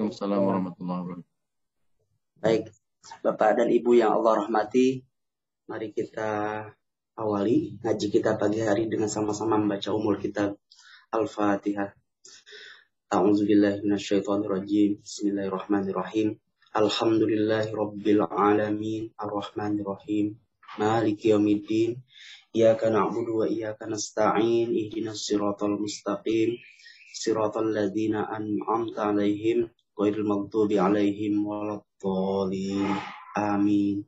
Waalaikumsalam 0.00 0.40
warahmatullahi 0.48 1.00
wabarakatuh. 1.04 1.28
Baik, 2.40 2.72
Bapak 3.20 3.60
dan 3.60 3.68
Ibu 3.68 4.00
yang 4.00 4.16
Allah 4.16 4.48
rahmati, 4.48 5.04
mari 5.68 5.92
kita 5.92 6.64
awali 7.20 7.76
ngaji 7.84 8.06
kita 8.08 8.40
pagi 8.40 8.64
hari 8.64 8.88
dengan 8.88 9.12
sama-sama 9.12 9.60
membaca 9.60 9.92
umur 9.92 10.16
kita 10.16 10.56
Al-Fatihah. 11.12 11.92
A'udzubillahi 13.12 13.84
minasyaitonirrajim. 13.84 15.04
Bismillahirrahmanirrahim. 15.04 16.40
Alhamdulillahi 16.72 17.68
rabbil 17.68 18.24
alamin. 18.24 19.12
Arrahmanirrahim. 19.20 20.32
Maliki 20.80 21.36
yaumiddin. 21.36 22.00
Iyyaka 22.56 22.88
na'budu 22.88 23.44
wa 23.44 23.46
iyyaka 23.52 23.84
nasta'in. 23.84 24.72
Ihdinas 24.72 25.28
siratal 25.28 25.76
mustaqim. 25.76 26.56
Siratal 27.12 27.68
ladzina 27.68 28.24
an'amta 28.32 29.12
'alaihim 29.12 29.68
غير 30.00 30.14
المغضوب 30.14 30.72
عليهم 30.72 31.46
ولا 31.46 31.80
الضالين. 31.82 32.94
آمين. 33.38 34.04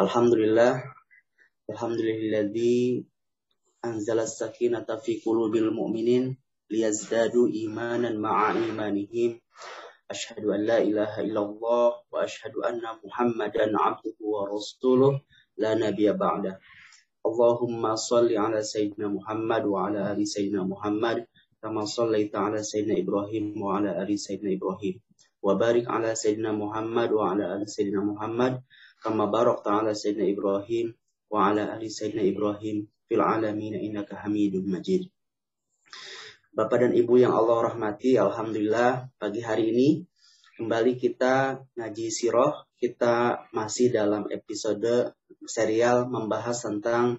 الحمد 0.00 0.32
لله 0.34 0.72
الحمد 1.70 1.98
لله 2.00 2.18
الذي 2.20 3.06
أنزل 3.84 4.18
السكينة 4.18 4.88
في 5.04 5.20
قلوب 5.26 5.56
المؤمنين 5.56 6.38
ليزدادوا 6.70 7.46
إيمانا 7.48 8.10
مع 8.18 8.52
إيمانهم. 8.52 9.40
أشهد 10.10 10.44
أن 10.44 10.60
لا 10.66 10.78
إله 10.78 11.20
إلا 11.20 11.40
الله 11.40 11.88
وأشهد 12.12 12.54
أن 12.64 12.82
محمدا 13.04 13.64
عبده 13.78 14.16
ورسوله. 14.20 15.20
لا 15.56 15.74
نبي 15.74 16.12
بعده. 16.12 16.60
اللهم 17.26 17.96
صل 17.96 18.28
على 18.36 18.62
سيدنا 18.62 19.08
محمد 19.08 19.64
وعلى 19.64 20.12
آل 20.12 20.28
سيدنا 20.28 20.62
محمد 20.64 21.26
ala 21.64 22.60
sayyidina 22.60 23.00
Ibrahim 23.00 23.56
wa 23.56 23.80
ala 23.80 23.96
ali 23.96 24.20
sayyidina 24.20 24.52
Ibrahim 24.52 25.00
wa 25.40 25.52
barik 25.56 25.88
ala 25.88 26.12
sayyidina 26.12 26.52
Muhammad 26.52 27.08
wa 27.12 27.32
ala 27.32 27.56
ali 27.56 27.64
sayyidina 27.64 28.04
Muhammad 28.04 28.60
kama 29.00 29.28
barakta 29.32 29.80
ala 29.80 29.96
sayyidina 29.96 30.28
Ibrahim 30.28 30.92
wa 31.32 31.48
ala 31.48 31.72
ali 31.72 31.88
sayyidina 31.88 32.24
Ibrahim 32.24 32.88
fil 33.08 33.22
alamin 33.24 33.76
innaka 33.80 34.20
Hamidum 34.24 34.64
Majid. 34.68 35.08
Bapak 36.54 36.86
dan 36.86 36.92
Ibu 36.94 37.18
yang 37.18 37.34
Allah 37.34 37.74
rahmati, 37.74 38.14
Alhamdulillah 38.14 39.10
pagi 39.18 39.42
hari 39.42 39.74
ini 39.74 39.88
kembali 40.54 40.94
kita 40.94 41.58
ngaji 41.74 42.06
siroh. 42.14 42.70
Kita 42.78 43.48
masih 43.50 43.90
dalam 43.90 44.28
episode 44.30 45.16
serial 45.48 46.06
membahas 46.06 46.62
tentang 46.62 47.18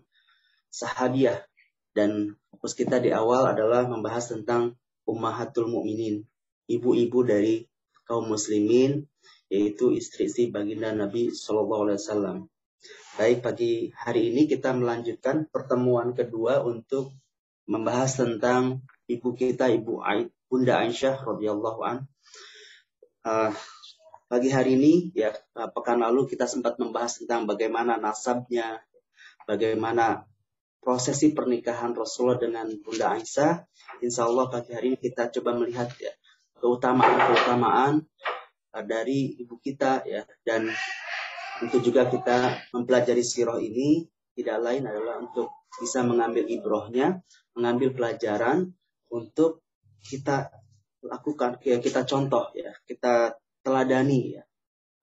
sahabiah. 0.71 1.43
Dan 1.95 2.35
fokus 2.51 2.75
kita 2.75 2.99
di 2.99 3.15
awal 3.15 3.55
adalah 3.55 3.87
membahas 3.87 4.35
tentang 4.35 4.75
Ummahatul 5.07 5.71
Mukminin, 5.71 6.27
ibu-ibu 6.67 7.23
dari 7.23 7.63
kaum 8.03 8.27
muslimin, 8.27 9.07
yaitu 9.47 9.95
istri-istri 9.95 10.51
baginda 10.51 10.91
Nabi 10.91 11.31
Shallallahu 11.31 11.87
Alaihi 11.87 11.99
Wasallam. 12.03 12.37
Baik, 13.15 13.39
pagi 13.47 13.95
hari 13.95 14.35
ini 14.35 14.43
kita 14.43 14.75
melanjutkan 14.75 15.47
pertemuan 15.47 16.11
kedua 16.11 16.59
untuk 16.67 17.15
membahas 17.63 18.19
tentang 18.19 18.83
ibu 19.07 19.31
kita 19.31 19.71
ibu 19.71 20.03
Bunda 20.51 20.83
Aisyah 20.83 21.23
radhiyallahu 21.23 21.79
an. 21.79 22.11
Uh, 23.23 23.55
pagi 24.27 24.51
hari 24.51 24.75
ini 24.75 25.15
ya 25.15 25.31
pekan 25.55 26.03
lalu 26.03 26.27
kita 26.27 26.43
sempat 26.43 26.75
membahas 26.75 27.23
tentang 27.23 27.47
bagaimana 27.47 27.95
nasabnya, 27.95 28.83
bagaimana 29.47 30.27
prosesi 30.85 31.33
pernikahan 31.33 31.97
Rasulullah 31.97 32.37
dengan 32.37 32.69
Bunda 32.77 33.17
Aisyah. 33.17 33.65
Insya 34.05 34.29
Allah 34.29 34.45
pagi 34.53 34.77
hari 34.77 34.93
ini 34.93 34.97
kita 35.01 35.33
coba 35.33 35.57
melihat 35.57 35.89
ya 35.97 36.13
keutamaan-keutamaan 36.61 38.05
uh, 38.69 38.83
dari 38.85 39.33
ibu 39.41 39.57
kita 39.57 40.05
ya 40.05 40.21
dan 40.45 40.69
untuk 41.65 41.81
juga 41.81 42.05
kita 42.05 42.69
mempelajari 42.69 43.25
sirah 43.25 43.57
ini 43.57 44.05
tidak 44.37 44.61
lain 44.61 44.85
adalah 44.85 45.25
untuk 45.25 45.65
bisa 45.81 46.05
mengambil 46.05 46.45
ibrohnya, 46.45 47.23
mengambil 47.57 47.95
pelajaran 47.95 48.69
untuk 49.09 49.63
kita 50.05 50.51
lakukan, 51.01 51.57
ya, 51.63 51.79
kita 51.79 52.03
contoh 52.03 52.51
ya, 52.51 52.75
kita 52.83 53.39
teladani 53.63 54.35
ya 54.35 54.43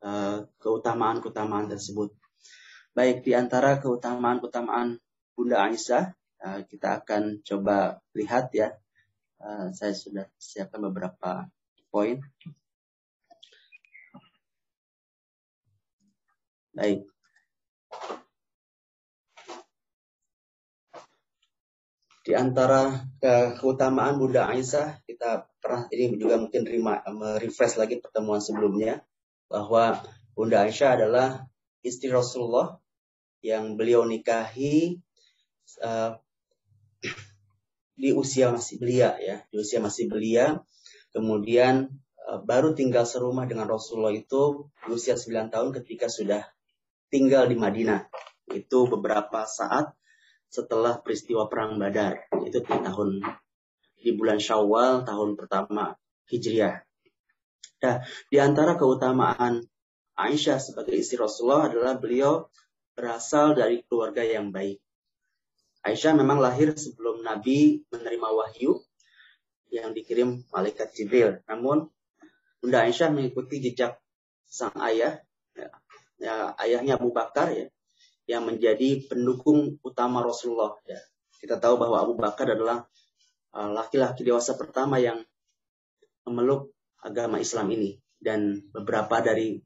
eh, 0.04 0.38
keutamaan-keutamaan 0.60 1.72
tersebut. 1.72 2.12
Baik 2.92 3.25
di 3.25 3.32
antara 3.32 3.81
keutamaan-keutamaan 3.81 5.00
Bunda 5.32 5.65
Aisyah, 5.65 6.12
eh, 6.44 6.60
kita 6.69 7.00
akan 7.03 7.41
coba 7.41 7.98
lihat 8.12 8.53
ya. 8.53 8.76
Eh, 9.43 9.66
saya 9.75 9.93
sudah 9.97 10.26
siapkan 10.37 10.81
beberapa 10.84 11.48
poin. 11.88 12.20
Baik. 16.72 17.04
Di 22.22 22.38
antara 22.38 23.03
keutamaan 23.59 24.15
Bunda 24.15 24.47
Aisyah, 24.47 25.03
kita 25.04 25.50
pernah 25.59 25.91
ini 25.91 26.15
juga 26.15 26.38
mungkin 26.38 26.62
refresh 27.42 27.75
lagi 27.82 27.98
pertemuan 27.98 28.38
sebelumnya 28.38 29.03
bahwa 29.50 30.06
Bunda 30.32 30.62
Aisyah 30.62 31.03
adalah 31.03 31.44
istri 31.82 32.09
Rasulullah 32.15 32.78
yang 33.42 33.75
beliau 33.75 34.06
nikahi 34.06 35.03
uh, 35.82 36.18
di 37.98 38.10
usia 38.14 38.50
masih 38.50 38.80
belia 38.82 39.14
ya, 39.18 39.44
di 39.48 39.56
usia 39.60 39.78
masih 39.78 40.10
belia. 40.10 40.60
Kemudian 41.12 41.92
uh, 42.28 42.40
baru 42.42 42.72
tinggal 42.72 43.04
serumah 43.04 43.44
dengan 43.44 43.68
Rasulullah 43.68 44.14
itu 44.14 44.72
di 44.86 44.90
usia 44.94 45.14
9 45.14 45.52
tahun 45.52 45.68
ketika 45.82 46.08
sudah 46.08 46.42
tinggal 47.12 47.46
di 47.46 47.56
Madinah. 47.56 48.08
Itu 48.50 48.90
beberapa 48.90 49.46
saat 49.46 49.94
setelah 50.52 51.00
peristiwa 51.00 51.48
perang 51.48 51.80
Badar 51.80 52.28
itu 52.44 52.60
di 52.60 52.76
tahun 52.76 53.24
di 53.96 54.12
bulan 54.12 54.36
Syawal 54.36 55.08
tahun 55.08 55.38
pertama 55.38 55.96
Hijriah. 56.28 56.84
Nah, 57.82 57.96
di 58.28 58.36
antara 58.36 58.76
keutamaan 58.76 59.64
Aisyah 60.12 60.60
sebagai 60.60 60.92
istri 60.92 61.16
Rasulullah 61.16 61.72
adalah 61.72 61.96
beliau 61.96 62.52
berasal 62.92 63.56
dari 63.56 63.80
keluarga 63.88 64.20
yang 64.20 64.52
baik. 64.52 64.78
Aisyah 65.82 66.15
memang 66.15 66.38
lahir 66.38 66.75
sebelum 66.78 67.26
Nabi 67.26 67.82
menerima 67.91 68.28
wahyu 68.31 68.78
yang 69.75 69.91
dikirim 69.91 70.47
malaikat 70.54 70.94
Jibril. 70.94 71.43
Namun 71.50 71.91
Bunda 72.62 72.87
Aisyah 72.87 73.10
mengikuti 73.10 73.59
jejak 73.59 73.98
sang 74.47 74.76
ayah, 74.78 75.19
ya, 75.59 75.69
ya, 76.22 76.54
ayahnya 76.62 77.00
Abu 77.00 77.10
Bakar 77.10 77.50
ya, 77.50 77.66
yang 78.31 78.47
menjadi 78.47 79.03
pendukung 79.10 79.82
utama 79.82 80.22
Rasulullah. 80.22 80.78
Ya. 80.87 81.03
Kita 81.42 81.59
tahu 81.59 81.75
bahwa 81.81 81.98
Abu 81.98 82.15
Bakar 82.15 82.54
adalah 82.54 82.87
uh, 83.50 83.71
laki-laki 83.75 84.22
uh, 84.22 84.26
dewasa 84.31 84.54
pertama 84.54 85.03
yang 85.03 85.19
memeluk 86.22 86.71
agama 87.03 87.42
Islam 87.42 87.75
ini 87.75 87.98
dan 88.22 88.62
beberapa 88.71 89.19
dari 89.19 89.59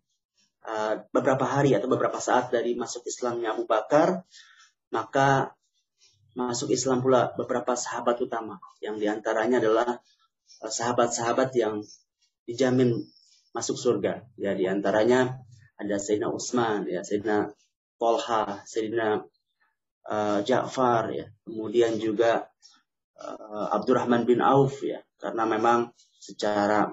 uh, 0.65 1.05
beberapa 1.13 1.45
hari 1.45 1.77
atau 1.77 1.93
beberapa 1.93 2.17
saat 2.17 2.49
dari 2.49 2.73
masuk 2.73 3.05
Islamnya 3.05 3.53
Abu 3.53 3.69
Bakar 3.69 4.25
maka 4.89 5.53
masuk 6.37 6.71
Islam 6.71 7.01
pula 7.01 7.33
beberapa 7.33 7.73
sahabat 7.73 8.21
utama 8.21 8.61
yang 8.85 9.01
di 9.01 9.09
antaranya 9.09 9.59
adalah 9.59 9.97
uh, 10.61 10.71
sahabat-sahabat 10.71 11.51
yang 11.57 11.81
dijamin 12.45 12.93
masuk 13.57 13.81
surga 13.81 14.23
ya 14.37 14.53
di 14.53 14.69
antaranya 14.69 15.41
ada 15.81 15.97
Sayyidina 15.97 16.29
Utsman 16.29 16.85
ya 16.85 17.01
Sayyidina 17.01 17.49
Tolha, 17.97 18.61
Sayyidina 18.69 19.25
uh, 20.09 20.39
Ja'far 20.45 21.05
ya. 21.13 21.27
Kemudian 21.49 21.97
juga 21.97 22.45
uh, 23.17 23.67
Abdurrahman 23.73 24.29
bin 24.29 24.45
Auf 24.45 24.85
ya. 24.85 25.01
Karena 25.17 25.49
memang 25.49 25.97
secara 26.21 26.93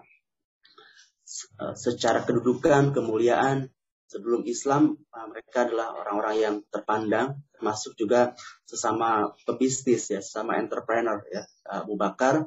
secara 1.73 2.21
kedudukan, 2.23 2.93
kemuliaan 2.93 3.72
sebelum 4.13 4.45
Islam 4.45 4.93
uh, 5.09 5.27
mereka 5.33 5.65
adalah 5.65 5.97
orang-orang 5.97 6.35
yang 6.37 6.55
terpandang 6.69 7.41
termasuk 7.57 7.97
juga 7.97 8.37
sesama 8.69 9.33
pebisnis 9.49 10.13
ya, 10.13 10.21
sesama 10.21 10.61
entrepreneur 10.61 11.25
ya. 11.33 11.41
Abu 11.65 11.97
Bakar 11.97 12.45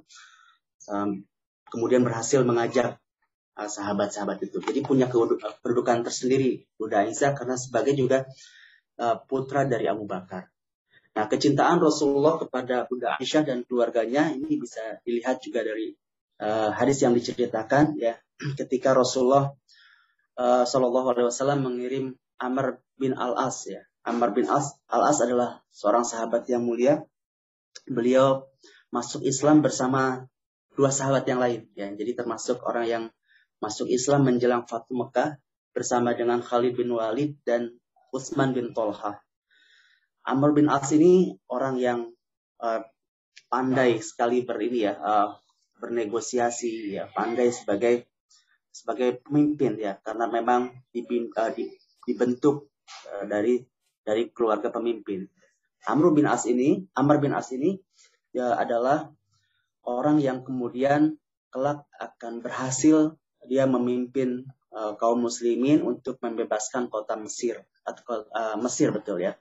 um, 0.86 1.26
kemudian 1.66 2.06
berhasil 2.06 2.46
mengajak 2.46 3.02
Uh, 3.56 3.72
sahabat-sahabat 3.72 4.36
itu. 4.44 4.60
Jadi 4.60 4.84
punya 4.84 5.08
kedudukan 5.08 6.04
tersendiri 6.04 6.68
Bunda 6.76 7.08
Aisyah 7.08 7.32
karena 7.32 7.56
sebagai 7.56 7.96
juga 7.96 8.28
uh, 9.00 9.16
putra 9.24 9.64
dari 9.64 9.88
Abu 9.88 10.04
Bakar. 10.04 10.52
Nah, 11.16 11.24
kecintaan 11.24 11.80
Rasulullah 11.80 12.36
kepada 12.36 12.84
Bunda 12.84 13.16
Aisyah 13.16 13.48
dan 13.48 13.64
keluarganya 13.64 14.28
ini 14.28 14.60
bisa 14.60 15.00
dilihat 15.00 15.40
juga 15.40 15.64
dari 15.64 15.96
uh, 16.44 16.68
hadis 16.76 17.00
yang 17.00 17.16
diceritakan 17.16 17.96
ya 17.96 18.20
ketika 18.60 18.92
Rasulullah 18.92 19.56
uh, 20.36 20.64
Shallallahu 20.64 21.16
Alaihi 21.16 21.26
Wasallam 21.28 21.64
mengirim 21.64 22.14
Amr 22.38 22.80
bin 23.00 23.16
Al 23.16 23.36
As 23.36 23.64
ya. 23.66 23.82
Amr 24.06 24.36
bin 24.36 24.46
As 24.46 24.76
Al 24.86 25.02
As 25.08 25.18
adalah 25.20 25.64
seorang 25.72 26.04
sahabat 26.06 26.46
yang 26.46 26.62
mulia. 26.62 27.02
Beliau 27.88 28.48
masuk 28.94 29.24
Islam 29.26 29.60
bersama 29.60 30.28
dua 30.76 30.92
sahabat 30.92 31.26
yang 31.26 31.40
lain 31.40 31.68
ya. 31.74 31.90
Jadi 31.90 32.12
termasuk 32.14 32.62
orang 32.62 32.86
yang 32.86 33.04
masuk 33.58 33.88
Islam 33.88 34.28
menjelang 34.28 34.68
Fatu 34.68 34.92
Mekah 34.92 35.40
bersama 35.72 36.12
dengan 36.12 36.44
Khalid 36.44 36.76
bin 36.76 36.92
Walid 36.92 37.40
dan 37.44 37.76
Utsman 38.12 38.52
bin 38.56 38.72
Tolha. 38.72 39.20
Amr 40.26 40.56
bin 40.56 40.68
As 40.72 40.88
ini 40.92 41.36
orang 41.48 41.78
yang 41.80 42.00
uh, 42.60 42.82
pandai 43.46 44.00
sekali 44.02 44.42
ber 44.42 44.58
ini 44.58 44.88
ya 44.88 44.94
uh, 44.98 45.28
bernegosiasi 45.78 46.98
ya 46.98 47.06
pandai 47.12 47.52
sebagai 47.52 48.08
sebagai 48.76 49.24
pemimpin 49.24 49.80
ya 49.80 49.96
karena 50.04 50.28
memang 50.28 50.68
dibin, 50.92 51.32
uh, 51.32 51.48
di, 51.48 51.72
dibentuk 52.04 52.68
uh, 53.08 53.24
dari 53.24 53.64
dari 54.04 54.28
keluarga 54.28 54.68
pemimpin. 54.68 55.24
Amr 55.88 56.12
bin 56.12 56.28
As 56.28 56.44
ini 56.44 56.84
Amr 56.92 57.16
bin 57.16 57.32
As 57.32 57.48
ini 57.56 57.80
ya 58.36 58.52
adalah 58.52 59.08
orang 59.88 60.20
yang 60.20 60.44
kemudian 60.44 61.16
kelak 61.48 61.88
akan 61.96 62.44
berhasil 62.44 63.16
dia 63.48 63.64
memimpin 63.64 64.44
uh, 64.76 64.92
kaum 65.00 65.24
muslimin 65.24 65.80
untuk 65.80 66.20
membebaskan 66.20 66.92
kota 66.92 67.16
Mesir 67.16 67.64
atau 67.80 68.28
uh, 68.28 68.60
Mesir 68.60 68.92
betul 68.92 69.24
ya. 69.24 69.32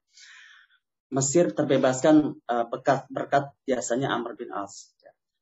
Mesir 1.11 1.51
terbebaskan 1.51 2.39
uh, 2.47 2.65
berkat 2.71 3.05
berkat 3.11 3.51
biasanya 3.67 4.15
Amr 4.15 4.39
bin 4.39 4.53
As. 4.55 4.95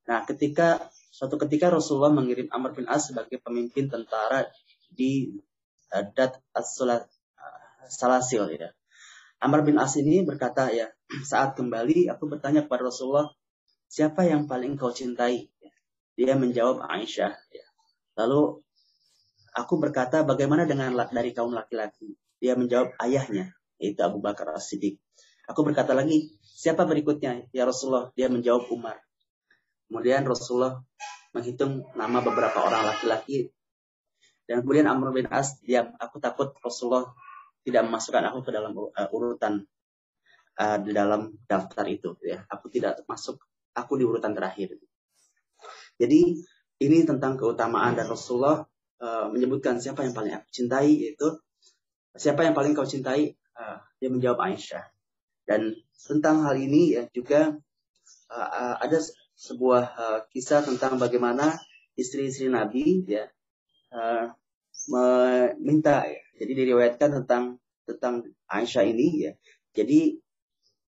Nah, 0.03 0.27
ketika 0.27 0.91
suatu 1.13 1.37
ketika 1.37 1.69
Rasulullah 1.69 2.09
mengirim 2.09 2.49
Amr 2.49 2.73
bin 2.73 2.89
As 2.89 3.13
sebagai 3.13 3.37
pemimpin 3.37 3.85
tentara 3.85 4.49
di 4.89 5.37
uh, 5.93 6.05
Dat 6.17 6.41
As-Salasil 6.57 8.49
ya. 8.57 8.73
Amr 9.37 9.61
bin 9.61 9.77
As 9.77 9.93
ini 9.93 10.25
berkata 10.25 10.73
ya, 10.73 10.89
saat 11.31 11.53
kembali 11.53 12.09
aku 12.09 12.25
bertanya 12.25 12.65
kepada 12.65 12.89
Rasulullah, 12.89 13.29
siapa 13.85 14.25
yang 14.25 14.49
paling 14.49 14.73
kau 14.73 14.89
cintai? 14.89 15.53
Dia 16.17 16.33
menjawab 16.33 16.81
Aisyah. 16.81 17.33
Ya. 17.33 17.67
Lalu 18.17 18.61
aku 19.53 19.73
berkata, 19.77 20.25
bagaimana 20.25 20.65
dengan 20.65 20.97
dari 21.13 21.29
kaum 21.33 21.53
laki-laki? 21.53 22.17
Dia 22.41 22.57
menjawab 22.57 22.97
ayahnya, 23.01 23.53
yaitu 23.77 24.01
Abu 24.01 24.17
Bakar 24.21 24.49
As-Siddiq. 24.53 24.97
Aku 25.49 25.61
berkata 25.61 25.93
lagi, 25.93 26.37
siapa 26.41 26.85
berikutnya? 26.85 27.49
Ya 27.49 27.65
Rasulullah. 27.65 28.13
Dia 28.13 28.29
menjawab 28.29 28.69
Umar. 28.69 29.01
Kemudian 29.89 30.25
Rasulullah 30.25 30.81
menghitung 31.33 31.89
nama 31.97 32.21
beberapa 32.21 32.61
orang 32.61 32.93
laki-laki. 32.93 33.49
Dan 34.45 34.61
kemudian 34.61 34.85
Amr 34.85 35.11
bin 35.11 35.27
As, 35.33 35.57
dia, 35.63 35.89
aku 35.97 36.21
takut 36.21 36.53
Rasulullah 36.61 37.09
tidak 37.63 37.89
memasukkan 37.89 38.23
aku 38.29 38.39
ke 38.43 38.51
dalam 38.51 38.75
uh, 38.75 39.07
urutan 39.15 39.63
uh, 40.59 40.77
di 40.83 40.91
dalam 40.93 41.33
daftar 41.47 41.85
itu. 41.89 42.13
Ya. 42.21 42.43
Aku 42.51 42.69
tidak 42.69 43.01
masuk 43.07 43.41
aku 43.73 43.97
di 43.97 44.03
urutan 44.05 44.35
terakhir. 44.35 44.77
Jadi 45.97 46.43
ini 46.83 46.97
tentang 47.07 47.39
keutamaan 47.39 47.95
dan 47.95 48.05
Rasulullah 48.05 48.67
uh, 48.99 49.25
menyebutkan 49.31 49.79
siapa 49.79 50.03
yang 50.03 50.11
paling 50.11 50.33
aku 50.35 50.47
cintai 50.51 50.91
yaitu 50.91 51.39
siapa 52.13 52.45
yang 52.45 52.53
paling 52.53 52.75
kau 52.75 52.85
cintai 52.85 53.33
uh, 53.55 53.77
dia 53.97 54.09
menjawab 54.11 54.43
Aisyah 54.43 54.83
dan 55.47 55.73
tentang 55.95 56.43
hal 56.43 56.59
ini 56.59 56.97
ya 56.97 57.07
juga 57.09 57.55
uh, 58.29 58.49
uh, 58.51 58.75
ada 58.83 58.99
sebuah 59.37 59.83
uh, 59.97 60.19
kisah 60.29 60.63
tentang 60.63 61.01
bagaimana 61.01 61.57
istri-istri 61.97 62.49
Nabi 62.49 63.05
ya 63.05 63.25
uh, 63.93 64.33
meminta 64.89 66.05
ya. 66.05 66.21
jadi 66.41 66.51
diriwayatkan 66.65 67.23
tentang 67.23 67.61
tentang 67.85 68.27
Aisyah 68.49 68.85
ini 68.87 69.29
ya 69.29 69.31
jadi 69.73 70.17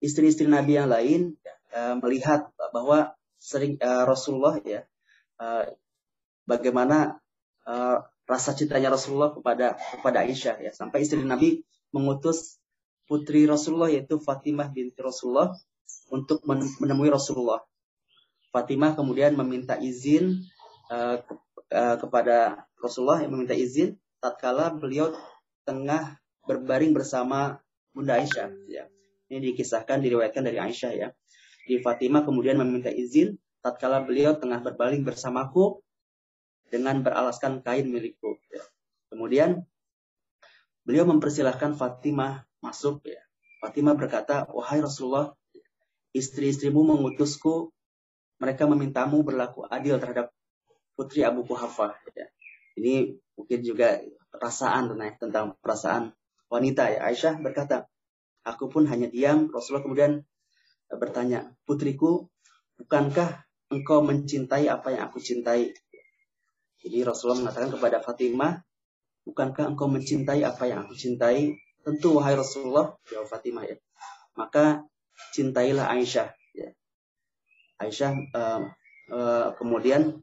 istri-istri 0.02 0.46
Nabi 0.50 0.78
yang 0.78 0.90
lain 0.90 1.38
uh, 1.74 1.96
melihat 2.02 2.50
bahwa 2.74 3.14
sering 3.38 3.78
uh, 3.82 4.04
Rasulullah 4.06 4.58
ya 4.62 4.86
uh, 5.42 5.66
bagaimana 6.46 7.18
uh, 7.66 8.02
rasa 8.26 8.54
cintanya 8.54 8.94
Rasulullah 8.94 9.34
kepada 9.34 9.78
kepada 9.98 10.22
Aisyah 10.22 10.56
ya 10.62 10.70
sampai 10.74 11.02
istri 11.02 11.22
Nabi 11.22 11.62
mengutus 11.92 12.62
putri 13.06 13.44
Rasulullah 13.44 13.92
yaitu 13.92 14.16
Fatimah 14.16 14.72
binti 14.72 14.98
Rasulullah 15.02 15.52
untuk 16.08 16.44
menemui 16.48 17.12
Rasulullah. 17.12 17.60
Fatimah 18.52 18.92
kemudian 18.92 19.32
meminta 19.32 19.80
izin 19.80 20.44
uh, 20.92 21.24
ke, 21.24 21.32
uh, 21.72 21.96
kepada 21.96 22.68
Rasulullah 22.78 23.24
yang 23.24 23.32
meminta 23.32 23.56
izin 23.56 23.96
tatkala 24.20 24.70
beliau 24.76 25.16
tengah 25.64 26.20
berbaring 26.44 26.92
bersama 26.92 27.58
Bunda 27.96 28.20
Aisyah 28.20 28.52
ya. 28.68 28.84
Ini 29.32 29.40
dikisahkan 29.56 30.04
diriwayatkan 30.04 30.44
dari 30.44 30.60
Aisyah 30.60 30.92
ya 30.92 31.08
di 31.66 31.78
Fatimah 31.78 32.26
kemudian 32.26 32.58
meminta 32.58 32.90
izin 32.90 33.38
tatkala 33.62 34.02
beliau 34.02 34.34
tengah 34.34 34.58
berbaling 34.58 35.06
bersamaku 35.06 35.78
dengan 36.66 37.04
beralaskan 37.04 37.62
kain 37.62 37.86
milikku. 37.86 38.40
Ya. 38.50 38.64
Kemudian 39.12 39.62
beliau 40.82 41.06
mempersilahkan 41.06 41.78
Fatimah 41.78 42.42
masuk. 42.58 43.06
Ya. 43.06 43.22
Fatimah 43.62 43.94
berkata, 43.94 44.50
wahai 44.50 44.82
Rasulullah, 44.82 45.36
istri-istrimu 46.10 46.82
mengutusku, 46.82 47.70
mereka 48.42 48.66
memintamu 48.66 49.22
berlaku 49.22 49.62
adil 49.70 50.02
terhadap 50.02 50.34
putri 50.98 51.22
Abu 51.22 51.46
Kuhafa. 51.46 51.94
Ya. 52.18 52.26
Ini 52.74 53.14
mungkin 53.38 53.62
juga 53.62 54.02
perasaan 54.34 54.90
tentang 55.22 55.54
perasaan 55.62 56.10
wanita 56.50 56.90
ya. 56.90 57.06
Aisyah 57.06 57.38
berkata, 57.38 57.86
aku 58.42 58.66
pun 58.66 58.90
hanya 58.90 59.06
diam. 59.06 59.46
Rasulullah 59.46 59.86
kemudian 59.86 60.26
bertanya, 60.90 61.54
putriku, 61.62 62.26
bukankah 62.82 63.46
engkau 63.70 64.02
mencintai 64.02 64.66
apa 64.66 64.90
yang 64.90 65.06
aku 65.06 65.22
cintai? 65.22 65.70
Jadi 66.82 66.98
Rasulullah 67.06 67.46
mengatakan 67.46 67.70
kepada 67.70 68.02
Fatimah, 68.02 68.58
bukankah 69.22 69.70
engkau 69.70 69.86
mencintai 69.86 70.42
apa 70.42 70.66
yang 70.66 70.82
aku 70.82 70.98
cintai? 70.98 71.54
Tentu 71.86 72.18
wahai 72.18 72.34
Rasulullah, 72.34 72.98
jawab 73.06 73.30
Fatimah 73.30 73.64
ya. 73.70 73.78
Maka 74.34 74.82
cintailah 75.30 75.86
Aisyah. 75.94 76.41
Ya. 77.82 77.90
Aisyah 77.90 78.12
uh, 78.30 78.60
uh, 79.10 79.48
kemudian 79.58 80.22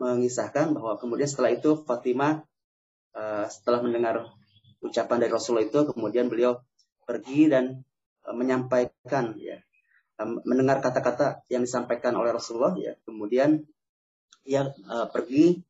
mengisahkan 0.00 0.72
bahwa 0.72 0.96
kemudian 0.96 1.28
setelah 1.28 1.52
itu 1.52 1.76
Fatimah 1.84 2.40
uh, 3.12 3.44
setelah 3.52 3.84
mendengar 3.84 4.24
ucapan 4.80 5.20
dari 5.20 5.32
Rasulullah 5.32 5.68
itu 5.68 5.92
kemudian 5.92 6.32
beliau 6.32 6.64
pergi 7.04 7.52
dan 7.52 7.84
uh, 8.24 8.32
menyampaikan 8.32 9.36
ya 9.36 9.60
mendengar 10.20 10.84
kata-kata 10.84 11.48
yang 11.48 11.64
disampaikan 11.64 12.12
oleh 12.12 12.28
Rasulullah 12.28 12.76
ya 12.76 12.92
kemudian 13.08 13.64
ia 14.44 14.68
uh, 14.68 15.08
pergi 15.08 15.64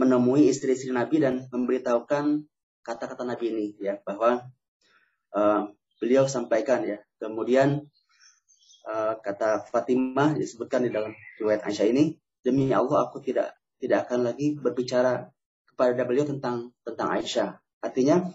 menemui 0.00 0.48
istri-istri 0.48 0.88
Nabi 0.88 1.20
dan 1.20 1.44
memberitahukan 1.52 2.48
kata-kata 2.80 3.28
Nabi 3.28 3.52
ini 3.52 3.66
ya 3.76 4.00
bahwa 4.00 4.48
uh, 5.36 5.68
beliau 6.00 6.24
sampaikan 6.24 6.84
ya 6.88 7.04
kemudian 7.20 7.92
uh, 8.86 9.18
kata 9.20 9.66
Fatimah 9.68 10.36
disebutkan 10.36 10.86
di 10.86 10.90
dalam 10.92 11.12
riwayat 11.40 11.66
Aisyah 11.66 11.86
ini 11.90 12.16
demi 12.40 12.70
Allah 12.72 13.08
aku 13.08 13.20
tidak 13.20 13.56
tidak 13.80 14.08
akan 14.08 14.32
lagi 14.32 14.56
berbicara 14.56 15.28
kepada 15.68 16.04
beliau 16.04 16.28
tentang 16.28 16.72
tentang 16.84 17.08
Aisyah 17.16 17.56
artinya 17.80 18.28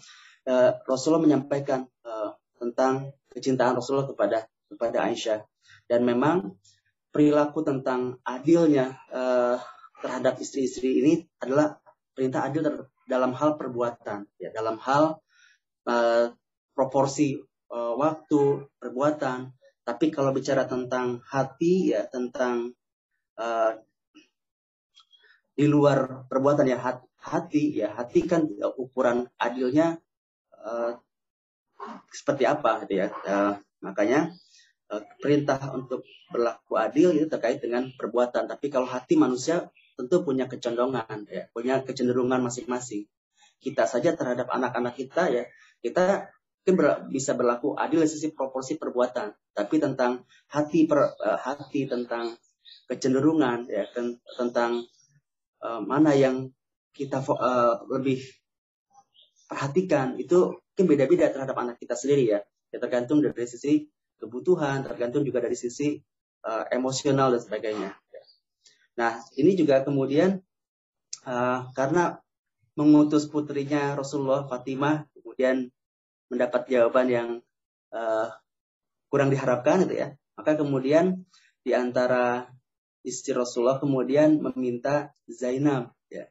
uh, 0.50 0.72
Rasulullah 0.86 1.24
menyampaikan 1.24 1.86
uh, 2.06 2.36
tentang 2.58 3.14
kecintaan 3.32 3.78
Rasulullah 3.78 4.10
kepada 4.10 4.50
kepada 4.70 5.06
Aisyah 5.08 5.46
dan 5.90 6.02
memang 6.04 6.58
perilaku 7.16 7.64
tentang 7.64 8.20
adilnya 8.28 9.00
uh, 9.08 9.56
terhadap 10.04 10.36
istri-istri 10.44 11.00
ini 11.00 11.14
adalah 11.40 11.80
perintah 12.12 12.44
adil 12.44 12.92
dalam 13.08 13.32
hal 13.32 13.56
perbuatan, 13.56 14.28
ya 14.36 14.52
dalam 14.52 14.76
hal 14.84 15.24
uh, 15.88 16.36
proporsi 16.76 17.40
uh, 17.72 17.94
waktu 17.96 18.68
perbuatan. 18.76 19.55
Tapi 19.86 20.10
kalau 20.10 20.34
bicara 20.34 20.66
tentang 20.66 21.22
hati, 21.30 21.94
ya 21.94 22.10
tentang 22.10 22.74
uh, 23.38 23.72
di 25.56 25.66
luar 25.70 26.26
perbuatan 26.26 26.66
ya 26.66 26.82
hati, 27.22 27.80
ya 27.80 27.94
hati 27.94 28.26
kan 28.26 28.50
ukuran 28.76 29.30
adilnya 29.38 30.02
uh, 30.58 30.98
seperti 32.10 32.50
apa, 32.50 32.84
gitu 32.84 33.06
ya. 33.06 33.14
Uh, 33.24 33.62
makanya 33.86 34.34
Eh, 34.86 35.02
perintah 35.18 35.58
untuk 35.74 36.06
berlaku 36.30 36.78
adil 36.78 37.18
itu 37.18 37.26
terkait 37.26 37.58
dengan 37.58 37.90
perbuatan. 37.98 38.46
Tapi 38.46 38.70
kalau 38.70 38.86
hati 38.86 39.18
manusia 39.18 39.66
tentu 39.98 40.22
punya 40.22 40.46
kecondongan, 40.46 41.26
ya, 41.26 41.50
punya 41.50 41.82
kecenderungan 41.82 42.38
masing-masing. 42.46 43.10
Kita 43.58 43.90
saja 43.90 44.14
terhadap 44.14 44.46
anak-anak 44.46 44.94
kita 44.94 45.34
ya, 45.34 45.44
kita 45.82 46.30
mungkin 46.66 46.82
ber, 46.82 47.06
bisa 47.14 47.38
berlaku 47.38 47.78
adil 47.78 48.02
dari 48.02 48.10
sisi 48.10 48.34
proporsi 48.34 48.74
perbuatan. 48.82 49.54
Tapi 49.54 49.78
tentang 49.78 50.26
hati 50.50 50.90
per, 50.90 51.14
uh, 51.14 51.38
hati 51.38 51.86
tentang 51.86 52.34
kecenderungan 52.90 53.70
ya 53.70 53.86
ten, 53.94 54.18
tentang 54.34 54.82
uh, 55.62 55.78
mana 55.86 56.18
yang 56.18 56.50
kita 56.90 57.22
uh, 57.22 57.86
lebih 57.86 58.18
perhatikan 59.46 60.18
itu 60.18 60.58
mungkin 60.58 60.86
beda-beda 60.90 61.30
terhadap 61.30 61.54
anak 61.54 61.78
kita 61.78 61.94
sendiri 61.94 62.34
ya. 62.34 62.42
Ya 62.74 62.82
tergantung 62.82 63.22
dari 63.22 63.46
sisi 63.46 63.86
kebutuhan, 64.18 64.82
tergantung 64.90 65.22
juga 65.22 65.46
dari 65.46 65.54
sisi 65.54 66.02
uh, 66.50 66.66
emosional 66.74 67.30
dan 67.38 67.46
sebagainya. 67.46 67.94
Nah, 68.98 69.22
ini 69.38 69.54
juga 69.54 69.86
kemudian 69.86 70.42
uh, 71.30 71.70
karena 71.78 72.18
mengutus 72.74 73.30
putrinya 73.30 73.94
Rasulullah 73.94 74.50
Fatimah 74.50 75.06
kemudian 75.14 75.70
mendapat 76.30 76.68
jawaban 76.70 77.08
yang 77.08 77.30
uh, 77.94 78.28
kurang 79.10 79.30
diharapkan 79.32 79.86
gitu 79.86 79.96
ya. 79.96 80.10
Maka 80.36 80.60
kemudian 80.60 81.24
di 81.62 81.72
antara 81.72 82.50
istri 83.06 83.32
Rasulullah 83.32 83.78
kemudian 83.78 84.42
meminta 84.42 85.14
Zainab 85.30 85.94
ya. 86.10 86.28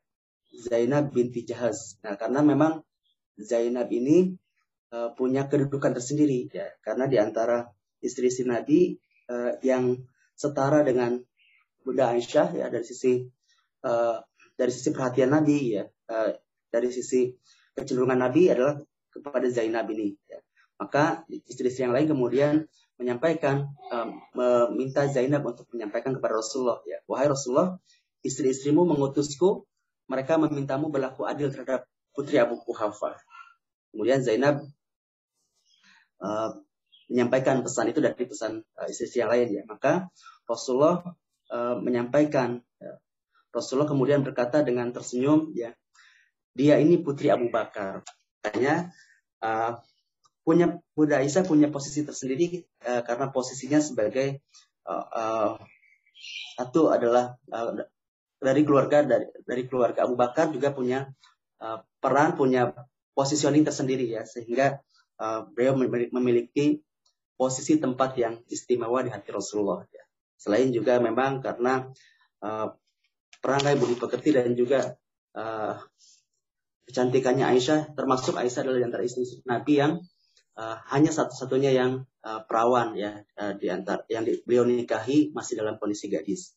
Zainab 0.54 1.14
binti 1.14 1.46
Jahaz. 1.46 1.98
Nah 2.02 2.18
karena 2.18 2.42
memang 2.42 2.82
Zainab 3.38 3.90
ini 3.90 4.34
uh, 4.94 5.14
punya 5.14 5.46
kedudukan 5.46 5.94
tersendiri 5.96 6.50
ya. 6.50 6.68
Karena 6.82 7.06
di 7.06 7.16
antara 7.18 7.64
istri-istri 8.02 8.44
Nabi 8.44 8.94
uh, 9.30 9.56
yang 9.64 9.96
setara 10.34 10.82
dengan 10.82 11.22
Bunda 11.84 12.12
Aisyah 12.12 12.48
ya 12.56 12.66
dari 12.72 12.84
sisi 12.84 13.22
uh, 13.84 14.16
dari 14.56 14.72
sisi 14.72 14.90
perhatian 14.90 15.30
Nabi 15.30 15.58
ya 15.78 15.84
uh, 15.84 16.30
dari 16.68 16.88
sisi 16.90 17.30
kecenderungan 17.76 18.18
Nabi 18.18 18.50
adalah 18.50 18.80
kepada 19.14 19.46
Zainab 19.46 19.86
ini 19.94 20.18
ya. 20.26 20.42
maka 20.80 21.22
istri-istri 21.28 21.86
yang 21.86 21.94
lain 21.94 22.10
kemudian 22.10 22.66
menyampaikan 22.98 23.70
um, 23.90 24.18
meminta 24.34 25.06
Zainab 25.06 25.46
untuk 25.46 25.70
menyampaikan 25.70 26.14
kepada 26.18 26.38
Rasulullah 26.38 26.82
ya 26.86 26.98
wahai 27.06 27.30
Rasulullah 27.30 27.78
istri-istrimu 28.26 28.82
mengutusku 28.82 29.66
mereka 30.10 30.36
memintamu 30.36 30.90
berlaku 30.90 31.24
adil 31.24 31.48
terhadap 31.54 31.86
putri 32.10 32.42
Abu 32.42 32.58
Kuhafa 32.62 33.18
kemudian 33.94 34.22
Zainab 34.22 34.66
uh, 36.22 36.50
menyampaikan 37.08 37.60
pesan 37.60 37.92
itu 37.92 38.00
dari 38.00 38.24
pesan 38.24 38.64
uh, 38.80 38.88
istri 38.88 39.20
yang 39.20 39.30
lain 39.30 39.48
ya. 39.60 39.62
Maka 39.68 40.08
Rasulullah 40.48 41.04
uh, 41.52 41.76
menyampaikan 41.80 42.60
ya. 42.80 42.96
Rasulullah 43.54 43.86
kemudian 43.86 44.26
berkata 44.26 44.66
dengan 44.66 44.90
tersenyum 44.90 45.54
ya, 45.54 45.70
dia 46.56 46.80
ini 46.80 46.98
putri 46.98 47.30
Abu 47.30 47.52
Bakar. 47.52 48.02
Katanya 48.44 48.92
uh, 49.40 49.80
punya 50.44 50.76
Bunda 50.92 51.24
Aisyah 51.24 51.48
punya 51.48 51.72
posisi 51.72 52.04
tersendiri 52.04 52.68
uh, 52.84 53.00
karena 53.00 53.32
posisinya 53.32 53.80
sebagai 53.80 54.44
uh, 54.84 55.06
uh, 55.08 55.50
satu 56.60 56.92
adalah 56.92 57.40
uh, 57.48 57.72
dari 58.36 58.60
keluarga 58.68 59.00
dari, 59.00 59.32
dari 59.48 59.64
keluarga 59.64 60.04
Abu 60.04 60.20
Bakar 60.20 60.52
juga 60.52 60.76
punya 60.76 61.08
uh, 61.64 61.80
peran 61.96 62.36
punya 62.36 62.76
positioning 63.16 63.64
tersendiri 63.64 64.04
ya 64.04 64.28
sehingga 64.28 64.84
uh, 65.16 65.48
beliau 65.48 65.80
memiliki 66.12 66.84
posisi 67.34 67.80
tempat 67.80 68.14
yang 68.20 68.44
istimewa 68.52 69.00
di 69.00 69.10
hati 69.10 69.32
Rasulullah. 69.32 69.82
Ya. 69.88 70.04
Selain 70.36 70.68
juga 70.70 71.00
memang 71.00 71.40
karena 71.40 71.88
uh, 72.44 72.68
perangai 73.40 73.80
budi 73.80 73.96
pekerti 73.96 74.36
dan 74.36 74.52
juga 74.52 74.92
uh, 75.32 75.80
kecantikannya 76.84 77.48
Aisyah, 77.48 77.96
termasuk 77.96 78.36
Aisyah 78.36 78.60
adalah 78.68 78.78
di 78.80 78.86
antara 78.86 79.02
istri 79.04 79.24
Nabi 79.48 79.74
yang 79.80 79.92
uh, 80.58 80.76
hanya 80.92 81.10
satu-satunya 81.10 81.72
yang 81.74 82.04
uh, 82.22 82.40
perawan 82.44 82.94
ya 82.94 83.24
uh, 83.40 83.52
di 83.56 83.68
antara 83.72 84.04
yang 84.08 84.24
di, 84.24 84.40
beliau 84.44 84.68
nikahi 84.68 85.32
masih 85.32 85.60
dalam 85.60 85.80
kondisi 85.80 86.12
gadis. 86.12 86.54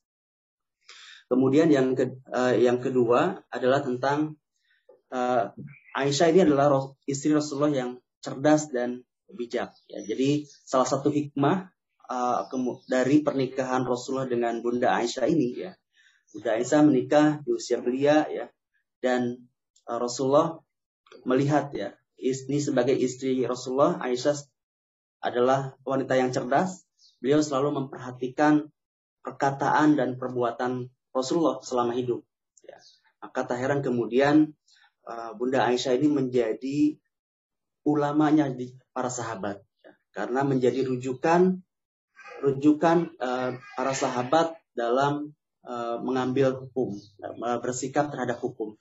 Kemudian 1.28 1.68
yang 1.68 1.92
ke, 1.92 2.24
uh, 2.32 2.56
yang 2.56 2.80
kedua 2.80 3.44
adalah 3.52 3.84
tentang 3.84 4.40
uh, 5.12 5.52
Aisyah 5.98 6.28
ini 6.32 6.40
adalah 6.48 6.94
istri 7.10 7.34
Rasulullah 7.36 7.74
yang 7.74 7.92
cerdas 8.24 8.72
dan 8.72 9.04
bijak. 9.28 9.76
Ya. 9.92 10.00
Jadi 10.08 10.48
salah 10.48 10.88
satu 10.88 11.12
hikmah 11.12 11.68
uh, 12.08 12.48
dari 12.88 13.20
pernikahan 13.24 13.84
Rasulullah 13.84 14.30
dengan 14.30 14.60
Bunda 14.64 14.96
Aisyah 14.96 15.28
ini 15.28 15.68
ya. 15.68 15.76
Bunda 16.32 16.56
Aisyah 16.56 16.82
menikah 16.84 17.28
di 17.44 17.52
usia 17.56 17.84
belia 17.84 18.24
ya 18.32 18.48
dan 19.04 19.48
Rasulullah 19.88 20.60
melihat 21.24 21.72
ya 21.72 21.96
ini 22.20 22.60
sebagai 22.60 22.98
istri 22.98 23.46
Rasulullah 23.48 24.02
Aisyah 24.04 24.36
adalah 25.22 25.78
wanita 25.86 26.18
yang 26.18 26.34
cerdas. 26.34 26.84
Beliau 27.18 27.42
selalu 27.42 27.86
memperhatikan 27.86 28.70
perkataan 29.26 29.98
dan 29.98 30.18
perbuatan 30.18 30.90
Rasulullah 31.14 31.62
selama 31.62 31.98
hidup. 31.98 32.22
Ya. 32.62 32.78
Maka 33.22 33.50
tak 33.50 33.58
heran 33.58 33.82
kemudian 33.82 34.54
uh, 35.06 35.34
Bunda 35.34 35.66
Aisyah 35.66 35.98
ini 35.98 36.10
menjadi 36.10 36.98
ulamanya 37.88 38.52
di 38.52 38.76
para 38.92 39.08
sahabat 39.08 39.64
ya. 39.80 39.94
karena 40.12 40.44
menjadi 40.44 40.84
rujukan 40.84 41.64
rujukan 42.44 43.16
uh, 43.18 43.56
para 43.80 43.94
sahabat 43.96 44.60
dalam 44.76 45.32
uh, 45.64 45.98
mengambil 46.04 46.68
hukum 46.68 47.00
bersikap 47.64 48.12
terhadap 48.12 48.44
hukum 48.44 48.76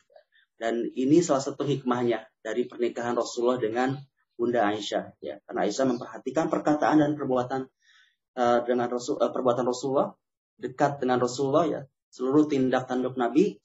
dan 0.57 0.89
ini 0.97 1.21
salah 1.21 1.45
satu 1.45 1.65
hikmahnya 1.65 2.25
dari 2.41 2.65
pernikahan 2.65 3.17
Rasulullah 3.17 3.61
dengan 3.61 3.97
Bunda 4.37 4.69
Aisyah 4.69 5.17
ya 5.21 5.41
karena 5.45 5.61
Aisyah 5.65 5.87
memperhatikan 5.97 6.53
perkataan 6.53 7.01
dan 7.01 7.13
perbuatan 7.17 7.69
uh, 8.37 8.61
dengan 8.65 8.89
Rasul 8.89 9.17
uh, 9.21 9.33
perbuatan 9.33 9.65
Rasulullah 9.65 10.13
dekat 10.57 11.01
dengan 11.01 11.21
Rasulullah 11.21 11.65
ya 11.69 11.81
seluruh 12.13 12.49
tindak 12.49 12.89
tanduk 12.89 13.17
Nabi 13.17 13.57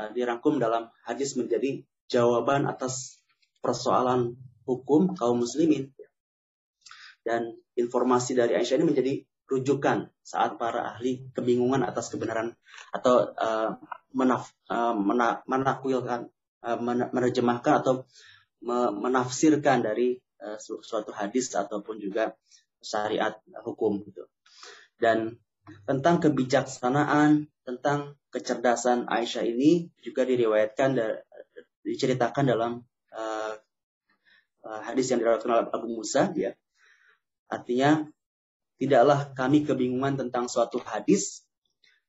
uh, 0.00 0.10
dirangkum 0.12 0.60
dalam 0.60 0.88
hadis 1.04 1.36
menjadi 1.36 1.84
jawaban 2.08 2.68
atas 2.68 3.20
persoalan 3.64 4.36
hukum 4.68 5.16
kaum 5.16 5.40
muslimin. 5.40 5.92
Dan 7.24 7.56
informasi 7.72 8.36
dari 8.36 8.52
Aisyah 8.52 8.76
ini 8.76 8.86
menjadi 8.92 9.14
rujukan 9.44 10.08
saat 10.24 10.56
para 10.56 10.96
ahli 10.96 11.28
kebingungan 11.36 11.84
atas 11.84 12.08
kebenaran 12.08 12.56
atau 12.90 13.28
uh, 13.36 13.76
menaf, 14.16 14.48
uh, 14.72 14.96
mena, 14.96 15.44
menakwilkan, 15.44 16.32
uh, 16.64 16.78
menerjemahkan 17.12 17.84
atau 17.84 18.08
menafsirkan 18.96 19.84
dari 19.84 20.16
uh, 20.40 20.56
suatu 20.56 21.12
hadis 21.12 21.52
ataupun 21.52 22.00
juga 22.00 22.32
syariat 22.80 23.36
hukum 23.60 24.00
gitu. 24.08 24.24
Dan 24.96 25.36
tentang 25.84 26.24
kebijaksanaan, 26.24 27.48
tentang 27.64 28.16
kecerdasan 28.32 29.04
Aisyah 29.08 29.44
ini 29.44 29.92
juga 30.00 30.24
diriwayatkan 30.24 30.96
diceritakan 31.84 32.44
dalam 32.48 32.80
uh, 33.12 33.54
hadis 34.64 35.12
yang 35.12 35.20
diriwayatkan 35.20 35.50
oleh 35.52 35.68
Abu 35.68 35.88
Musa 35.92 36.32
ya. 36.32 36.56
Artinya 37.52 38.08
tidaklah 38.80 39.30
kami 39.32 39.62
kebingungan 39.62 40.18
tentang 40.18 40.50
suatu 40.50 40.82
hadis 40.82 41.46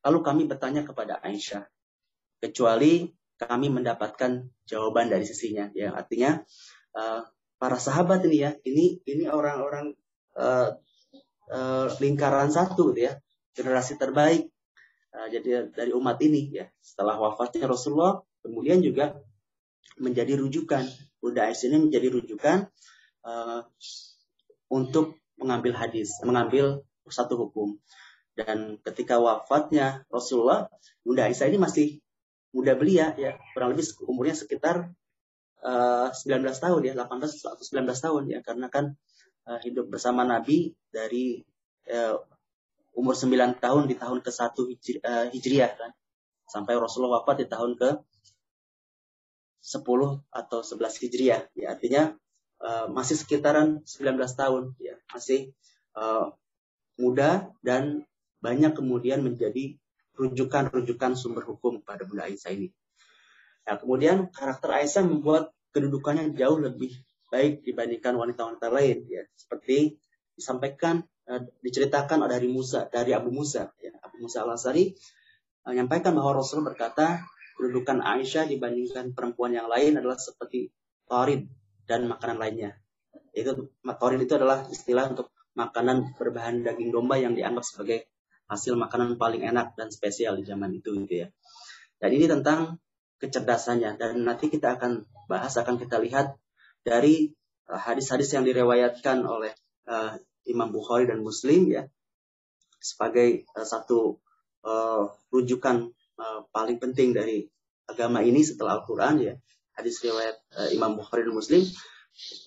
lalu 0.06 0.22
kami 0.22 0.42
bertanya 0.46 0.86
kepada 0.86 1.18
Aisyah. 1.18 1.66
Kecuali 2.38 3.10
kami 3.36 3.68
mendapatkan 3.72 4.46
jawaban 4.68 5.10
dari 5.10 5.26
sisinya 5.26 5.66
ya. 5.74 5.92
Artinya 5.92 6.38
uh, 6.94 7.26
para 7.58 7.78
sahabat 7.80 8.22
ini 8.28 8.38
ya 8.38 8.50
ini 8.62 9.02
ini 9.02 9.24
orang-orang 9.26 9.96
uh, 10.38 10.78
uh, 11.50 11.86
lingkaran 11.98 12.52
satu 12.54 12.94
ya 12.94 13.18
generasi 13.56 13.96
terbaik 13.96 14.52
jadi 15.16 15.72
dari 15.72 15.96
umat 15.96 16.20
ini 16.20 16.52
ya. 16.52 16.68
Setelah 16.76 17.16
wafatnya 17.16 17.64
Rasulullah 17.64 18.20
kemudian 18.44 18.84
juga 18.84 19.16
menjadi 19.96 20.36
rujukan. 20.36 20.84
Bunda 21.18 21.48
Aisyah 21.48 21.72
ini 21.72 21.88
menjadi 21.88 22.12
rujukan 22.12 22.68
uh, 23.24 23.64
untuk 24.70 25.18
mengambil 25.36 25.76
hadis, 25.76 26.16
mengambil 26.24 26.84
satu 27.08 27.38
hukum. 27.38 27.78
Dan 28.36 28.76
ketika 28.84 29.16
wafatnya 29.16 30.04
Rasulullah, 30.12 30.68
Bunda 31.00 31.24
Aisyah 31.24 31.48
ini 31.48 31.58
masih 31.60 31.86
muda 32.52 32.76
belia 32.76 33.16
ya, 33.16 33.36
kurang 33.52 33.76
lebih 33.76 33.88
umurnya 34.04 34.36
sekitar 34.36 34.92
uh, 35.64 36.08
19 36.12 36.44
tahun 36.56 36.80
ya, 36.84 36.92
18 36.96 37.52
atau 37.52 37.64
19 37.64 38.04
tahun 38.04 38.22
ya, 38.28 38.38
karena 38.44 38.66
kan 38.68 38.92
uh, 39.48 39.60
hidup 39.64 39.88
bersama 39.88 40.24
Nabi 40.24 40.76
dari 40.92 41.40
uh, 41.88 42.16
umur 42.96 43.12
9 43.12 43.60
tahun 43.60 43.82
di 43.88 43.94
tahun 43.96 44.24
ke-1 44.24 44.56
hijri, 44.56 44.96
uh, 45.04 45.26
Hijriah 45.32 45.72
kan. 45.76 45.92
Sampai 46.48 46.78
Rasulullah 46.78 47.20
wafat 47.20 47.44
di 47.44 47.46
tahun 47.48 47.76
ke 47.76 47.90
10 49.60 49.82
atau 50.32 50.60
11 50.62 51.02
Hijriah. 51.04 51.42
Ya, 51.58 51.76
artinya 51.76 52.16
uh, 52.60 52.86
masih 52.90 53.16
sekitaran 53.18 53.82
19 53.84 54.16
tahun 54.36 54.72
ya, 54.80 54.96
masih 55.12 55.52
uh, 55.96 56.32
muda 56.96 57.52
dan 57.60 58.04
banyak 58.40 58.72
kemudian 58.76 59.24
menjadi 59.24 59.76
rujukan-rujukan 60.16 61.12
sumber 61.16 61.44
hukum 61.44 61.84
pada 61.84 62.08
Bunda 62.08 62.24
Aisyah 62.28 62.52
ini. 62.56 62.68
Nah, 63.68 63.76
kemudian 63.76 64.32
karakter 64.32 64.72
Aisyah 64.72 65.04
membuat 65.04 65.52
kedudukannya 65.76 66.32
jauh 66.32 66.56
lebih 66.56 66.96
baik 67.28 67.66
dibandingkan 67.66 68.16
wanita-wanita 68.16 68.72
lain 68.72 69.04
ya. 69.10 69.26
Seperti 69.36 70.00
disampaikan 70.32 71.04
uh, 71.28 71.42
diceritakan 71.60 72.24
dari 72.30 72.48
Musa, 72.48 72.88
dari 72.88 73.12
Abu 73.12 73.28
Musa 73.28 73.68
ya. 73.82 73.92
Abu 74.00 74.24
Musa 74.24 74.46
Al-Asari 74.46 74.96
uh, 75.66 75.70
menyampaikan 75.74 76.16
bahwa 76.16 76.40
Rasul 76.40 76.64
berkata 76.64 77.20
kedudukan 77.60 78.00
Aisyah 78.00 78.48
dibandingkan 78.48 79.12
perempuan 79.12 79.52
yang 79.52 79.68
lain 79.68 80.00
adalah 80.00 80.16
seperti 80.16 80.72
torid 81.08 81.44
dan 81.86 82.10
makanan 82.10 82.38
lainnya. 82.38 82.70
Itu 83.32 83.70
torid 83.82 84.20
itu 84.20 84.34
adalah 84.36 84.66
istilah 84.68 85.14
untuk 85.14 85.32
makanan 85.56 86.18
berbahan 86.20 86.60
daging 86.66 86.92
domba 86.92 87.16
yang 87.16 87.32
dianggap 87.32 87.64
sebagai 87.64 88.10
hasil 88.46 88.78
makanan 88.78 89.18
paling 89.18 89.42
enak 89.42 89.74
dan 89.74 89.88
spesial 89.90 90.38
di 90.38 90.44
zaman 90.46 90.70
itu 90.76 90.94
gitu 91.06 91.26
ya. 91.26 91.28
Dan 91.96 92.10
ini 92.12 92.26
tentang 92.28 92.78
kecerdasannya 93.16 93.96
dan 93.96 94.20
nanti 94.22 94.52
kita 94.52 94.76
akan 94.76 95.08
bahas 95.26 95.56
akan 95.56 95.80
kita 95.80 95.96
lihat 96.04 96.36
dari 96.84 97.32
uh, 97.72 97.80
hadis-hadis 97.80 98.36
yang 98.36 98.44
direwayatkan 98.44 99.24
oleh 99.24 99.56
uh, 99.88 100.20
Imam 100.44 100.68
Bukhari 100.70 101.08
dan 101.08 101.24
Muslim 101.24 101.72
ya 101.72 101.88
sebagai 102.78 103.48
uh, 103.56 103.64
satu 103.64 104.20
uh, 104.62 105.08
rujukan 105.32 105.90
uh, 106.20 106.40
paling 106.52 106.76
penting 106.76 107.16
dari 107.16 107.48
agama 107.88 108.20
ini 108.20 108.44
setelah 108.44 108.78
Al-Qur'an 108.78 109.16
ya 109.18 109.34
hadis 109.76 110.00
riwayat 110.02 110.36
uh, 110.56 110.68
Imam 110.72 110.96
Bukhari 110.96 111.22
dan 111.22 111.36
Muslim 111.36 111.62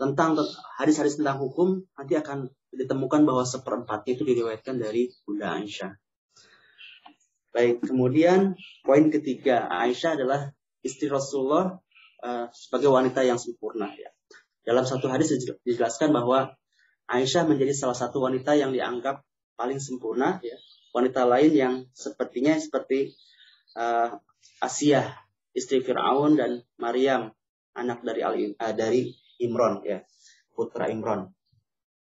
tentang 0.02 0.34
hadis-hadis 0.82 1.22
tentang 1.22 1.38
hukum 1.38 1.86
nanti 1.94 2.18
akan 2.18 2.50
ditemukan 2.74 3.22
bahwa 3.26 3.46
seperempatnya 3.46 4.18
itu 4.18 4.26
diriwayatkan 4.26 4.82
dari 4.82 5.14
Bunda 5.26 5.54
Aisyah. 5.58 5.94
Baik, 7.50 7.82
kemudian 7.86 8.54
poin 8.86 9.10
ketiga, 9.10 9.66
Aisyah 9.70 10.18
adalah 10.18 10.54
istri 10.86 11.10
Rasulullah 11.10 11.82
uh, 12.22 12.46
sebagai 12.54 12.94
wanita 12.94 13.26
yang 13.26 13.42
sempurna. 13.42 13.90
Ya. 13.98 14.14
Dalam 14.66 14.86
satu 14.86 15.10
hadis 15.10 15.34
dijelaskan 15.66 16.14
bahwa 16.14 16.54
Aisyah 17.10 17.50
menjadi 17.50 17.74
salah 17.74 17.98
satu 17.98 18.22
wanita 18.22 18.54
yang 18.54 18.70
dianggap 18.70 19.26
paling 19.58 19.82
sempurna. 19.82 20.38
Ya. 20.46 20.58
Wanita 20.94 21.26
lain 21.26 21.54
yang 21.54 21.74
sepertinya 21.94 22.58
seperti 22.58 23.14
uh, 23.78 24.18
Asia, 24.62 25.10
istri 25.54 25.82
Fir'aun 25.82 26.38
dan 26.38 26.62
Maryam, 26.78 27.34
anak 27.74 28.06
dari 28.06 28.22
Ali, 28.22 28.42
uh, 28.54 28.74
dari 28.74 29.10
Imron, 29.42 29.82
ya, 29.86 30.04
putra 30.54 30.92
Imron. 30.92 31.30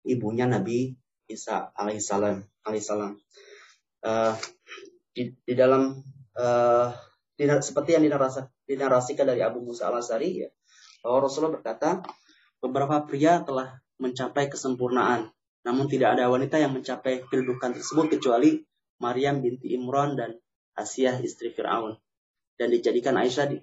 Ibunya 0.03 0.43
Nabi 0.43 0.91
Isa 1.31 1.71
alaihissalam 1.71 2.43
alaihissalam. 2.67 3.15
Uh, 4.03 4.35
di, 5.15 5.31
di 5.47 5.53
dalam 5.55 6.03
uh, 6.35 6.91
di, 7.39 7.47
seperti 7.47 7.95
yang 7.95 8.03
dinarasi, 8.03 8.43
dinarasikan 8.67 9.25
dari 9.29 9.39
Abu 9.39 9.63
Musa 9.63 9.87
al 9.87 10.03
Asari 10.03 10.43
ya 10.43 10.49
bahwa 10.99 11.27
Rasulullah 11.27 11.55
berkata 11.59 12.03
beberapa 12.59 13.03
pria 13.07 13.43
telah 13.43 13.79
mencapai 13.99 14.51
kesempurnaan 14.51 15.31
namun 15.63 15.87
tidak 15.87 16.19
ada 16.19 16.27
wanita 16.27 16.59
yang 16.59 16.75
mencapai 16.75 17.23
kedudukan 17.27 17.79
tersebut 17.79 18.19
kecuali 18.19 18.59
Maryam 18.99 19.39
binti 19.39 19.71
Imran 19.71 20.19
dan 20.19 20.35
Asiyah 20.75 21.23
istri 21.23 21.55
Fir'aun 21.55 21.95
dan 22.57 22.69
dijadikan 22.69 23.17
Aisyah 23.17 23.49
di, 23.49 23.57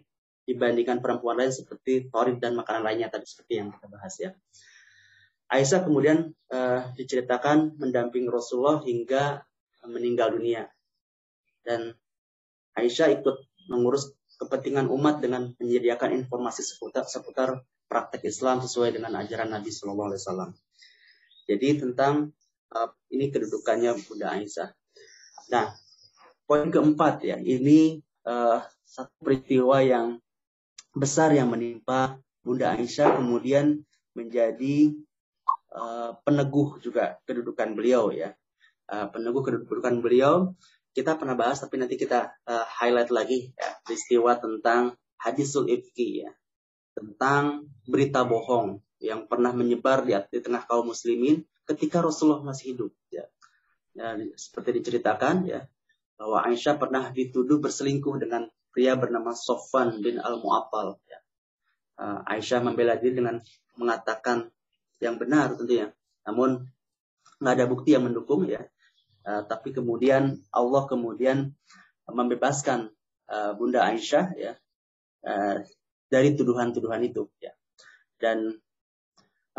dibandingkan 0.46 0.98
perempuan 0.98 1.38
lain 1.38 1.54
seperti 1.54 2.10
torib 2.10 2.42
dan 2.42 2.58
makanan 2.58 2.82
lainnya 2.82 3.08
tadi 3.08 3.26
seperti 3.26 3.62
yang 3.62 3.68
kita 3.70 3.86
bahas 3.86 4.14
ya. 4.18 4.30
Aisyah 5.50 5.82
kemudian 5.82 6.30
uh, 6.54 6.94
diceritakan 6.94 7.74
mendamping 7.78 8.30
Rasulullah 8.30 8.78
hingga 8.86 9.42
meninggal 9.86 10.38
dunia. 10.38 10.70
Dan 11.66 11.90
Aisyah 12.78 13.18
ikut 13.18 13.36
mengurus 13.66 14.14
kepentingan 14.38 14.86
umat 14.88 15.20
dengan 15.20 15.52
menyediakan 15.58 16.16
informasi 16.16 16.62
seputar, 16.64 17.04
seputar 17.04 17.60
praktek 17.90 18.24
Islam 18.24 18.62
sesuai 18.62 18.94
dengan 18.94 19.18
ajaran 19.18 19.50
Nabi 19.50 19.74
Shallallahu 19.74 20.14
Alaihi 20.14 20.22
Wasallam. 20.22 20.50
Jadi 21.50 21.68
tentang 21.82 22.30
uh, 22.70 22.90
ini 23.10 23.28
kedudukannya 23.34 23.98
Bunda 24.06 24.30
Aisyah. 24.38 24.70
Nah, 25.50 25.74
poin 26.46 26.70
keempat 26.70 27.26
ya, 27.26 27.36
ini 27.42 27.98
uh, 28.22 28.62
satu 28.90 29.14
peristiwa 29.22 29.78
yang 29.86 30.18
besar 30.90 31.30
yang 31.30 31.54
menimpa 31.54 32.18
Bunda 32.42 32.74
Aisyah 32.74 33.22
kemudian 33.22 33.86
menjadi 34.18 34.90
uh, 35.70 36.18
peneguh 36.26 36.82
juga 36.82 37.22
kedudukan 37.22 37.78
beliau 37.78 38.10
ya. 38.10 38.34
Uh, 38.90 39.06
peneguh 39.06 39.46
kedudukan 39.46 40.02
beliau 40.02 40.58
kita 40.90 41.14
pernah 41.14 41.38
bahas 41.38 41.62
tapi 41.62 41.78
nanti 41.78 41.94
kita 41.94 42.34
uh, 42.50 42.66
highlight 42.66 43.14
lagi 43.14 43.54
ya 43.54 43.70
peristiwa 43.86 44.34
tentang 44.42 44.98
hadisul 45.22 45.70
ifki 45.70 46.26
ya 46.26 46.34
tentang 46.98 47.70
berita 47.86 48.26
bohong 48.26 48.82
yang 48.98 49.30
pernah 49.30 49.54
menyebar 49.54 50.02
di, 50.02 50.18
di 50.34 50.42
tengah 50.42 50.66
kaum 50.66 50.90
muslimin 50.90 51.46
ketika 51.70 52.02
Rasulullah 52.02 52.42
masih 52.42 52.74
hidup 52.74 52.90
ya. 53.14 53.22
ya 53.94 54.18
seperti 54.34 54.82
diceritakan 54.82 55.46
ya 55.46 55.70
bahwa 56.18 56.42
Aisyah 56.50 56.74
pernah 56.76 57.14
dituduh 57.14 57.62
berselingkuh 57.62 58.18
dengan 58.18 58.50
pria 58.70 58.94
bernama 58.94 59.34
Sofwan 59.34 59.98
bin 60.00 60.18
Al-Mu'affal 60.18 60.98
ya. 61.06 61.18
Uh, 62.00 62.18
Aisyah 62.24 62.64
membela 62.64 62.96
diri 62.96 63.20
dengan 63.20 63.36
mengatakan 63.76 64.48
yang 65.02 65.20
benar 65.20 65.52
tentunya. 65.58 65.92
Namun 66.24 66.64
nggak 67.40 67.54
ada 67.60 67.66
bukti 67.68 67.92
yang 67.92 68.08
mendukung 68.08 68.48
ya. 68.48 68.64
Uh, 69.20 69.44
tapi 69.44 69.76
kemudian 69.76 70.40
Allah 70.48 70.88
kemudian 70.88 71.52
membebaskan 72.08 72.88
uh, 73.28 73.52
Bunda 73.52 73.84
Aisyah 73.84 74.26
ya 74.36 74.52
uh, 75.28 75.60
dari 76.08 76.32
tuduhan-tuduhan 76.34 77.04
itu 77.04 77.28
ya. 77.42 77.52
Dan 78.16 78.56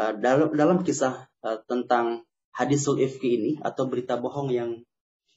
uh, 0.02 0.14
dalam 0.18 0.50
dalam 0.58 0.82
kisah 0.82 1.30
uh, 1.46 1.60
tentang 1.70 2.26
hadisul 2.52 3.00
ifki 3.00 3.30
ini 3.38 3.52
atau 3.62 3.88
berita 3.88 4.18
bohong 4.18 4.50
yang 4.50 4.82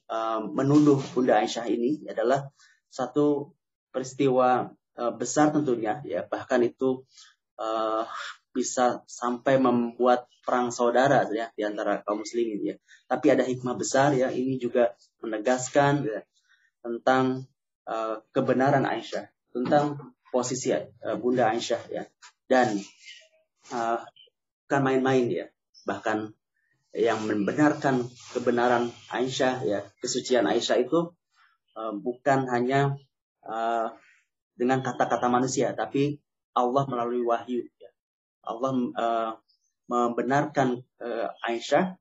uh, 0.08 0.40
menuduh 0.44 1.00
Bunda 1.12 1.40
Aisyah 1.40 1.68
ini 1.68 2.04
adalah 2.08 2.48
satu 2.90 3.54
peristiwa 3.94 4.74
uh, 4.98 5.12
besar 5.14 5.54
tentunya 5.54 6.02
ya 6.02 6.26
bahkan 6.26 6.66
itu 6.66 7.06
uh, 7.62 8.02
bisa 8.54 9.02
sampai 9.10 9.58
membuat 9.58 10.30
perang 10.46 10.70
saudara 10.70 11.26
ya 11.32 11.50
di 11.56 11.66
antara 11.66 12.04
kaum 12.06 12.22
muslimin 12.22 12.62
ya. 12.62 12.76
Tapi 13.10 13.34
ada 13.34 13.42
hikmah 13.42 13.74
besar 13.74 14.14
ya 14.14 14.30
ini 14.30 14.60
juga 14.62 14.94
menegaskan 15.24 16.06
ya, 16.06 16.20
tentang 16.84 17.48
uh, 17.88 18.22
kebenaran 18.30 18.86
Aisyah, 18.86 19.26
tentang 19.50 20.14
posisi 20.30 20.70
uh, 20.70 21.16
Bunda 21.18 21.50
Aisyah 21.50 21.82
ya. 21.90 22.06
Dan 22.46 22.78
uh, 23.74 23.98
bukan 24.68 24.80
main-main 24.84 25.26
ya. 25.26 25.46
Bahkan 25.88 26.30
yang 26.94 27.26
membenarkan 27.26 28.06
kebenaran 28.36 28.94
Aisyah 29.10 29.66
ya, 29.66 29.82
kesucian 29.98 30.46
Aisyah 30.46 30.78
itu 30.84 31.10
uh, 31.74 31.92
bukan 31.96 32.46
hanya 32.52 32.94
uh, 33.44 33.92
dengan 34.54 34.80
kata-kata 34.80 35.28
manusia 35.28 35.72
tapi 35.72 36.20
Allah 36.54 36.86
melalui 36.86 37.22
wahyu 37.26 37.66
Allah 38.44 38.72
uh, 38.94 39.32
membenarkan 39.88 40.84
uh, 41.00 41.28
Aisyah 41.44 41.96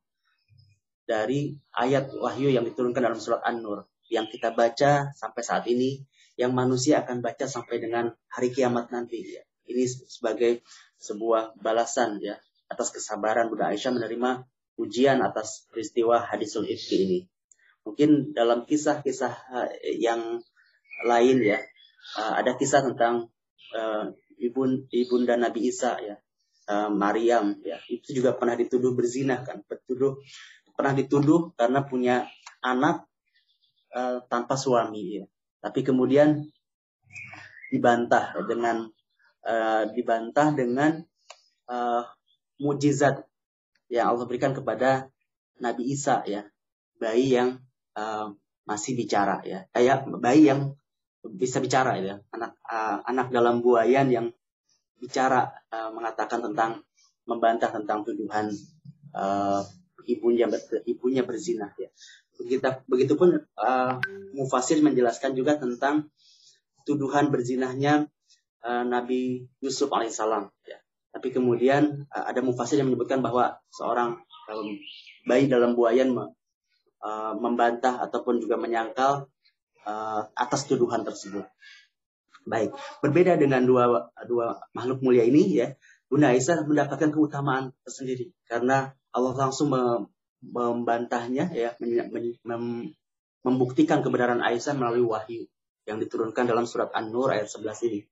dari 1.04 1.56
ayat 1.76 2.12
wahyu 2.16 2.52
yang 2.52 2.64
diturunkan 2.64 3.04
dalam 3.04 3.20
surat 3.20 3.44
An-Nur 3.44 3.88
yang 4.08 4.28
kita 4.28 4.56
baca 4.56 5.12
sampai 5.16 5.42
saat 5.44 5.68
ini 5.68 6.04
yang 6.40 6.56
manusia 6.56 7.04
akan 7.04 7.20
baca 7.20 7.46
sampai 7.46 7.80
dengan 7.80 8.12
hari 8.32 8.50
kiamat 8.52 8.90
nanti 8.90 9.22
ya. 9.22 9.44
Ini 9.64 9.84
sebagai 9.88 10.64
sebuah 11.00 11.56
balasan 11.60 12.20
ya 12.20 12.36
atas 12.68 12.92
kesabaran 12.92 13.52
Bunda 13.52 13.72
Aisyah 13.72 13.96
menerima 13.96 14.44
ujian 14.80 15.24
atas 15.24 15.68
peristiwa 15.72 16.24
hadisul 16.24 16.68
ifki 16.68 16.98
ini. 17.08 17.20
Mungkin 17.84 18.32
dalam 18.32 18.64
kisah-kisah 18.64 19.52
yang 20.00 20.40
lain 21.02 21.42
ya. 21.42 21.60
Ada 22.14 22.54
kisah 22.60 22.86
tentang 22.86 23.34
uh, 23.74 24.14
ibun 24.38 24.86
ibunda 24.94 25.34
Nabi 25.40 25.72
Isa 25.72 25.98
ya. 25.98 26.16
Uh, 26.64 26.94
Maryam 26.94 27.60
ya. 27.66 27.82
Itu 27.90 28.14
juga 28.16 28.38
pernah 28.38 28.54
dituduh 28.54 28.94
berzina 28.94 29.42
kan. 29.42 29.66
Bertuduh 29.66 30.22
pernah 30.74 30.94
dituduh 30.94 31.54
karena 31.58 31.86
punya 31.86 32.30
anak 32.64 33.06
uh, 33.94 34.24
tanpa 34.28 34.56
suami 34.56 35.24
ya. 35.24 35.26
Tapi 35.64 35.80
kemudian 35.84 36.44
dibantah 37.72 38.36
dengan 38.46 38.86
uh, 39.48 39.84
dibantah 39.92 40.52
dengan 40.54 41.02
uh, 41.72 42.04
mujizat 42.60 43.26
yang 43.90 44.14
Allah 44.14 44.26
berikan 44.26 44.52
kepada 44.56 45.10
Nabi 45.60 45.94
Isa 45.94 46.24
ya. 46.28 46.48
Bayi 47.00 47.36
yang 47.36 47.60
uh, 48.00 48.32
masih 48.64 48.96
bicara 48.96 49.44
ya. 49.44 49.68
Kayak 49.76 50.08
bayi 50.20 50.48
yang 50.48 50.80
bisa 51.24 51.64
bicara 51.64 51.96
ya 52.00 52.20
anak 52.36 52.60
uh, 52.68 53.00
anak 53.08 53.32
dalam 53.32 53.64
buayan 53.64 54.12
yang 54.12 54.28
bicara 55.00 55.52
uh, 55.72 55.92
mengatakan 55.96 56.44
tentang 56.44 56.84
membantah 57.24 57.72
tentang 57.72 58.04
tuduhan 58.04 58.52
uh, 59.16 59.64
ibunya 60.08 60.52
ibunya 60.84 61.24
berzina 61.24 61.72
ya. 61.80 61.88
Begitu 62.36 62.68
begitupun 62.90 63.40
uh, 63.56 63.96
Mufasir 64.36 64.84
menjelaskan 64.84 65.38
juga 65.38 65.56
tentang 65.56 66.12
tuduhan 66.84 67.32
berzinahnya 67.32 68.12
uh, 68.64 68.84
Nabi 68.84 69.48
Yusuf 69.64 69.92
alaihissalam 69.92 70.52
ya. 70.68 70.78
Tapi 71.14 71.30
kemudian 71.32 72.10
uh, 72.10 72.26
ada 72.28 72.42
mufasir 72.42 72.82
yang 72.82 72.90
menyebutkan 72.90 73.22
bahwa 73.22 73.56
seorang 73.70 74.18
um, 74.50 74.70
bayi 75.30 75.46
dalam 75.48 75.78
buayan 75.78 76.16
uh, 76.18 77.34
membantah 77.38 78.02
ataupun 78.02 78.42
juga 78.42 78.60
menyangkal 78.60 79.30
uh, 79.88 80.28
atas 80.34 80.68
tuduhan 80.68 81.04
tersebut. 81.04 81.48
Baik, 82.44 82.76
berbeda 83.00 83.40
dengan 83.40 83.64
dua 83.64 84.12
dua 84.28 84.60
makhluk 84.76 85.00
mulia 85.00 85.24
ini 85.24 85.64
ya, 85.64 85.72
Bunda 86.12 86.36
Aisyah 86.36 86.68
mendapatkan 86.68 87.10
keutamaan 87.10 87.72
tersendiri 87.88 88.36
karena 88.46 88.92
Allah 89.16 89.34
langsung 89.34 89.72
membantahnya 90.44 91.50
ya, 91.56 91.74
mem, 91.80 92.92
membuktikan 93.44 94.04
kebenaran 94.04 94.44
Aisyah 94.44 94.76
melalui 94.76 95.06
wahyu. 95.06 95.48
yang 95.84 96.00
diturunkan 96.00 96.48
dalam 96.48 96.64
surat 96.64 96.96
An-Nur 96.96 97.36
ayat 97.36 97.52
11 97.52 97.92
ini. 97.92 98.08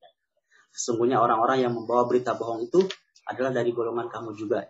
Sesungguhnya 0.75 1.23
orang-orang 1.23 1.63
yang 1.63 1.71
membawa 1.71 2.03
berita 2.03 2.35
bohong 2.35 2.67
itu 2.67 2.83
adalah 3.23 3.55
dari 3.55 3.71
golongan 3.71 4.11
kamu 4.11 4.35
juga. 4.35 4.67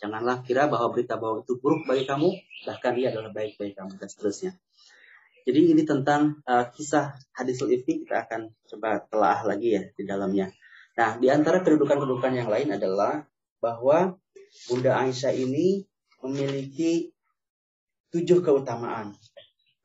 Janganlah 0.00 0.40
kira 0.48 0.64
bahwa 0.64 0.88
berita 0.88 1.20
bohong 1.20 1.44
itu 1.44 1.60
buruk 1.60 1.84
bagi 1.84 2.08
kamu, 2.08 2.32
bahkan 2.64 2.96
ia 2.96 3.12
adalah 3.12 3.36
baik 3.36 3.60
bagi 3.60 3.76
kamu 3.76 4.00
dan 4.00 4.08
seterusnya. 4.08 4.56
Jadi 5.48 5.72
ini 5.72 5.82
tentang 5.88 6.44
uh, 6.44 6.68
kisah 6.68 7.16
hadisul 7.32 7.72
ifki 7.72 8.04
kita 8.04 8.28
akan 8.28 8.52
coba 8.68 9.00
telah 9.08 9.40
lagi 9.48 9.80
ya 9.80 9.82
di 9.96 10.04
dalamnya. 10.04 10.52
Nah, 10.92 11.16
di 11.16 11.32
antara 11.32 11.64
kedudukan-kedudukan 11.64 12.36
yang 12.36 12.52
lain 12.52 12.68
adalah 12.76 13.24
bahwa 13.56 14.20
Bunda 14.68 15.00
Aisyah 15.00 15.32
ini 15.32 15.88
memiliki 16.20 17.16
tujuh 18.12 18.44
keutamaan. 18.44 19.16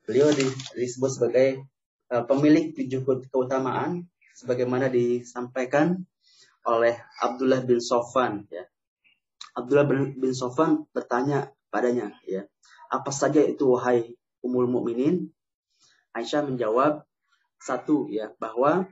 Beliau 0.04 0.28
disebut 0.76 1.10
sebagai 1.16 1.64
uh, 2.12 2.28
pemilik 2.28 2.76
tujuh 2.76 3.00
keutamaan 3.32 4.04
sebagaimana 4.36 4.92
disampaikan 4.92 6.04
oleh 6.68 6.92
Abdullah 7.24 7.64
bin 7.64 7.80
Sofan 7.80 8.44
ya. 8.52 8.68
Abdullah 9.56 9.88
bin 9.88 10.36
Sofan 10.36 10.84
bertanya 10.92 11.56
padanya 11.72 12.12
ya, 12.28 12.44
apa 12.92 13.08
saja 13.08 13.40
itu 13.40 13.72
wahai 13.72 14.12
umul 14.44 14.68
mukminin? 14.68 15.32
Aisyah 16.14 16.46
menjawab 16.46 17.02
satu 17.58 18.06
ya 18.10 18.30
bahwa 18.38 18.86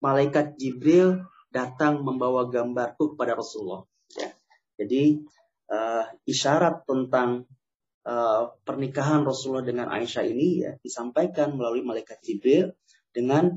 malaikat 0.00 0.56
Jibril 0.56 1.24
datang 1.52 2.04
membawa 2.04 2.48
gambarku 2.48 3.16
kepada 3.16 3.36
Rasulullah 3.36 3.84
ya. 4.16 4.32
Jadi 4.76 5.20
uh, 5.72 6.04
isyarat 6.28 6.84
tentang 6.84 7.48
uh, 8.04 8.52
pernikahan 8.64 9.24
Rasulullah 9.24 9.64
dengan 9.64 9.88
Aisyah 9.88 10.24
ini 10.28 10.64
ya 10.64 10.72
disampaikan 10.80 11.56
melalui 11.56 11.84
malaikat 11.84 12.20
Jibril 12.20 12.76
dengan 13.10 13.56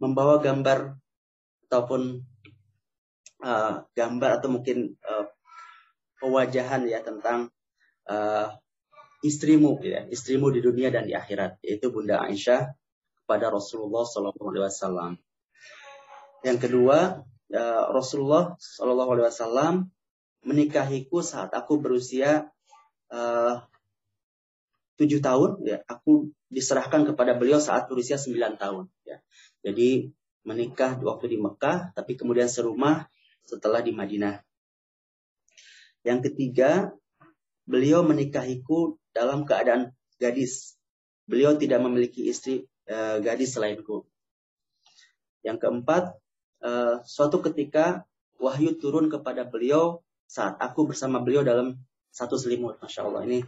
membawa 0.00 0.40
gambar 0.40 0.96
ataupun 1.68 2.20
uh, 3.44 3.74
gambar 3.92 4.30
atau 4.40 4.48
mungkin 4.52 4.96
uh, 5.04 5.28
pewajahan 6.20 6.88
ya 6.88 7.04
tentang 7.04 7.52
uh, 8.08 8.48
istrimu 9.26 9.82
ya 9.82 10.06
istrimu 10.06 10.48
di 10.54 10.62
dunia 10.62 10.94
dan 10.94 11.04
di 11.04 11.12
akhirat 11.12 11.58
yaitu 11.60 11.90
Bunda 11.90 12.22
Aisyah 12.22 12.72
kepada 13.22 13.50
Rasulullah 13.50 14.06
Shallallahu 14.06 14.46
Alaihi 14.54 14.64
Wasallam. 14.70 15.12
Yang 16.46 16.58
kedua 16.70 16.98
uh, 17.50 17.84
Rasulullah 17.90 18.54
Shallallahu 18.56 19.10
Alaihi 19.18 19.28
Wasallam 19.28 19.74
menikahiku 20.46 21.20
saat 21.20 21.50
aku 21.50 21.82
berusia 21.82 22.50
tujuh 24.98 25.22
tahun 25.22 25.62
ya 25.62 25.78
aku 25.86 26.34
diserahkan 26.50 27.06
kepada 27.06 27.38
beliau 27.38 27.62
saat 27.62 27.86
berusia 27.86 28.18
sembilan 28.18 28.58
tahun 28.58 28.90
ya 29.06 29.22
jadi 29.62 30.10
menikah 30.46 30.94
waktu 31.02 31.34
di 31.34 31.38
Mekah, 31.42 31.90
tapi 31.90 32.14
kemudian 32.14 32.46
serumah 32.46 33.10
setelah 33.42 33.82
di 33.82 33.90
Madinah. 33.90 34.38
Yang 36.06 36.30
ketiga, 36.30 36.94
beliau 37.66 38.06
menikahiku 38.06 38.94
dalam 39.16 39.48
keadaan 39.48 39.96
gadis. 40.20 40.76
Beliau 41.24 41.56
tidak 41.56 41.80
memiliki 41.80 42.28
istri 42.28 42.68
uh, 42.92 43.16
gadis 43.24 43.56
selainku. 43.56 44.04
Yang 45.40 45.64
keempat, 45.64 46.12
uh, 46.60 47.00
suatu 47.08 47.40
ketika 47.40 48.04
wahyu 48.36 48.76
turun 48.76 49.08
kepada 49.08 49.48
beliau 49.48 50.04
saat 50.28 50.60
aku 50.60 50.92
bersama 50.92 51.24
beliau 51.24 51.40
dalam 51.40 51.80
satu 52.12 52.36
selimut. 52.36 52.76
Masya 52.84 53.08
Allah 53.08 53.24
ini 53.24 53.40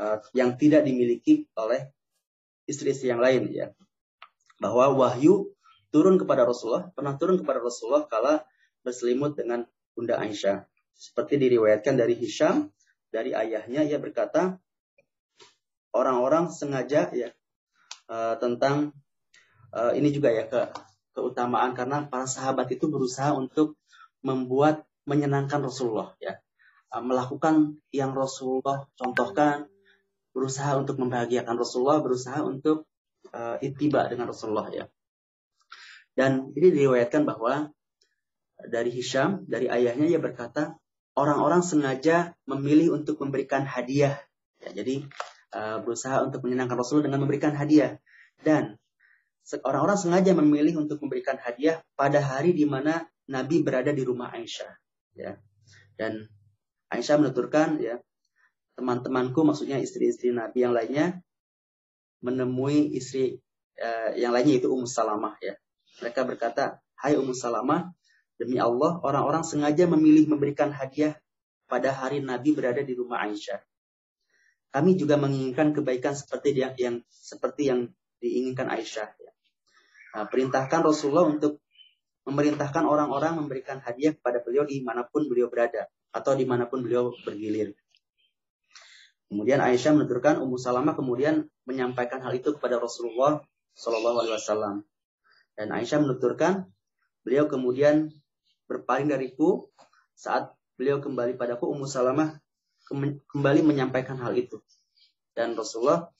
uh, 0.00 0.24
yang 0.32 0.56
tidak 0.56 0.88
dimiliki 0.88 1.44
oleh 1.52 1.92
istri-istri 2.64 3.12
yang 3.12 3.20
lain 3.20 3.52
ya. 3.52 3.76
Bahwa 4.56 4.96
wahyu 4.96 5.52
turun 5.92 6.16
kepada 6.16 6.48
Rasulullah, 6.48 6.88
pernah 6.96 7.18
turun 7.20 7.36
kepada 7.36 7.60
Rasulullah 7.60 8.08
kala 8.08 8.46
berselimut 8.80 9.36
dengan 9.36 9.68
Bunda 9.92 10.16
Aisyah. 10.16 10.64
Seperti 10.94 11.40
diriwayatkan 11.40 11.96
dari 11.96 12.12
Hisham, 12.12 12.68
dari 13.08 13.34
ayahnya, 13.34 13.82
ia 13.82 13.96
berkata, 13.96 14.60
orang-orang 15.90 16.50
sengaja 16.50 17.10
ya 17.10 17.30
uh, 18.10 18.34
tentang 18.38 18.94
uh, 19.74 19.92
ini 19.94 20.10
juga 20.14 20.30
ya 20.30 20.46
ke 20.46 20.70
keutamaan. 21.14 21.74
Karena 21.74 22.06
para 22.06 22.26
sahabat 22.26 22.70
itu 22.70 22.86
berusaha 22.90 23.34
untuk 23.34 23.78
membuat 24.22 24.86
menyenangkan 25.08 25.62
Rasulullah 25.64 26.14
ya. 26.22 26.38
Uh, 26.90 27.02
melakukan 27.02 27.78
yang 27.94 28.14
Rasulullah 28.14 28.86
contohkan 28.98 29.70
berusaha 30.30 30.78
untuk 30.78 30.98
membahagiakan 31.02 31.58
Rasulullah 31.58 31.98
berusaha 31.98 32.38
untuk 32.42 32.86
uh, 33.34 33.58
itiba 33.58 34.06
dengan 34.06 34.30
Rasulullah 34.30 34.70
ya. 34.70 34.84
Dan 36.14 36.54
ini 36.54 36.74
diriwayatkan 36.74 37.22
bahwa 37.22 37.70
dari 38.66 38.92
Hisham, 38.92 39.46
dari 39.48 39.70
ayahnya 39.70 40.10
ia 40.10 40.20
berkata, 40.20 40.76
orang-orang 41.16 41.64
sengaja 41.64 42.36
memilih 42.44 43.00
untuk 43.00 43.16
memberikan 43.22 43.64
hadiah. 43.64 44.20
Ya, 44.60 44.84
jadi 44.84 45.08
uh, 45.54 45.78
berusaha 45.82 46.22
untuk 46.24 46.46
menyenangkan 46.46 46.76
Rasul 46.78 47.04
dengan 47.04 47.22
memberikan 47.22 47.54
hadiah. 47.54 47.98
Dan 48.40 48.78
orang-orang 49.66 49.98
sengaja 49.98 50.32
memilih 50.34 50.80
untuk 50.80 51.02
memberikan 51.02 51.36
hadiah 51.38 51.82
pada 51.94 52.22
hari 52.22 52.54
di 52.56 52.64
mana 52.64 53.06
Nabi 53.30 53.62
berada 53.62 53.94
di 53.94 54.02
rumah 54.02 54.32
Aisyah. 54.34 54.72
Ya. 55.14 55.38
Dan 55.94 56.26
Aisyah 56.90 57.22
menuturkan, 57.22 57.78
ya, 57.78 58.02
teman-temanku, 58.74 59.46
maksudnya 59.46 59.78
istri-istri 59.78 60.34
Nabi 60.34 60.66
yang 60.66 60.74
lainnya, 60.74 61.22
menemui 62.24 62.90
istri 62.96 63.38
uh, 63.78 64.12
yang 64.18 64.34
lainnya 64.34 64.60
itu 64.60 64.68
Ummu 64.68 64.84
Salamah 64.84 65.38
ya 65.40 65.54
mereka 66.00 66.22
berkata, 66.24 66.64
Hai 66.96 67.18
Ummu 67.18 67.36
Salamah, 67.36 67.92
demi 68.40 68.56
Allah, 68.56 69.02
orang-orang 69.04 69.44
sengaja 69.44 69.90
memilih 69.90 70.30
memberikan 70.32 70.72
hadiah 70.72 71.18
pada 71.68 71.92
hari 71.92 72.24
Nabi 72.24 72.56
berada 72.56 72.80
di 72.80 72.94
rumah 72.96 73.26
Aisyah. 73.26 73.60
Kami 74.70 74.94
juga 74.94 75.18
menginginkan 75.18 75.74
kebaikan 75.74 76.14
seperti 76.14 76.54
yang, 76.54 76.74
yang 76.78 76.96
seperti 77.10 77.70
yang 77.70 77.90
diinginkan 78.22 78.70
Aisyah. 78.70 79.10
Nah, 80.14 80.26
perintahkan 80.26 80.86
Rasulullah 80.86 81.26
untuk 81.26 81.62
memerintahkan 82.26 82.86
orang-orang 82.86 83.38
memberikan 83.42 83.82
hadiah 83.82 84.14
kepada 84.14 84.38
beliau 84.42 84.62
di 84.62 84.82
mana 84.82 85.02
pun 85.02 85.26
beliau 85.26 85.50
berada 85.50 85.90
atau 86.14 86.38
di 86.38 86.46
mana 86.46 86.70
pun 86.70 86.86
beliau 86.86 87.10
bergilir. 87.26 87.74
Kemudian 89.30 89.62
Aisyah 89.62 89.94
menuturkan 89.94 90.42
Ummu 90.42 90.58
Salamah 90.58 90.98
kemudian 90.98 91.46
menyampaikan 91.62 92.18
hal 92.18 92.34
itu 92.34 92.50
kepada 92.58 92.82
Rasulullah 92.82 93.38
Shallallahu 93.78 94.26
Alaihi 94.26 94.34
Wasallam. 94.34 94.76
Dan 95.54 95.70
Aisyah 95.70 96.02
menuturkan, 96.02 96.66
beliau 97.22 97.46
kemudian 97.46 98.10
berpaling 98.66 99.06
dariku 99.06 99.70
saat 100.18 100.50
beliau 100.74 100.98
kembali 100.98 101.38
padaku, 101.38 101.70
Ummu 101.70 101.86
Salamah 101.86 102.42
kembali 103.30 103.60
menyampaikan 103.62 104.18
hal 104.18 104.34
itu. 104.34 104.58
Dan 105.32 105.54
Rasulullah, 105.54 106.10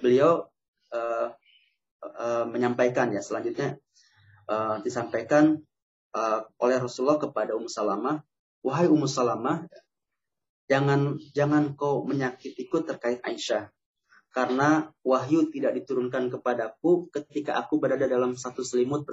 beliau 0.00 0.48
uh, 0.90 1.28
uh, 2.00 2.44
menyampaikan 2.48 3.12
ya 3.12 3.20
selanjutnya 3.20 3.76
uh, 4.48 4.80
disampaikan 4.80 5.60
uh, 6.16 6.48
oleh 6.58 6.80
Rasulullah 6.80 7.20
kepada 7.20 7.52
Ummu 7.54 7.68
Salamah, 7.68 8.24
wahai 8.64 8.88
Ummu 8.88 9.04
Salamah, 9.04 9.68
jangan 10.66 11.20
jangan 11.36 11.76
kau 11.76 12.02
menyakitiku 12.08 12.82
terkait 12.82 13.20
Aisyah 13.20 13.68
karena 14.34 14.90
wahyu 15.06 15.46
tidak 15.54 15.78
diturunkan 15.78 16.26
kepadaku 16.26 17.06
ketika 17.14 17.54
aku 17.54 17.78
berada 17.78 18.10
dalam 18.10 18.34
satu 18.34 18.66
selimut 18.66 19.06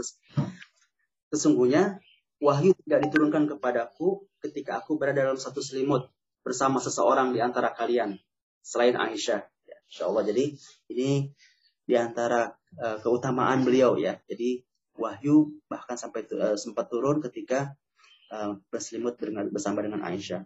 sesungguhnya 1.30 2.02
wahyu 2.42 2.74
tidak 2.82 3.06
diturunkan 3.06 3.46
kepadaku 3.46 4.26
ketika 4.42 4.82
aku 4.82 4.98
berada 4.98 5.30
dalam 5.30 5.38
satu 5.38 5.62
selimut 5.62 6.10
bersama 6.42 6.82
seseorang 6.82 7.34
di 7.34 7.40
antara 7.40 7.74
kalian 7.74 8.18
selain 8.62 8.98
Aisyah 8.98 9.42
ya, 9.42 9.78
Insya 9.90 10.04
Allah 10.10 10.24
jadi 10.30 10.46
ini 10.94 11.30
di 11.86 11.96
antara 11.98 12.50
uh, 12.78 12.98
keutamaan 13.02 13.66
beliau 13.66 13.98
ya 13.98 14.18
jadi 14.26 14.62
wahyu 14.98 15.62
bahkan 15.70 15.98
sampai 15.98 16.26
uh, 16.38 16.58
sempat 16.58 16.90
turun 16.90 17.22
ketika 17.22 17.74
uh, 18.34 18.58
berselimut 18.70 19.18
bersama 19.54 19.82
dengan 19.86 20.02
Aisyah 20.06 20.46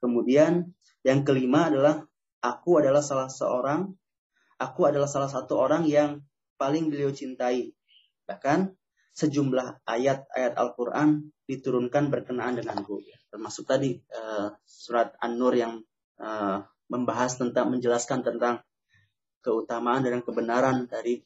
kemudian 0.00 0.72
yang 1.00 1.24
kelima 1.24 1.72
adalah 1.72 2.04
aku 2.40 2.80
adalah 2.80 3.04
salah 3.04 3.28
seorang, 3.28 3.88
aku 4.60 4.80
adalah 4.88 5.08
salah 5.08 5.28
satu 5.28 5.56
orang 5.60 5.88
yang 5.88 6.24
paling 6.56 6.88
beliau 6.88 7.12
cintai. 7.12 7.72
Bahkan 8.28 8.72
sejumlah 9.16 9.84
ayat-ayat 9.84 10.56
Al-Quran 10.56 11.32
diturunkan 11.48 12.08
berkenaan 12.08 12.60
denganku. 12.60 13.00
Termasuk 13.30 13.64
tadi 13.64 13.94
uh, 14.10 14.50
surat 14.66 15.14
An-Nur 15.22 15.54
yang 15.54 15.78
uh, 16.18 16.66
membahas 16.90 17.38
tentang, 17.38 17.70
menjelaskan 17.70 18.26
tentang 18.26 18.66
keutamaan 19.40 20.02
dan 20.02 20.20
kebenaran 20.20 20.90
dari 20.90 21.22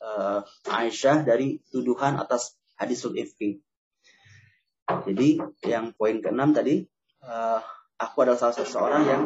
uh, 0.00 0.40
Aisyah 0.70 1.26
dari 1.26 1.58
tuduhan 1.68 2.16
atas 2.16 2.54
hadisul 2.78 3.18
ifki. 3.18 3.58
Jadi 4.88 5.42
yang 5.68 5.92
poin 5.92 6.22
keenam 6.22 6.54
tadi, 6.54 6.80
uh, 7.26 7.60
aku 7.98 8.16
adalah 8.24 8.38
salah 8.38 8.54
satu 8.56 8.78
orang 8.78 9.02
yang 9.04 9.22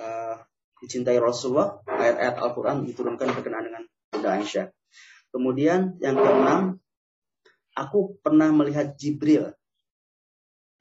uh, 0.00 0.40
dicintai 0.80 1.18
Rasulullah, 1.20 1.82
ayat-ayat 1.84 2.36
Al-Quran 2.40 2.86
diturunkan 2.86 3.28
berkenaan 3.34 3.66
dengan 3.68 3.82
Bunda 4.08 4.30
Aisyah. 4.40 4.70
Kemudian 5.34 5.98
yang 5.98 6.14
keenam, 6.14 6.78
aku 7.74 8.16
pernah 8.22 8.54
melihat 8.54 8.94
Jibril 8.94 9.50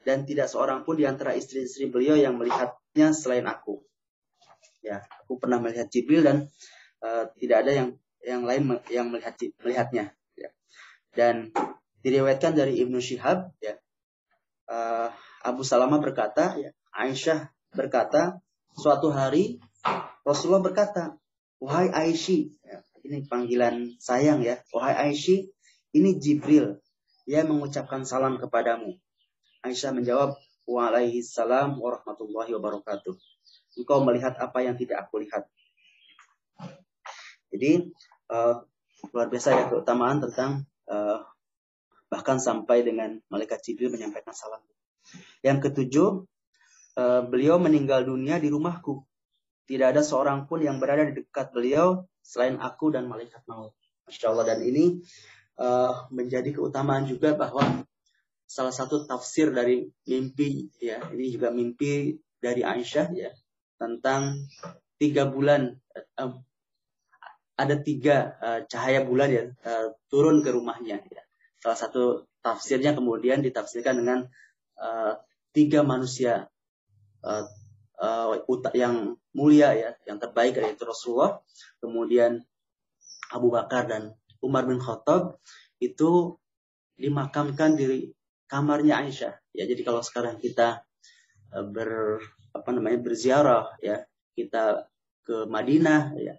dan 0.04 0.28
tidak 0.28 0.52
seorang 0.52 0.84
pun 0.84 1.00
di 1.00 1.08
antara 1.08 1.36
istri-istri 1.36 1.88
beliau 1.88 2.16
yang 2.20 2.36
melihatnya 2.36 3.16
selain 3.16 3.48
aku. 3.48 3.84
Ya, 4.84 5.04
aku 5.24 5.39
pernah 5.39 5.63
melihat 5.63 5.88
Jibril 5.88 6.28
dan 6.28 6.52
uh, 7.00 7.32
tidak 7.39 7.63
ada 7.63 7.72
yang 7.72 7.89
yang 8.24 8.42
lain 8.44 8.80
yang 8.92 9.08
melihat 9.12 9.36
melihatnya. 9.63 10.12
Ya. 10.36 10.50
Dan 11.16 11.52
diriwayatkan 12.04 12.52
dari 12.56 12.84
Ibnu 12.84 13.00
Syihab, 13.00 13.56
ya, 13.63 13.80
uh, 14.68 15.08
Abu 15.44 15.63
Salamah 15.63 16.00
berkata, 16.04 16.60
ya, 16.60 16.72
Aisyah 16.92 17.52
berkata, 17.72 18.44
suatu 18.76 19.12
hari 19.12 19.60
Rasulullah 20.24 20.63
berkata, 20.63 21.16
wahai 21.60 21.92
Aisyah, 21.92 22.44
ya, 22.63 22.78
ini 23.08 23.24
panggilan 23.28 23.96
sayang 24.00 24.44
ya, 24.44 24.60
wahai 24.76 25.12
Aisyah, 25.12 25.48
ini 25.96 26.20
Jibril, 26.20 26.80
dia 27.24 27.44
mengucapkan 27.48 28.04
salam 28.04 28.39
kepadamu. 28.39 29.00
Aisyah 29.63 29.95
menjawab, 29.95 30.36
Waalaikumsalam 30.67 31.80
warahmatullahi 31.80 32.52
wabarakatuh. 32.52 33.15
Engkau 33.80 33.99
melihat 34.04 34.36
apa 34.36 34.60
yang 34.60 34.76
tidak 34.76 35.08
aku 35.08 35.23
lihat. 35.23 35.47
Jadi 37.47 37.91
uh, 38.28 38.63
luar 39.12 39.28
biasa 39.32 39.56
ya 39.56 39.63
keutamaan 39.71 40.19
tentang 40.19 40.67
uh, 40.91 41.23
bahkan 42.12 42.43
sampai 42.43 42.84
dengan 42.84 43.19
malaikat 43.32 43.63
Jibril 43.63 43.91
menyampaikan 43.91 44.36
salam. 44.36 44.60
Yang 45.43 45.71
ketujuh, 45.71 46.28
uh, 46.99 47.21
beliau 47.23 47.56
meninggal 47.56 48.04
dunia 48.04 48.43
di 48.43 48.52
rumahku. 48.52 49.04
Tidak 49.63 49.95
ada 49.95 50.04
seorang 50.04 50.43
pun 50.43 50.60
yang 50.60 50.80
berada 50.80 51.08
di 51.08 51.23
dekat 51.23 51.56
beliau 51.56 52.04
selain 52.19 52.60
aku 52.60 52.91
dan 52.91 53.08
malaikat 53.08 53.43
maut. 53.47 53.71
Masya 54.08 54.28
Allah 54.28 54.56
dan 54.56 54.60
ini 54.60 54.99
uh, 55.56 56.12
menjadi 56.12 56.52
keutamaan 56.52 57.08
juga 57.08 57.32
bahwa 57.32 57.88
salah 58.54 58.70
satu 58.70 59.10
tafsir 59.10 59.50
dari 59.50 59.89
mimpi 60.06 60.70
ya 60.78 61.02
ini 61.10 61.34
juga 61.34 61.50
mimpi 61.50 62.22
dari 62.38 62.62
Aisyah 62.62 63.08
ya 63.18 63.34
tentang 63.82 64.46
tiga 65.02 65.26
bulan 65.26 65.74
uh, 66.22 66.38
ada 67.58 67.76
tiga 67.82 68.38
uh, 68.38 68.60
cahaya 68.70 69.02
bulan 69.02 69.30
ya 69.34 69.44
uh, 69.66 69.98
turun 70.13 70.46
ke 70.46 70.54
rumahnya 70.54 71.02
ya. 71.02 71.24
salah 71.58 71.80
satu 71.82 72.30
tafsirnya 72.46 72.94
kemudian 72.94 73.42
ditafsirkan 73.42 74.06
dengan 74.06 74.20
uh, 74.78 75.18
tiga 75.50 75.82
manusia 75.82 76.54
uh, 77.26 77.46
uh, 77.98 78.38
yang 78.78 79.18
mulia 79.34 79.74
ya, 79.74 79.92
yang 80.06 80.22
terbaik 80.22 80.60
yaitu 80.60 80.86
Rasulullah, 80.86 81.42
kemudian 81.82 82.46
Abu 83.34 83.50
Bakar 83.50 83.89
dan 83.89 84.13
Umar 84.44 84.68
bin 84.70 84.78
Khattab 84.78 85.42
itu 85.82 86.38
dimakamkan 87.00 87.74
di 87.80 88.13
kamarnya 88.48 89.02
Aisyah. 89.04 89.34
Ya, 89.56 89.64
jadi 89.66 89.82
kalau 89.82 90.02
sekarang 90.04 90.38
kita 90.38 90.84
uh, 91.54 91.66
ber 91.66 92.22
apa 92.54 92.70
namanya 92.70 93.02
berziarah 93.02 93.78
ya, 93.82 94.06
kita 94.38 94.90
ke 95.26 95.50
Madinah 95.50 96.14
ya, 96.20 96.36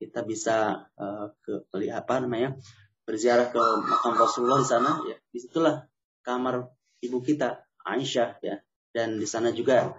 kita 0.00 0.26
bisa 0.26 0.88
uh, 0.98 1.26
ke 1.44 1.68
apa 1.92 2.14
namanya 2.24 2.58
berziarah 3.04 3.52
ke 3.52 3.62
makam 3.84 4.14
Rasulullah 4.16 4.64
di 4.64 4.68
sana 4.68 4.90
ya, 5.06 5.16
di 5.30 5.38
situlah 5.38 5.84
kamar 6.24 6.66
ibu 7.04 7.20
kita 7.20 7.62
Aisyah 7.84 8.40
ya, 8.40 8.56
dan 8.90 9.20
di 9.20 9.28
sana 9.28 9.52
juga 9.52 9.92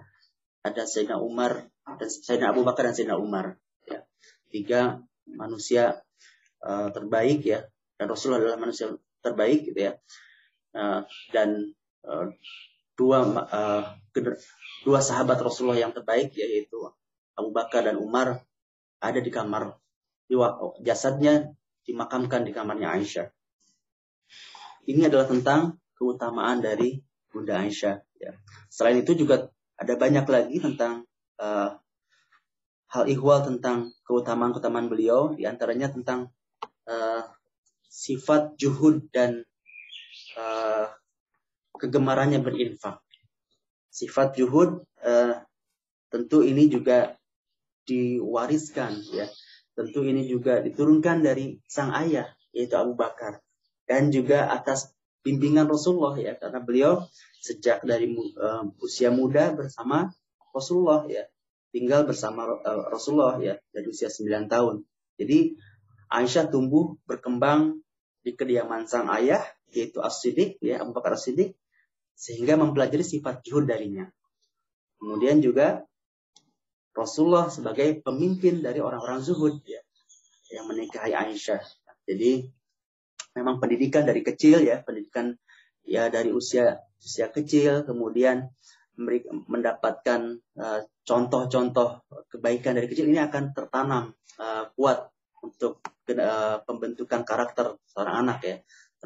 ada 0.66 0.82
Sayyidina 0.82 1.22
Umar 1.22 1.70
dan 1.86 2.08
Sayyidina 2.10 2.50
Abu 2.50 2.66
Bakar 2.66 2.90
dan 2.90 2.94
Sayyidina 2.98 3.16
Umar 3.22 3.54
ya. 3.86 4.02
Tiga 4.50 4.98
manusia 5.30 6.02
uh, 6.66 6.90
terbaik 6.90 7.46
ya. 7.46 7.62
Dan 7.96 8.12
Rasulullah 8.12 8.42
adalah 8.42 8.58
manusia 8.60 8.92
terbaik 9.24 9.72
gitu 9.72 9.88
ya 9.88 9.96
uh, 10.76 11.00
dan 11.32 11.72
uh, 12.04 12.28
dua 12.96 13.24
uh, 13.24 13.82
dua 14.84 15.00
sahabat 15.00 15.40
Rasulullah 15.40 15.80
yang 15.80 15.96
terbaik 15.96 16.36
yaitu 16.36 16.76
Abu 17.36 17.52
Bakar 17.52 17.88
dan 17.88 17.96
Umar 17.96 18.44
ada 19.00 19.20
di 19.20 19.32
kamar 19.32 19.76
jasadnya 20.84 21.52
dimakamkan 21.86 22.42
di 22.42 22.52
kamarnya 22.52 22.92
Aisyah. 22.92 23.28
Ini 24.86 25.06
adalah 25.10 25.26
tentang 25.30 25.78
keutamaan 25.94 26.60
dari 26.62 26.98
Bunda 27.30 27.62
Aisyah. 27.62 27.96
Ya. 28.18 28.32
Selain 28.72 28.98
itu 28.98 29.14
juga 29.14 29.50
ada 29.76 29.94
banyak 29.94 30.26
lagi 30.26 30.56
tentang 30.58 31.04
uh, 31.38 31.76
hal 32.90 33.04
ihwal 33.12 33.44
tentang 33.44 33.92
keutamaan-keutamaan 34.08 34.88
beliau, 34.88 35.34
di 35.36 35.44
antaranya 35.44 35.92
tentang 35.92 36.32
uh, 36.88 37.22
sifat 37.86 38.56
juhud 38.56 39.10
dan 39.12 39.44
uh, 40.36 40.86
kegemarannya 41.76 42.40
berinfak. 42.40 43.00
Sifat 43.90 44.36
juhud 44.36 44.84
uh, 45.00 45.34
tentu 46.12 46.44
ini 46.44 46.68
juga 46.68 47.16
diwariskan 47.88 49.00
ya. 49.12 49.26
Tentu 49.76 50.04
ini 50.04 50.24
juga 50.24 50.64
diturunkan 50.64 51.20
dari 51.20 51.60
sang 51.68 51.92
ayah 51.92 52.28
yaitu 52.56 52.76
Abu 52.76 52.96
Bakar 52.96 53.44
dan 53.84 54.08
juga 54.08 54.48
atas 54.48 54.96
bimbingan 55.20 55.68
Rasulullah 55.68 56.16
ya 56.16 56.32
karena 56.40 56.64
beliau 56.64 57.04
sejak 57.44 57.84
dari 57.84 58.08
uh, 58.16 58.64
usia 58.80 59.12
muda 59.12 59.52
bersama 59.52 60.08
Rasulullah 60.54 61.04
ya 61.04 61.28
tinggal 61.74 62.08
bersama 62.08 62.48
uh, 62.48 62.88
Rasulullah 62.88 63.36
ya 63.36 63.60
dari 63.68 63.86
usia 63.92 64.08
9 64.08 64.48
tahun. 64.48 64.86
Jadi 65.20 65.60
Aisyah 66.08 66.48
tumbuh 66.48 66.96
berkembang 67.04 67.82
di 68.24 68.32
kediaman 68.32 68.88
sang 68.88 69.10
ayah 69.12 69.42
yaitu 69.72 69.98
As-Siddiq 70.02 70.62
ya 70.62 70.82
Abu 70.82 70.94
Bakar 70.94 71.16
As-Siddiq 71.18 71.54
sehingga 72.16 72.56
mempelajari 72.56 73.04
sifat 73.04 73.44
juhud 73.44 73.68
darinya. 73.68 74.08
Kemudian 74.96 75.44
juga 75.44 75.84
Rasulullah 76.96 77.52
sebagai 77.52 78.00
pemimpin 78.00 78.64
dari 78.64 78.80
orang-orang 78.80 79.20
zuhud 79.20 79.60
ya 79.68 79.84
yang 80.48 80.64
menikahi 80.64 81.12
Aisyah. 81.12 81.60
Jadi 82.08 82.48
memang 83.36 83.60
pendidikan 83.60 84.08
dari 84.08 84.24
kecil 84.24 84.64
ya, 84.64 84.80
pendidikan 84.80 85.36
ya 85.84 86.08
dari 86.08 86.32
usia 86.32 86.80
usia 86.96 87.28
kecil, 87.28 87.84
kemudian 87.84 88.48
mendapatkan 89.46 90.40
uh, 90.56 90.80
contoh-contoh 91.04 92.00
kebaikan 92.32 92.80
dari 92.80 92.88
kecil 92.88 93.12
ini 93.12 93.20
akan 93.20 93.52
tertanam 93.52 94.16
uh, 94.40 94.72
kuat 94.72 95.12
untuk 95.44 95.84
uh, 96.16 96.64
pembentukan 96.64 97.20
karakter 97.28 97.76
seorang 97.92 98.24
anak 98.24 98.38
ya. 98.40 98.56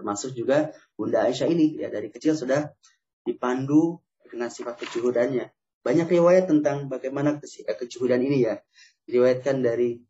Termasuk 0.01 0.33
juga 0.33 0.73
Bunda 0.97 1.29
Aisyah 1.29 1.53
ini 1.53 1.77
ya 1.77 1.93
dari 1.93 2.09
kecil 2.09 2.33
sudah 2.33 2.73
dipandu 3.29 4.01
dengan 4.25 4.49
sifat 4.49 4.81
kejuhudannya. 4.81 5.53
Banyak 5.85 6.09
riwayat 6.09 6.49
tentang 6.49 6.89
bagaimana 6.89 7.37
kejuhudan 7.77 8.25
ini 8.25 8.49
ya. 8.49 8.65
Diriwayatkan 9.05 9.61
dari 9.61 10.01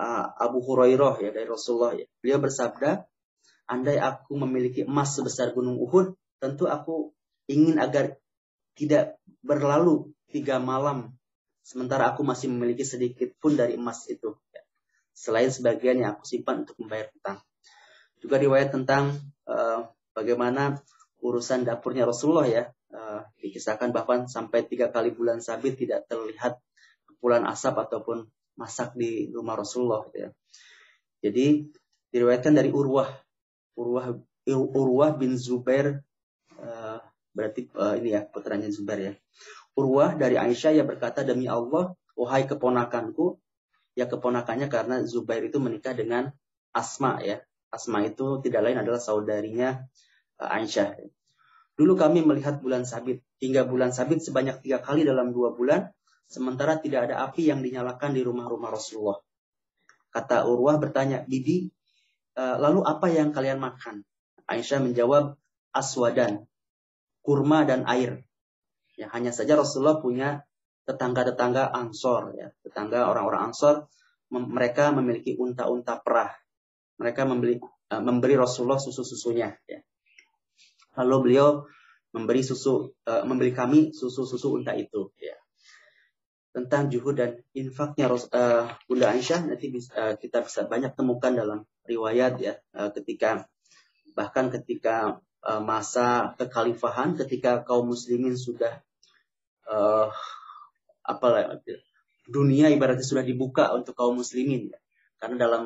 uh, 0.00 0.24
Abu 0.40 0.64
Hurairah 0.64 1.20
ya 1.20 1.30
dari 1.36 1.44
Rasulullah 1.44 1.92
ya. 1.92 2.08
Beliau 2.24 2.40
bersabda, 2.40 3.04
andai 3.68 4.00
aku 4.00 4.40
memiliki 4.40 4.88
emas 4.88 5.12
sebesar 5.12 5.52
gunung 5.52 5.76
Uhud, 5.76 6.16
tentu 6.40 6.64
aku 6.64 7.12
ingin 7.52 7.76
agar 7.76 8.16
tidak 8.72 9.20
berlalu 9.44 10.16
tiga 10.32 10.56
malam 10.56 11.18
sementara 11.68 12.08
aku 12.16 12.24
masih 12.24 12.48
memiliki 12.48 12.80
sedikit 12.80 13.28
pun 13.36 13.52
dari 13.52 13.76
emas 13.76 14.08
itu. 14.08 14.32
Ya. 14.56 14.64
Selain 15.12 15.52
sebagian 15.52 16.00
yang 16.00 16.16
aku 16.16 16.24
simpan 16.24 16.64
untuk 16.64 16.80
membayar 16.80 17.12
hutang. 17.12 17.44
Juga 18.18 18.36
riwayat 18.38 18.74
tentang 18.74 19.14
uh, 19.46 19.86
bagaimana 20.14 20.78
urusan 21.22 21.66
dapurnya 21.66 22.06
Rasulullah 22.06 22.46
ya. 22.46 22.64
Uh, 22.88 23.20
dikisahkan 23.44 23.92
bahkan 23.92 24.24
sampai 24.26 24.64
tiga 24.64 24.88
kali 24.88 25.12
bulan 25.12 25.44
sabit 25.44 25.76
tidak 25.76 26.08
terlihat 26.08 26.56
kepulan 27.04 27.44
asap 27.44 27.76
ataupun 27.84 28.24
masak 28.56 28.96
di 28.96 29.28
rumah 29.30 29.54
Rasulullah 29.60 30.08
gitu 30.08 30.18
ya. 30.24 30.30
Jadi 31.22 31.68
diriwayatkan 32.08 32.54
dari 32.56 32.72
Urwah 32.72 33.10
Urwah 33.76 34.16
Urwah 34.48 35.10
bin 35.14 35.36
Zubair 35.36 36.00
uh, 36.58 36.98
berarti 37.36 37.70
uh, 37.76 37.94
ini 37.94 38.16
ya 38.16 38.26
putranya 38.26 38.66
Zubair 38.72 38.98
ya. 38.98 39.12
Urwah 39.78 40.18
dari 40.18 40.34
Aisyah 40.34 40.74
yang 40.74 40.88
berkata 40.90 41.22
demi 41.22 41.46
Allah 41.46 41.94
wahai 42.18 42.50
keponakanku 42.50 43.38
ya 43.94 44.10
keponakannya 44.10 44.66
karena 44.66 45.06
Zubair 45.06 45.46
itu 45.46 45.62
menikah 45.62 45.94
dengan 45.94 46.34
Asma 46.74 47.22
ya. 47.22 47.38
Asma 47.68 48.04
itu 48.04 48.40
tidak 48.40 48.64
lain 48.64 48.78
adalah 48.80 49.00
saudarinya 49.00 49.84
uh, 50.40 50.56
Aisyah. 50.56 50.96
Dulu 51.78 51.94
kami 51.94 52.26
melihat 52.26 52.58
bulan 52.58 52.82
sabit 52.82 53.22
hingga 53.38 53.62
bulan 53.68 53.94
sabit 53.94 54.24
sebanyak 54.24 54.64
tiga 54.64 54.82
kali 54.82 55.06
dalam 55.06 55.30
dua 55.30 55.54
bulan 55.54 55.92
sementara 56.26 56.76
tidak 56.82 57.08
ada 57.08 57.24
api 57.30 57.48
yang 57.48 57.64
dinyalakan 57.64 58.12
di 58.12 58.22
rumah-rumah 58.26 58.74
Rasulullah. 58.74 59.18
Kata 60.08 60.44
Urwah 60.48 60.80
bertanya, 60.80 61.24
Bibi, 61.24 61.68
eh, 62.36 62.56
lalu 62.60 62.84
apa 62.84 63.06
yang 63.12 63.32
kalian 63.32 63.60
makan? 63.60 64.04
Aisyah 64.48 64.80
menjawab, 64.80 65.36
aswadan, 65.72 66.48
kurma 67.20 67.68
dan 67.68 67.84
air. 67.84 68.24
Ya, 68.96 69.12
hanya 69.12 69.30
saja 69.30 69.54
Rasulullah 69.54 70.00
punya 70.00 70.42
tetangga-tetangga 70.88 71.68
Ansor, 71.70 72.32
ya, 72.34 72.48
tetangga 72.64 73.06
orang-orang 73.12 73.52
Ansor, 73.52 73.86
mereka 74.32 74.90
memiliki 74.90 75.36
unta-unta 75.36 76.00
perah. 76.00 76.32
Mereka 76.98 77.24
membeli 77.24 77.62
uh, 77.62 78.02
memberi 78.02 78.34
Rasulullah 78.34 78.78
susu-susunya 78.82 79.54
ya. 79.64 79.80
Lalu 80.98 81.30
beliau 81.30 81.64
memberi 82.12 82.42
susu 82.42 82.92
uh, 83.06 83.24
memberi 83.24 83.54
kami 83.54 83.94
susu-susu 83.94 84.58
unta 84.60 84.74
itu 84.74 85.14
ya. 85.22 85.38
Tentang 86.50 86.90
juhud 86.90 87.14
dan 87.14 87.38
infaknya 87.54 88.10
uh, 88.10 88.66
Bunda 88.90 89.14
Aisyah 89.14 89.46
nanti 89.46 89.70
bisa, 89.70 89.90
uh, 89.94 90.14
kita 90.18 90.42
bisa 90.42 90.66
banyak 90.66 90.98
temukan 90.98 91.32
dalam 91.32 91.62
riwayat 91.86 92.42
ya 92.42 92.58
uh, 92.74 92.90
ketika 92.90 93.46
bahkan 94.18 94.50
ketika 94.50 95.22
uh, 95.46 95.62
masa 95.62 96.34
kekhalifahan 96.34 97.14
ketika 97.14 97.62
kaum 97.62 97.94
muslimin 97.94 98.34
sudah 98.34 98.82
uh, 99.70 100.10
apa 101.06 101.62
dunia 102.28 102.68
ibaratnya 102.68 103.06
sudah 103.06 103.24
dibuka 103.24 103.72
untuk 103.72 103.96
kaum 103.96 104.18
muslimin 104.20 104.74
ya. 104.74 104.78
Karena 105.18 105.36
dalam 105.48 105.62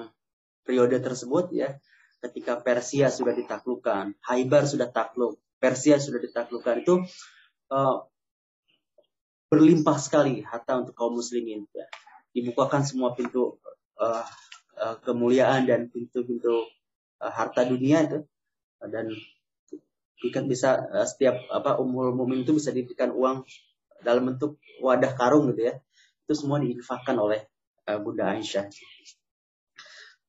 periode 0.62 0.98
tersebut 1.02 1.50
ya 1.54 1.76
ketika 2.22 2.62
Persia 2.62 3.10
sudah 3.10 3.34
ditaklukkan, 3.34 4.14
Haibar 4.22 4.62
sudah 4.64 4.86
takluk, 4.88 5.42
Persia 5.58 5.98
sudah 5.98 6.22
ditaklukkan 6.22 6.86
itu 6.86 7.02
uh, 7.74 8.06
berlimpah 9.50 9.98
sekali 9.98 10.40
harta 10.46 10.80
untuk 10.80 10.94
kaum 10.94 11.18
muslimin 11.18 11.66
ya. 11.74 11.86
Dibukakan 12.32 12.86
semua 12.86 13.12
pintu 13.12 13.58
uh, 13.98 14.24
uh, 14.78 14.96
kemuliaan 15.02 15.66
dan 15.66 15.90
pintu-pintu 15.90 16.64
uh, 17.20 17.32
harta 17.32 17.66
dunia 17.66 18.06
itu 18.06 18.24
dan 18.80 19.12
ikan 20.30 20.46
bisa 20.46 20.78
uh, 20.88 21.04
setiap 21.04 21.36
apa 21.50 21.76
umur 21.82 22.14
mumin 22.14 22.46
itu 22.46 22.54
bisa 22.56 22.70
diberikan 22.70 23.10
uang 23.12 23.44
dalam 24.00 24.32
bentuk 24.32 24.62
wadah 24.78 25.12
karung 25.18 25.50
gitu 25.52 25.68
ya. 25.68 25.74
Itu 26.24 26.38
semua 26.38 26.62
diinfakkan 26.62 27.18
oleh 27.18 27.44
uh, 27.90 27.98
Bunda 27.98 28.30
Aisyah. 28.32 28.70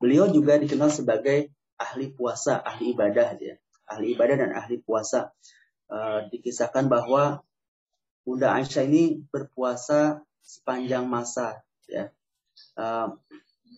Beliau 0.03 0.27
juga 0.27 0.59
dikenal 0.59 0.91
sebagai 0.91 1.47
ahli 1.79 2.11
puasa, 2.11 2.59
ahli 2.59 2.91
ibadah 2.91 3.39
ya. 3.39 3.55
Ahli 3.87 4.11
ibadah 4.11 4.35
dan 4.35 4.51
ahli 4.51 4.83
puasa. 4.83 5.31
Uh, 5.87 6.27
dikisahkan 6.27 6.91
bahwa 6.91 7.39
Bunda 8.27 8.51
Aisyah 8.51 8.83
ini 8.83 9.23
berpuasa 9.31 10.19
sepanjang 10.43 11.07
masa 11.07 11.63
ya. 11.87 12.11
Uh, 12.75 13.15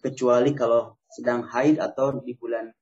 kecuali 0.02 0.58
kalau 0.58 0.98
sedang 1.14 1.46
haid 1.46 1.78
atau 1.78 2.18
di 2.18 2.34
bulan 2.34 2.74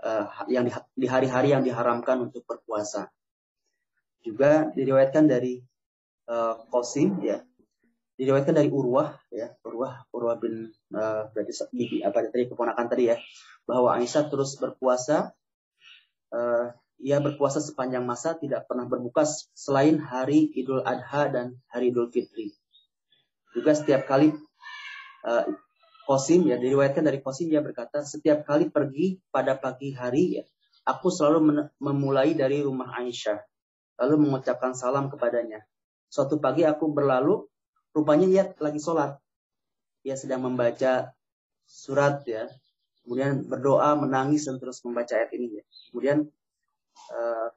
uh, 0.00 0.48
yang 0.48 0.64
di 0.96 1.04
hari-hari 1.04 1.52
yang 1.52 1.60
diharamkan 1.60 2.24
untuk 2.24 2.48
berpuasa. 2.48 3.12
Juga 4.24 4.72
diriwayatkan 4.72 5.28
dari 5.28 5.60
uh, 6.32 6.56
Qasim 6.72 7.20
ya 7.20 7.44
diriwayatkan 8.18 8.54
dari 8.58 8.68
Urwah 8.68 9.14
ya. 9.30 9.54
Urwah 9.62 10.04
Urwah 10.10 10.36
bin 10.36 10.74
uh, 10.92 11.30
berarti 11.30 11.52
bibi 11.70 12.02
apa 12.02 12.26
tadi 12.26 12.50
keponakan 12.50 12.86
tadi 12.90 13.14
ya. 13.14 13.16
Bahwa 13.64 13.94
Aisyah 13.96 14.26
terus 14.28 14.58
berpuasa 14.58 15.32
uh, 16.34 16.74
ia 16.98 17.22
berpuasa 17.22 17.62
sepanjang 17.62 18.02
masa 18.02 18.34
tidak 18.34 18.66
pernah 18.66 18.90
berbuka 18.90 19.22
selain 19.54 20.02
hari 20.02 20.50
Idul 20.58 20.82
Adha 20.82 21.30
dan 21.30 21.62
hari 21.70 21.94
Idul 21.94 22.10
Fitri. 22.10 22.50
Juga 23.54 23.72
setiap 23.78 24.04
kali 24.04 24.34
uh, 25.24 25.44
ya 26.44 26.56
diriwayatkan 26.56 27.04
dari 27.04 27.20
Qasim 27.22 27.52
dia 27.52 27.60
berkata 27.60 28.00
setiap 28.00 28.42
kali 28.48 28.72
pergi 28.72 29.20
pada 29.28 29.52
pagi 29.60 29.92
hari 29.92 30.40
ya 30.40 30.44
aku 30.88 31.12
selalu 31.12 31.68
memulai 31.76 32.32
dari 32.32 32.64
rumah 32.64 32.96
Aisyah 32.96 33.36
lalu 34.00 34.14
mengucapkan 34.24 34.72
salam 34.72 35.12
kepadanya. 35.12 35.60
Suatu 36.08 36.40
pagi 36.40 36.64
aku 36.64 36.88
berlalu, 36.88 37.44
rupanya 37.92 38.26
ia 38.28 38.44
lagi 38.58 38.80
sholat. 38.80 39.18
Ia 40.04 40.14
sedang 40.14 40.44
membaca 40.46 41.12
surat 41.68 42.24
ya. 42.24 42.48
Kemudian 43.04 43.48
berdoa, 43.48 43.96
menangis 43.96 44.44
dan 44.44 44.60
terus 44.60 44.84
membaca 44.84 45.16
ayat 45.16 45.32
ini 45.32 45.60
ya. 45.60 45.64
Kemudian 45.88 46.18
uh, 47.12 47.48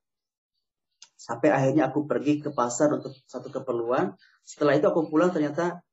sampai 1.20 1.54
akhirnya 1.54 1.92
aku 1.92 2.08
pergi 2.08 2.40
ke 2.40 2.50
pasar 2.50 2.92
untuk 2.96 3.14
satu 3.28 3.52
keperluan. 3.52 4.16
Setelah 4.42 4.80
itu 4.80 4.88
aku 4.88 5.12
pulang 5.12 5.30
ternyata 5.30 5.84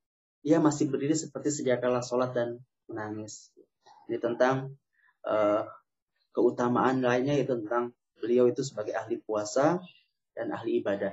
ia 0.46 0.62
masih 0.62 0.88
berdiri 0.88 1.18
seperti 1.18 1.50
sejak 1.50 1.82
kala 1.82 2.00
sholat 2.00 2.32
dan 2.32 2.62
menangis. 2.88 3.50
Ini 4.08 4.16
tentang 4.22 4.78
uh, 5.26 5.66
keutamaan 6.32 7.02
lainnya 7.02 7.36
yaitu 7.36 7.58
tentang 7.58 7.92
beliau 8.18 8.48
itu 8.48 8.62
sebagai 8.62 8.94
ahli 8.94 9.18
puasa 9.20 9.82
dan 10.32 10.54
ahli 10.54 10.78
ibadah. 10.80 11.12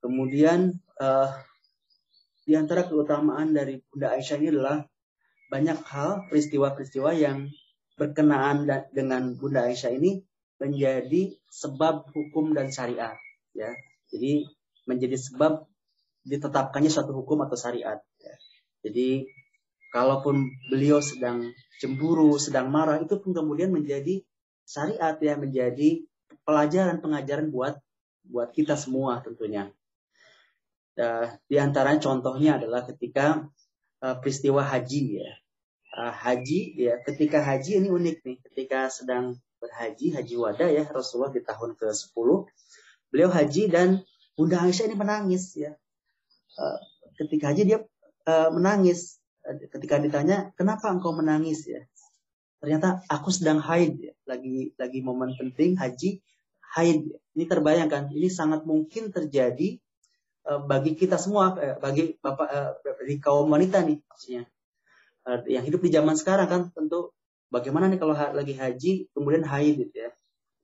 Kemudian 0.00 0.74
uh, 1.00 1.30
di 2.50 2.58
antara 2.58 2.82
keutamaan 2.82 3.54
dari 3.54 3.78
Bunda 3.78 4.10
Aisyah 4.10 4.42
ini 4.42 4.50
adalah 4.50 4.82
banyak 5.54 5.86
hal 5.86 6.26
peristiwa-peristiwa 6.26 7.14
yang 7.14 7.46
berkenaan 7.94 8.66
dengan 8.90 9.38
Bunda 9.38 9.70
Aisyah 9.70 9.94
ini 9.94 10.18
menjadi 10.58 11.30
sebab 11.46 12.10
hukum 12.10 12.50
dan 12.50 12.74
syariat 12.74 13.14
ya 13.54 13.70
jadi 14.10 14.50
menjadi 14.90 15.14
sebab 15.14 15.62
ditetapkannya 16.26 16.90
suatu 16.90 17.14
hukum 17.14 17.46
atau 17.46 17.54
syariat 17.54 18.02
ya. 18.18 18.34
jadi 18.82 19.30
kalaupun 19.94 20.50
beliau 20.74 20.98
sedang 20.98 21.54
cemburu 21.78 22.34
sedang 22.34 22.66
marah 22.66 22.98
itu 22.98 23.14
pun 23.22 23.30
kemudian 23.30 23.70
menjadi 23.70 24.26
syariat 24.66 25.14
ya 25.22 25.38
menjadi 25.38 26.02
pelajaran 26.42 26.98
pengajaran 26.98 27.54
buat 27.54 27.78
buat 28.26 28.50
kita 28.50 28.74
semua 28.74 29.22
tentunya 29.22 29.70
Uh, 30.98 31.26
di 31.46 31.56
antaranya 31.56 32.02
contohnya 32.02 32.58
adalah 32.58 32.82
ketika 32.84 33.46
uh, 34.02 34.16
peristiwa 34.18 34.66
haji 34.66 35.22
ya. 35.22 35.30
Uh, 35.90 36.12
haji 36.14 36.74
ya, 36.78 36.98
ketika 37.02 37.42
haji 37.42 37.82
ini 37.82 37.88
unik 37.90 38.16
nih. 38.26 38.36
Ketika 38.50 38.90
sedang 38.90 39.38
berhaji, 39.60 40.16
haji 40.16 40.34
wada 40.38 40.66
ya 40.66 40.88
Rasulullah 40.88 41.30
di 41.34 41.42
tahun 41.44 41.76
ke-10. 41.76 42.28
Beliau 43.10 43.30
haji 43.30 43.62
dan 43.70 44.02
Bunda 44.34 44.62
Aisyah 44.62 44.88
ini 44.88 44.96
menangis 44.96 45.52
ya. 45.58 45.76
Uh, 46.56 46.78
ketika 47.20 47.52
haji 47.52 47.62
dia 47.68 47.78
uh, 48.26 48.50
menangis. 48.50 49.18
Ketika 49.72 49.98
ditanya, 49.98 50.52
"Kenapa 50.54 50.92
engkau 50.92 51.16
menangis?" 51.16 51.64
ya. 51.64 51.82
Ternyata 52.60 53.00
aku 53.08 53.32
sedang 53.32 53.58
haid 53.58 53.96
ya. 53.98 54.12
Lagi 54.28 54.76
lagi 54.76 55.00
momen 55.00 55.32
penting 55.34 55.80
haji 55.80 56.20
haid. 56.76 57.08
Ini 57.34 57.44
terbayangkan, 57.48 58.12
ini 58.12 58.28
sangat 58.28 58.68
mungkin 58.68 59.10
terjadi 59.10 59.80
bagi 60.44 60.96
kita 60.96 61.20
semua, 61.20 61.52
eh, 61.60 61.76
bagi 61.76 62.16
bapak 62.16 62.48
eh, 62.48 62.72
di 63.06 63.16
kaum 63.20 63.46
wanita 63.52 63.84
nih 63.84 64.00
maksudnya 64.08 64.44
yang 65.46 65.62
hidup 65.62 65.84
di 65.84 65.90
zaman 65.92 66.16
sekarang 66.16 66.48
kan 66.48 66.62
tentu 66.72 67.12
bagaimana 67.52 67.90
nih 67.90 68.00
kalau 68.00 68.16
lagi 68.16 68.56
haji 68.56 69.10
kemudian 69.12 69.44
haid 69.44 69.76
gitu 69.86 69.96
ya. 70.08 70.10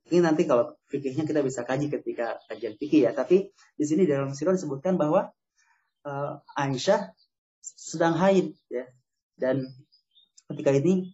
Ini 0.07 0.23
nanti 0.23 0.47
kalau 0.47 0.71
fikihnya 0.87 1.27
kita 1.27 1.43
bisa 1.43 1.67
kaji 1.67 1.91
ketika 1.91 2.39
kajian 2.47 2.79
fikih 2.79 3.07
ya. 3.07 3.11
Tapi 3.11 3.51
di 3.51 3.85
sini 3.85 4.07
dalam 4.07 4.31
sirah 4.31 4.55
disebutkan 4.55 4.95
bahwa 4.95 5.27
uh, 6.07 6.39
Aisyah 6.55 7.11
sedang 7.59 8.15
haid 8.15 8.55
ya. 8.71 8.87
Dan 9.35 9.67
ketika 10.47 10.71
ini 10.71 11.11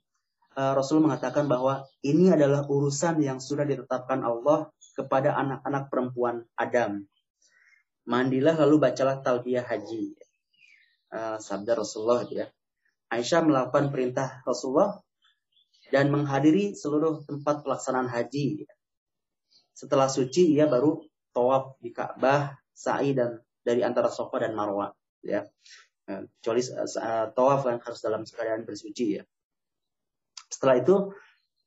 uh, 0.53 0.77
Rasul 0.77 1.01
mengatakan 1.01 1.49
bahwa 1.49 1.89
ini 2.05 2.29
adalah 2.29 2.69
urusan 2.69 3.17
yang 3.25 3.41
sudah 3.41 3.65
ditetapkan 3.65 4.21
Allah 4.21 4.69
kepada 4.93 5.33
anak-anak 5.41 5.89
perempuan 5.89 6.45
Adam 6.53 7.09
mandilah 8.07 8.55
lalu 8.59 8.79
bacalah 8.79 9.23
talbiyah 9.23 9.63
haji. 9.63 10.15
Uh, 11.13 11.37
sabda 11.37 11.77
Rasulullah 11.77 12.25
ya. 12.25 12.49
Aisyah 13.13 13.45
melakukan 13.45 13.93
perintah 13.93 14.41
Rasulullah 14.41 14.97
dan 15.93 16.09
menghadiri 16.09 16.73
seluruh 16.73 17.21
tempat 17.29 17.61
pelaksanaan 17.61 18.09
haji. 18.09 18.65
Setelah 19.77 20.09
suci 20.09 20.57
ia 20.57 20.65
baru 20.65 21.05
tawaf 21.29 21.77
di 21.77 21.93
Ka'bah, 21.93 22.57
sa'i 22.73 23.13
dan 23.13 23.37
dari 23.61 23.85
antara 23.85 24.09
Sofa 24.09 24.41
dan 24.41 24.57
Marwah 24.57 24.89
ya. 25.21 25.45
Uh, 26.09 26.25
kecuali 26.41 26.65
uh, 26.65 27.27
tawaf 27.31 27.63
kan 27.63 27.77
harus 27.79 28.01
dalam 28.01 28.25
keadaan 28.25 28.65
bersuci 28.65 29.21
ya. 29.21 29.23
Setelah 30.49 30.81
itu 30.81 30.95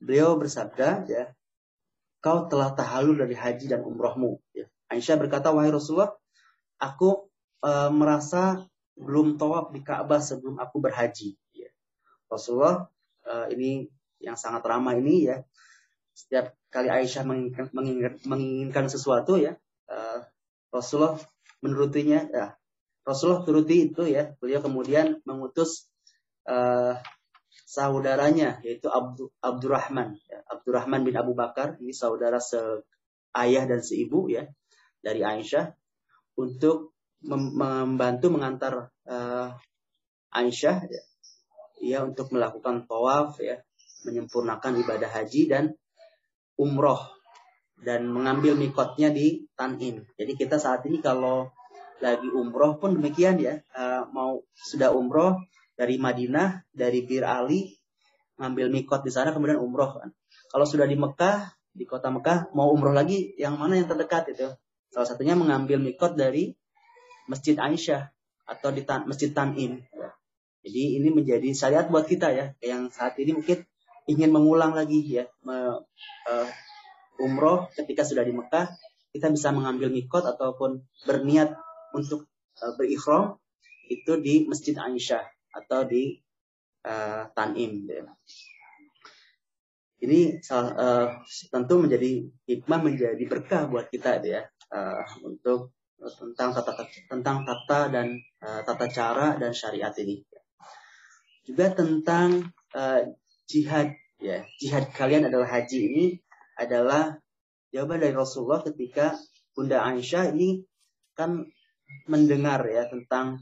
beliau 0.02 0.36
bersabda 0.36 1.08
ya, 1.08 1.32
kau 2.20 2.50
telah 2.50 2.74
tahalul 2.74 3.16
dari 3.16 3.38
haji 3.38 3.70
dan 3.70 3.86
umrohmu. 3.86 4.42
Ya. 4.50 4.66
Aisyah 4.90 5.18
berkata, 5.18 5.50
wahai 5.50 5.70
Rasulullah, 5.70 6.14
aku 6.80 7.28
uh, 7.64 7.90
merasa 7.92 8.64
belum 8.96 9.36
tawaf 9.36 9.72
di 9.76 9.84
Ka'bah 9.84 10.20
sebelum 10.20 10.56
aku 10.56 10.80
berhaji. 10.80 11.36
Ya. 11.52 11.68
Rasulullah 12.32 12.88
uh, 13.28 13.46
ini 13.52 13.88
yang 14.20 14.36
sangat 14.36 14.64
ramah 14.64 14.96
ini 14.96 15.28
ya. 15.28 15.44
Setiap 16.16 16.56
kali 16.72 16.88
Aisyah 16.88 17.28
menginginkan, 17.28 17.68
menginginkan, 17.76 18.14
menginginkan 18.24 18.86
sesuatu 18.88 19.36
ya, 19.36 19.60
uh, 19.92 20.24
Rasulullah 20.72 21.20
menurutinya. 21.60 22.24
Ya. 22.32 22.46
Rasulullah 23.04 23.44
turuti 23.44 23.92
itu 23.92 24.08
ya. 24.08 24.32
Beliau 24.40 24.64
kemudian 24.64 25.20
mengutus 25.28 25.92
uh, 26.48 26.96
saudaranya 27.68 28.64
yaitu 28.64 28.88
Abdu, 28.88 29.28
Abdurrahman. 29.44 30.16
Ya. 30.24 30.40
Abdurrahman 30.48 31.04
bin 31.04 31.14
Abu 31.20 31.36
Bakar 31.36 31.76
ini 31.84 31.92
saudara 31.92 32.40
seayah 32.40 33.64
dan 33.68 33.84
seibu 33.84 34.32
ya 34.32 34.48
dari 35.04 35.20
Aisyah 35.20 35.70
untuk 36.36 36.96
membantu 37.24 38.28
mengantar 38.28 38.92
uh, 39.08 39.48
Aisyah 40.30 40.76
ya, 40.84 41.02
ya 41.80 41.98
untuk 42.04 42.28
melakukan 42.30 42.84
tawaf 42.84 43.40
ya 43.40 43.60
menyempurnakan 44.04 44.78
ibadah 44.84 45.10
haji 45.10 45.48
dan 45.48 45.64
umroh 46.60 47.16
dan 47.80 48.08
mengambil 48.08 48.56
mikotnya 48.56 49.12
di 49.12 49.44
Tanim. 49.52 50.04
Jadi 50.16 50.32
kita 50.36 50.56
saat 50.56 50.84
ini 50.88 51.00
kalau 51.02 51.52
lagi 52.00 52.28
umroh 52.28 52.76
pun 52.76 52.96
demikian 52.96 53.40
ya, 53.40 53.60
uh, 53.76 54.04
mau 54.12 54.40
sudah 54.56 54.92
umroh 54.92 55.40
dari 55.76 56.00
Madinah, 56.00 56.64
dari 56.72 57.04
Bir 57.04 57.24
Ali, 57.24 57.76
ngambil 58.40 58.72
mikot 58.72 59.04
di 59.04 59.12
sana 59.12 59.32
kemudian 59.32 59.60
umroh 59.60 60.00
kan. 60.00 60.12
Kalau 60.48 60.64
sudah 60.64 60.88
di 60.88 60.96
Mekah, 60.96 61.52
di 61.72 61.84
kota 61.84 62.08
Mekah 62.08 62.52
mau 62.56 62.72
umroh 62.72 62.92
lagi, 62.92 63.36
yang 63.36 63.60
mana 63.60 63.76
yang 63.76 63.88
terdekat 63.88 64.32
itu? 64.32 64.48
Salah 64.90 65.08
satunya 65.08 65.34
mengambil 65.36 65.82
mikot 65.82 66.14
dari 66.14 66.54
Masjid 67.26 67.58
Aisyah 67.58 68.10
atau 68.46 68.70
di 68.70 68.86
Masjid 68.86 69.30
Tanim. 69.34 69.82
Jadi 70.66 70.98
ini 70.98 71.08
menjadi 71.14 71.46
syariat 71.54 71.86
buat 71.86 72.06
kita 72.06 72.30
ya, 72.34 72.46
yang 72.62 72.90
saat 72.90 73.18
ini 73.22 73.38
mungkin 73.38 73.62
ingin 74.06 74.30
mengulang 74.34 74.74
lagi 74.74 75.02
ya, 75.02 75.26
me, 75.46 75.82
uh, 76.26 76.48
umroh 77.22 77.70
ketika 77.74 78.02
sudah 78.02 78.26
di 78.26 78.34
Mekah, 78.34 78.70
kita 79.14 79.30
bisa 79.30 79.54
mengambil 79.54 79.90
mikot 79.90 80.26
ataupun 80.26 80.82
berniat 81.06 81.54
untuk 81.94 82.26
uh, 82.62 82.74
berikhram 82.74 83.38
itu 83.86 84.18
di 84.18 84.46
Masjid 84.50 84.74
Aisyah 84.74 85.22
atau 85.54 85.86
di 85.86 86.18
uh, 86.86 87.30
Tanim. 87.30 87.86
Ini 90.02 90.20
uh, 90.50 91.08
tentu 91.50 91.74
menjadi 91.78 92.26
hikmah 92.46 92.80
menjadi 92.82 93.24
berkah 93.26 93.70
buat 93.70 93.86
kita 93.90 94.18
ya 94.22 94.46
uh, 94.72 95.02
untuk 95.22 95.76
tentang 95.96 96.52
tata 96.52 96.72
tentang 97.08 97.48
tata 97.48 97.88
dan 97.88 98.20
uh, 98.44 98.60
tata 98.62 98.86
cara 98.92 99.26
dan 99.40 99.56
syariat 99.56 99.92
ini. 99.96 100.20
Juga 101.46 101.72
tentang 101.72 102.52
uh, 102.76 103.02
jihad 103.48 103.96
ya. 104.20 104.44
Jihad 104.60 104.92
kalian 104.92 105.30
adalah 105.30 105.48
haji 105.48 105.78
ini 105.88 106.06
adalah 106.56 107.16
jawaban 107.72 108.02
dari 108.02 108.12
Rasulullah 108.12 108.60
ketika 108.64 109.16
Bunda 109.56 109.80
Aisyah 109.84 110.36
ini 110.36 110.60
kan 111.16 111.48
mendengar 112.10 112.60
ya 112.68 112.90
tentang 112.90 113.40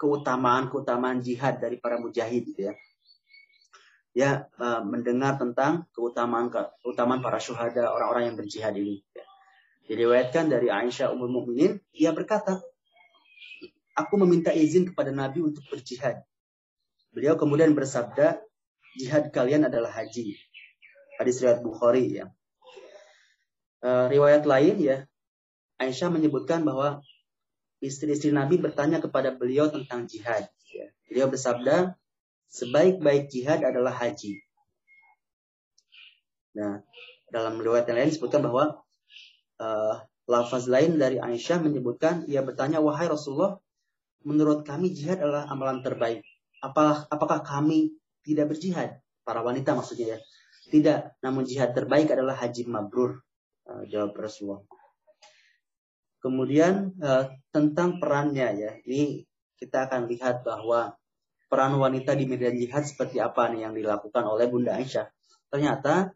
keutamaan 0.00 0.72
keutamaan 0.72 1.20
jihad 1.20 1.60
dari 1.60 1.76
para 1.76 2.00
mujahid 2.00 2.46
gitu 2.52 2.72
ya. 2.72 2.74
Ya 4.16 4.30
uh, 4.56 4.80
mendengar 4.80 5.36
tentang 5.36 5.84
keutamaan 5.92 6.48
keutamaan 6.80 7.20
para 7.20 7.36
syuhada 7.36 7.92
orang-orang 7.92 8.32
yang 8.32 8.36
berjihad 8.40 8.72
ini. 8.72 9.04
ya. 9.12 9.25
Diriwayatkan 9.86 10.50
dari 10.50 10.70
Aisyah 10.70 11.14
Ummul 11.14 11.30
Mukminin 11.30 11.78
ia 11.94 12.10
berkata 12.10 12.58
aku 13.94 14.14
meminta 14.18 14.50
izin 14.50 14.90
kepada 14.90 15.14
Nabi 15.14 15.42
untuk 15.42 15.62
berjihad 15.70 16.26
Beliau 17.16 17.32
kemudian 17.40 17.72
bersabda, 17.72 18.44
jihad 19.00 19.32
kalian 19.32 19.64
adalah 19.72 19.88
haji. 19.88 20.36
Hadis 21.16 21.40
riwayat 21.40 21.64
Bukhari 21.64 22.12
ya. 22.12 22.28
E, 23.80 23.88
riwayat 24.12 24.44
lain 24.44 24.76
ya, 24.76 25.08
Aisyah 25.80 26.12
menyebutkan 26.12 26.60
bahwa 26.60 27.00
istri-istri 27.80 28.36
Nabi 28.36 28.60
bertanya 28.60 29.00
kepada 29.00 29.32
beliau 29.32 29.72
tentang 29.72 30.04
jihad. 30.04 30.44
Ya. 30.68 30.92
Beliau 31.08 31.32
bersabda, 31.32 31.96
sebaik-baik 32.52 33.32
jihad 33.32 33.64
adalah 33.64 33.96
haji. 33.96 34.36
Nah, 36.52 36.84
dalam 37.32 37.56
riwayat 37.56 37.88
yang 37.88 37.96
lain 37.96 38.12
disebutkan 38.12 38.44
bahwa 38.44 38.84
uh, 39.60 40.02
lafaz 40.26 40.66
lain 40.66 40.98
dari 40.98 41.20
Aisyah 41.22 41.62
menyebutkan, 41.62 42.26
ia 42.26 42.42
bertanya, 42.42 42.82
wahai 42.82 43.06
Rasulullah, 43.06 43.58
menurut 44.26 44.66
kami 44.66 44.90
jihad 44.90 45.22
adalah 45.22 45.46
amalan 45.46 45.84
terbaik 45.84 46.26
apa, 46.66 47.06
apakah 47.12 47.44
kami 47.44 47.94
tidak 48.24 48.56
berjihad? 48.56 48.98
Para 49.26 49.42
wanita 49.42 49.74
maksudnya 49.74 50.16
ya. 50.16 50.18
Tidak, 50.66 51.22
namun 51.22 51.46
jihad 51.46 51.74
terbaik 51.74 52.10
adalah 52.10 52.34
haji 52.38 52.66
mabrur. 52.66 53.22
Uh, 53.66 53.82
jawab 53.90 54.14
Rasulullah. 54.14 54.62
Kemudian 56.22 56.94
uh, 57.02 57.30
tentang 57.50 57.98
perannya 57.98 58.48
ya. 58.54 58.70
Ini 58.82 59.26
kita 59.58 59.90
akan 59.90 60.10
lihat 60.10 60.46
bahwa 60.46 60.94
peran 61.46 61.78
wanita 61.78 62.14
di 62.18 62.26
medan 62.26 62.58
jihad 62.58 62.82
seperti 62.82 63.22
apa 63.22 63.50
nih 63.50 63.66
yang 63.66 63.74
dilakukan 63.74 64.22
oleh 64.26 64.46
Bunda 64.50 64.78
Aisyah. 64.78 65.06
Ternyata 65.50 66.14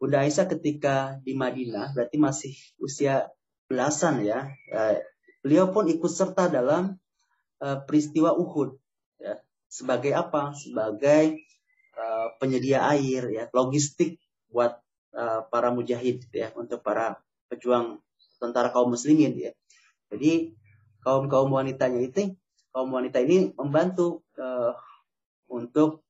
Bunda 0.00 0.24
Aisyah 0.24 0.48
ketika 0.48 1.20
di 1.20 1.36
Madinah 1.36 1.92
berarti 1.92 2.16
masih 2.16 2.56
usia 2.80 3.28
belasan 3.68 4.24
ya. 4.24 4.48
Uh, 4.72 4.96
beliau 5.44 5.68
pun 5.68 5.84
ikut 5.92 6.08
serta 6.08 6.48
dalam 6.48 6.96
uh, 7.60 7.78
peristiwa 7.84 8.32
Uhud. 8.32 8.80
Ya 9.20 9.36
sebagai 9.68 10.16
apa? 10.16 10.56
Sebagai 10.56 11.44
uh, 12.00 12.32
penyedia 12.40 12.88
air 12.88 13.28
ya, 13.28 13.44
logistik 13.52 14.18
buat 14.48 14.80
para 15.50 15.74
mujahid 15.74 16.22
ya, 16.30 16.54
untuk 16.54 16.86
para 16.86 17.18
pejuang 17.50 17.98
tentara 18.38 18.70
kaum 18.70 18.94
muslimin 18.94 19.34
ya. 19.34 19.50
Jadi 20.06 20.54
kaum 21.02 21.26
kaum 21.26 21.50
wanitanya 21.50 21.98
itu 21.98 22.38
kaum 22.70 22.94
wanita 22.94 23.18
ini 23.18 23.50
membantu 23.58 24.22
uh, 24.38 24.70
untuk 25.50 26.06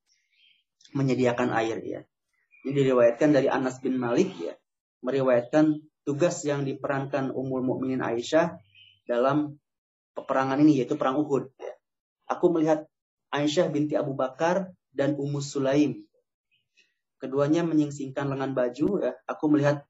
menyediakan 0.92 1.48
air 1.56 1.80
ya. 1.80 2.00
Ini 2.60 2.76
diriwayatkan 2.76 3.32
dari 3.32 3.48
Anas 3.48 3.80
bin 3.80 3.96
Malik 3.96 4.36
ya, 4.36 4.52
meriwayatkan 5.00 5.80
tugas 6.04 6.44
yang 6.44 6.68
diperankan 6.68 7.32
Ummul 7.32 7.64
Mukminin 7.64 8.04
Aisyah 8.04 8.60
dalam 9.08 9.56
peperangan 10.12 10.60
ini 10.60 10.84
yaitu 10.84 11.00
perang 11.00 11.16
Uhud. 11.20 11.48
Ya. 11.56 11.72
Aku 12.28 12.52
melihat 12.52 12.84
Aisyah 13.32 13.72
binti 13.72 13.96
Abu 13.96 14.12
Bakar 14.12 14.74
dan 14.92 15.16
Ummu 15.16 15.40
Sulaim. 15.40 16.04
Keduanya 17.20 17.64
menyingsingkan 17.64 18.28
lengan 18.28 18.52
baju. 18.52 18.88
Ya. 19.00 19.12
Aku 19.24 19.48
melihat 19.48 19.86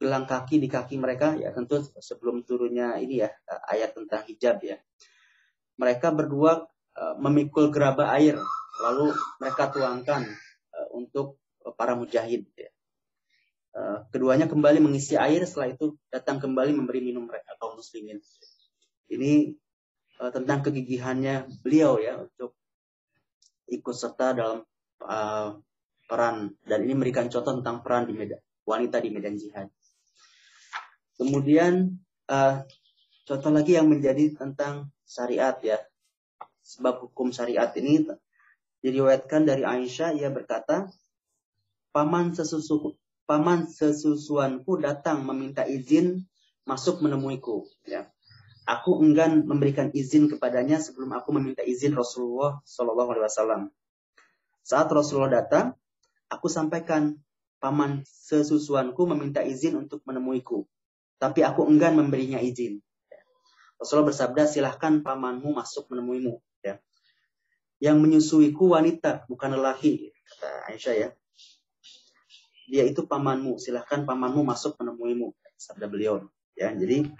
gelang 0.00 0.24
kaki 0.28 0.60
di 0.60 0.68
kaki 0.68 1.00
mereka. 1.00 1.36
Ya 1.36 1.54
tentu 1.54 1.80
sebelum 2.00 2.42
turunnya 2.44 2.96
ini 3.00 3.24
ya 3.24 3.30
ayat 3.68 3.96
tentang 3.96 4.26
hijab 4.28 4.60
ya. 4.64 4.76
Mereka 5.80 6.12
berdua 6.12 6.68
uh, 6.96 7.14
memikul 7.16 7.72
gerabah 7.72 8.18
air. 8.20 8.36
Lalu 8.80 9.12
mereka 9.40 9.68
tuangkan 9.72 10.26
uh, 10.74 10.88
untuk 10.96 11.40
para 11.76 11.94
mujahid. 11.98 12.46
Ya. 12.54 12.70
Uh, 13.70 13.98
keduanya 14.10 14.50
kembali 14.50 14.82
mengisi 14.82 15.14
air. 15.14 15.46
Setelah 15.46 15.74
itu 15.74 15.94
datang 16.10 16.42
kembali 16.42 16.74
memberi 16.74 17.00
minum 17.02 17.26
mereka 17.26 17.54
kaum 17.58 17.78
muslimin. 17.78 18.18
Ini 19.10 19.54
uh, 20.22 20.30
tentang 20.34 20.66
kegigihannya 20.66 21.62
beliau 21.62 21.98
ya 22.02 22.18
untuk 22.18 22.54
ikut 23.70 23.94
serta 23.94 24.34
dalam 24.34 24.66
uh, 25.06 25.58
peran 26.10 26.58
dan 26.66 26.82
ini 26.82 26.98
memberikan 26.98 27.30
contoh 27.30 27.62
tentang 27.62 27.86
peran 27.86 28.10
di 28.10 28.14
medan 28.18 28.42
wanita 28.66 28.98
di 28.98 29.10
medan 29.14 29.38
jihad. 29.38 29.70
Kemudian 31.14 32.00
uh, 32.30 32.66
contoh 33.26 33.50
lagi 33.54 33.78
yang 33.78 33.86
menjadi 33.86 34.34
tentang 34.34 34.90
syariat 35.06 35.58
ya. 35.62 35.78
Sebab 36.60 37.10
hukum 37.10 37.34
syariat 37.34 37.70
ini 37.78 38.06
diriwayatkan 38.80 39.42
dari 39.42 39.66
Aisyah 39.66 40.14
ia 40.14 40.30
berkata, 40.30 40.86
"Paman 41.90 42.32
sesusu 42.34 42.94
paman 43.26 43.70
sesusuanku 43.70 44.82
datang 44.82 45.22
meminta 45.26 45.66
izin 45.66 46.26
masuk 46.66 47.02
menemuiku." 47.02 47.66
Ya 47.86 48.10
aku 48.70 49.02
enggan 49.02 49.42
memberikan 49.50 49.90
izin 49.90 50.30
kepadanya 50.30 50.78
sebelum 50.78 51.10
aku 51.18 51.34
meminta 51.34 51.66
izin 51.66 51.98
Rasulullah 51.98 52.62
Shallallahu 52.62 53.10
Alaihi 53.18 53.26
Wasallam. 53.26 53.62
Saat 54.62 54.86
Rasulullah 54.94 55.42
datang, 55.42 55.74
aku 56.30 56.46
sampaikan 56.46 57.18
paman 57.58 58.06
sesusuanku 58.06 59.10
meminta 59.10 59.42
izin 59.42 59.74
untuk 59.74 60.06
menemuiku, 60.06 60.62
tapi 61.18 61.42
aku 61.42 61.66
enggan 61.66 61.98
memberinya 61.98 62.38
izin. 62.38 62.78
Rasulullah 63.80 64.12
bersabda, 64.12 64.44
silahkan 64.46 65.00
pamanmu 65.00 65.56
masuk 65.56 65.88
menemuimu. 65.90 66.36
Ya. 66.60 66.78
Yang 67.80 67.96
menyusuiku 67.96 68.76
wanita, 68.76 69.24
bukan 69.24 69.56
lelaki, 69.56 70.12
kata 70.36 70.68
Aisyah 70.68 70.94
ya. 70.94 71.08
Dia 72.70 72.86
itu 72.86 73.02
pamanmu, 73.02 73.58
silahkan 73.58 74.06
pamanmu 74.06 74.46
masuk 74.46 74.78
menemuimu, 74.78 75.34
sabda 75.58 75.90
beliau. 75.90 76.22
Ya, 76.54 76.70
jadi 76.70 77.10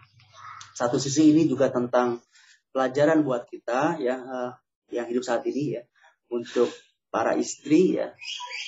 satu 0.79 1.03
sisi 1.03 1.35
ini 1.35 1.51
juga 1.51 1.75
tentang 1.75 2.23
pelajaran 2.71 3.27
buat 3.27 3.51
kita 3.51 3.99
ya 3.99 4.17
uh, 4.17 4.51
yang 4.95 5.11
hidup 5.11 5.27
saat 5.27 5.43
ini 5.51 5.77
ya. 5.77 5.83
Untuk 6.31 6.71
para 7.11 7.35
istri 7.35 7.99
ya. 7.99 8.15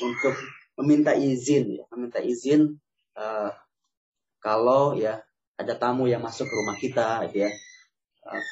Untuk 0.03 0.35
meminta 0.83 1.14
izin 1.14 1.78
ya. 1.78 1.85
Meminta 1.95 2.18
izin 2.18 2.83
uh, 3.14 3.55
kalau 4.43 4.99
ya 4.99 5.22
ada 5.55 5.78
tamu 5.78 6.11
yang 6.11 6.20
masuk 6.20 6.51
ke 6.51 6.55
rumah 6.59 6.76
kita 6.76 7.30
ya. 7.30 7.49
Uh, 8.26 8.43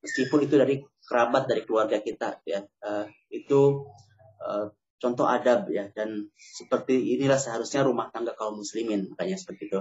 meskipun 0.00 0.48
itu 0.48 0.54
dari 0.56 0.80
kerabat 1.04 1.44
dari 1.44 1.62
keluarga 1.68 2.00
kita 2.00 2.40
ya. 2.48 2.64
Uh, 2.80 3.04
itu 3.28 3.84
uh, 4.40 4.72
contoh 4.96 5.28
adab 5.28 5.68
ya 5.68 5.92
dan 5.92 6.32
seperti 6.36 7.16
inilah 7.16 7.36
seharusnya 7.36 7.84
rumah 7.84 8.08
tangga 8.08 8.32
kaum 8.32 8.60
muslimin 8.60 9.12
makanya 9.12 9.36
seperti 9.36 9.68
itu 9.68 9.80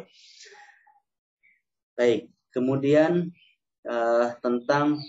baik 1.96 2.36
Kemudian 2.56 3.36
uh, 3.84 4.32
tentang 4.40 5.04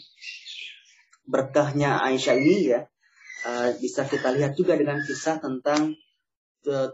berkahnya 1.30 2.02
Aisyah 2.02 2.34
ini 2.34 2.74
ya 2.74 2.82
uh, 3.46 3.70
bisa 3.78 4.02
kita 4.02 4.34
lihat 4.34 4.58
juga 4.58 4.74
dengan 4.74 4.98
kisah 4.98 5.38
tentang 5.38 5.94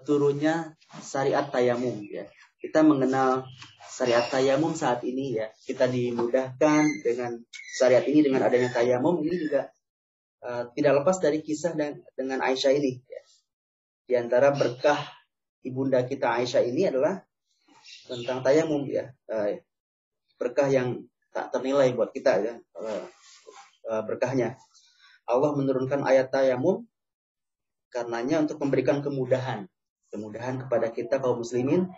turunnya 0.04 0.76
syariat 1.00 1.48
tayamum 1.48 2.04
ya. 2.04 2.28
Kita 2.60 2.84
mengenal 2.84 3.48
syariat 3.88 4.28
tayamum 4.28 4.76
saat 4.76 5.00
ini 5.08 5.40
ya. 5.40 5.48
Kita 5.64 5.88
dimudahkan 5.88 6.84
dengan 7.00 7.40
syariat 7.80 8.04
ini 8.04 8.20
dengan 8.20 8.44
adanya 8.44 8.68
tayamum 8.68 9.24
ini 9.24 9.48
juga 9.48 9.72
uh, 10.43 10.68
tidak 10.74 11.03
lepas 11.03 11.16
dari 11.22 11.40
kisah 11.40 11.72
dan 11.78 12.03
dengan 12.18 12.43
Aisyah 12.43 12.72
ini. 12.74 13.01
Di 14.03 14.18
antara 14.18 14.53
berkah 14.53 14.99
ibunda 15.62 16.03
kita 16.05 16.36
Aisyah 16.43 16.62
ini 16.66 16.90
adalah 16.90 17.22
tentang 18.07 18.43
tayamum 18.43 18.84
ya. 18.90 19.11
Uh, 19.30 19.59
berkah 20.36 20.68
yang 20.68 21.07
tak 21.30 21.55
ternilai 21.55 21.95
buat 21.95 22.11
kita 22.11 22.32
ya. 22.43 22.55
Uh, 22.76 23.07
berkahnya. 24.07 24.59
Allah 25.26 25.55
menurunkan 25.55 26.07
ayat 26.07 26.30
tayamum 26.30 26.86
karenanya 27.90 28.47
untuk 28.47 28.62
memberikan 28.62 29.03
kemudahan, 29.03 29.66
kemudahan 30.14 30.62
kepada 30.62 30.95
kita 30.95 31.18
kaum 31.18 31.43
muslimin 31.43 31.90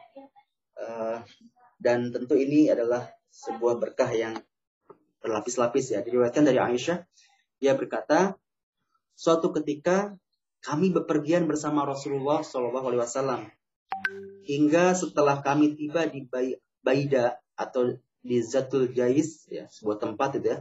dan 1.85 2.09
tentu 2.09 2.35
ini 2.41 2.73
adalah 2.73 3.05
sebuah 3.29 3.77
berkah 3.77 4.09
yang 4.15 4.35
berlapis-lapis 5.21 5.93
ya. 5.93 6.01
Diriwayatkan 6.01 6.49
dari 6.49 6.57
Aisyah, 6.57 7.05
dia 7.65 7.73
berkata, 7.73 8.37
suatu 9.17 9.49
ketika 9.57 10.13
kami 10.61 10.93
bepergian 10.93 11.49
bersama 11.49 11.89
Rasulullah 11.89 12.45
Shallallahu 12.45 12.93
Alaihi 12.93 13.03
Wasallam 13.09 13.41
hingga 14.45 14.93
setelah 14.93 15.41
kami 15.41 15.73
tiba 15.73 16.05
di 16.05 16.29
Baida 16.85 17.41
atau 17.57 17.97
di 18.21 18.45
Zatul 18.45 18.93
Jais 18.93 19.49
ya 19.49 19.65
sebuah 19.69 20.01
tempat 20.01 20.41
itu 20.41 20.53
ya 20.53 20.59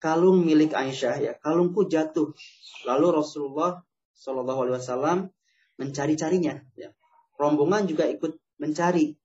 kalung 0.00 0.44
milik 0.44 0.76
Aisyah 0.76 1.16
ya 1.20 1.32
kalungku 1.40 1.88
jatuh 1.88 2.36
lalu 2.84 3.06
Rasulullah 3.12 3.80
Shallallahu 4.16 4.60
Alaihi 4.68 4.76
Wasallam 4.80 5.18
mencari-carinya. 5.76 6.62
Ya. 6.78 6.94
Rombongan 7.34 7.90
juga 7.90 8.06
ikut 8.06 8.38
mencari, 8.62 9.18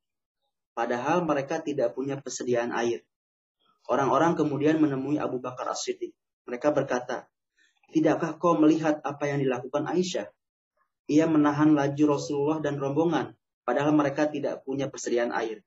padahal 0.73 1.23
mereka 1.23 1.61
tidak 1.61 1.93
punya 1.93 2.17
persediaan 2.17 2.73
air. 2.73 3.05
Orang-orang 3.89 4.37
kemudian 4.37 4.77
menemui 4.81 5.17
Abu 5.21 5.41
Bakar 5.41 5.69
As-Siddiq. 5.69 6.13
Mereka 6.49 6.73
berkata, 6.73 7.29
Tidakkah 7.89 8.37
kau 8.37 8.57
melihat 8.57 9.01
apa 9.05 9.29
yang 9.29 9.41
dilakukan 9.41 9.85
Aisyah? 9.85 10.29
Ia 11.09 11.25
menahan 11.25 11.73
laju 11.73 12.17
Rasulullah 12.17 12.61
dan 12.61 12.77
rombongan, 12.77 13.33
padahal 13.65 13.93
mereka 13.97 14.29
tidak 14.29 14.61
punya 14.61 14.89
persediaan 14.89 15.33
air. 15.33 15.65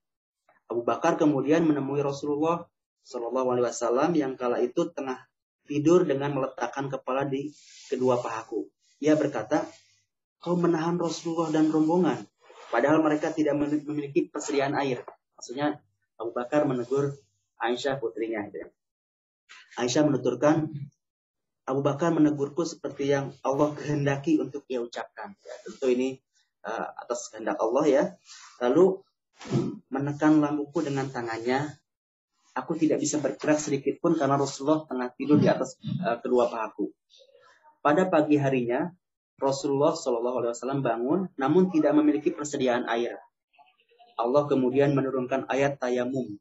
Abu 0.71 0.87
Bakar 0.87 1.19
kemudian 1.19 1.67
menemui 1.67 1.99
Rasulullah 1.99 2.63
Shallallahu 3.03 3.59
Alaihi 3.59 3.67
Wasallam 3.67 4.11
yang 4.15 4.33
kala 4.39 4.63
itu 4.63 4.87
tengah 4.95 5.19
tidur 5.67 6.07
dengan 6.07 6.31
meletakkan 6.31 6.87
kepala 6.87 7.27
di 7.27 7.51
kedua 7.91 8.23
pahaku. 8.23 8.71
Ia 9.03 9.19
berkata, 9.19 9.67
kau 10.39 10.55
menahan 10.55 10.95
Rasulullah 10.99 11.51
dan 11.51 11.75
rombongan, 11.75 12.23
padahal 12.71 13.03
mereka 13.03 13.35
tidak 13.35 13.59
memiliki 13.59 14.31
persediaan 14.31 14.79
air. 14.79 15.03
Maksudnya 15.35 15.83
Abu 16.23 16.31
Bakar 16.31 16.71
menegur 16.71 17.19
Aisyah 17.59 17.99
putrinya. 17.99 18.47
Gitu. 18.47 18.71
Aisyah 19.81 20.05
menuturkan, 20.05 20.69
Abu 21.63 21.81
Bakar 21.81 22.11
menegurku 22.11 22.67
seperti 22.67 23.09
yang 23.15 23.33
Allah 23.47 23.73
kehendaki 23.73 24.37
untuk 24.43 24.67
ia 24.67 24.83
ucapkan. 24.83 25.33
Ya, 25.41 25.55
tentu 25.63 25.87
ini 25.89 26.19
uh, 26.67 26.89
atas 26.99 27.31
kehendak 27.31 27.57
Allah 27.63 27.85
ya. 27.87 28.05
Lalu 28.59 29.01
menekan 29.89 30.43
lampuku 30.43 30.83
dengan 30.83 31.07
tangannya. 31.09 31.79
Aku 32.53 32.77
tidak 32.77 33.01
bisa 33.01 33.17
bergerak 33.17 33.57
sedikit 33.57 33.97
pun 34.05 34.13
karena 34.13 34.37
Rasulullah 34.37 34.85
tengah 34.85 35.09
tidur 35.17 35.41
di 35.41 35.49
atas 35.49 35.81
uh, 36.05 36.21
kedua 36.21 36.53
pahaku. 36.53 36.93
Pada 37.81 38.05
pagi 38.13 38.37
harinya, 38.37 38.93
Rasulullah 39.41 39.97
Shallallahu 39.97 40.37
Alaihi 40.45 40.53
Wasallam 40.55 40.81
bangun, 40.85 41.21
namun 41.35 41.73
tidak 41.73 41.97
memiliki 41.97 42.31
persediaan 42.31 42.87
air. 42.87 43.19
Allah 44.21 44.45
kemudian 44.47 44.93
menurunkan 44.93 45.49
ayat 45.49 45.81
tayamum, 45.81 46.37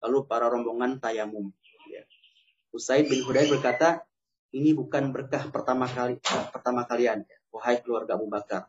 lalu 0.00 0.18
para 0.24 0.46
rombongan 0.48 1.02
tayamum. 1.02 1.50
Usaid 2.76 3.08
bin 3.08 3.24
Hudayr 3.24 3.48
berkata, 3.48 4.04
ini 4.52 4.76
bukan 4.76 5.10
berkah 5.16 5.48
pertama 5.48 5.88
kali 5.88 6.20
eh, 6.20 6.46
pertama 6.52 6.84
kalian, 6.84 7.24
wahai 7.48 7.80
keluarga 7.80 8.20
Abu 8.20 8.28
Bakar. 8.28 8.68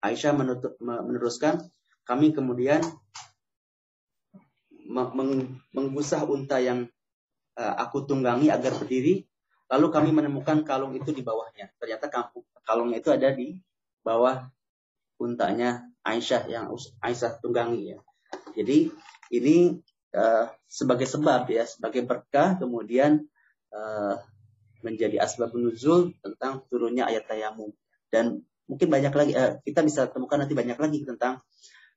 Aisyah 0.00 0.32
menutup, 0.32 0.80
meneruskan, 0.80 1.60
kami 2.08 2.32
kemudian 2.32 2.80
menggusah 5.74 6.22
unta 6.24 6.62
yang 6.62 6.86
uh, 7.58 7.74
aku 7.82 8.06
tunggangi 8.06 8.54
agar 8.54 8.70
berdiri 8.78 9.26
Lalu 9.66 9.86
kami 9.90 10.10
menemukan 10.14 10.62
kalung 10.62 10.94
itu 10.94 11.10
di 11.10 11.26
bawahnya. 11.26 11.74
Ternyata 11.82 12.06
kalungnya 12.62 13.02
itu 13.02 13.10
ada 13.10 13.34
di 13.34 13.58
bawah 14.06 14.46
untanya 15.18 15.82
Aisyah 16.06 16.46
yang 16.46 16.70
Aisyah 17.02 17.42
tunggangi 17.42 17.94
ya. 17.94 17.98
Jadi 18.54 18.94
ini 19.34 19.82
uh, 20.16 20.48
sebagai 20.64 21.04
sebab 21.04 21.46
ya, 21.52 21.68
sebagai 21.68 22.08
berkah 22.08 22.56
kemudian 22.56 23.28
uh, 23.70 24.16
menjadi 24.80 25.20
asbab 25.20 25.52
nuzul 25.52 26.16
tentang 26.24 26.64
turunnya 26.72 27.04
ayat 27.04 27.28
tayamum. 27.28 27.76
Dan 28.08 28.40
mungkin 28.64 28.88
banyak 28.88 29.12
lagi 29.12 29.32
uh, 29.36 29.60
kita 29.60 29.84
bisa 29.84 30.08
temukan 30.08 30.40
nanti 30.40 30.56
banyak 30.56 30.78
lagi 30.80 31.04
tentang 31.04 31.44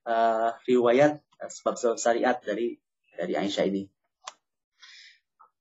uh, 0.04 0.52
riwayat 0.68 1.24
uh, 1.40 1.50
sebab-sebab 1.50 1.96
syariat 1.96 2.36
dari 2.44 2.76
dari 3.16 3.34
Aisyah 3.40 3.66
ini. 3.72 3.84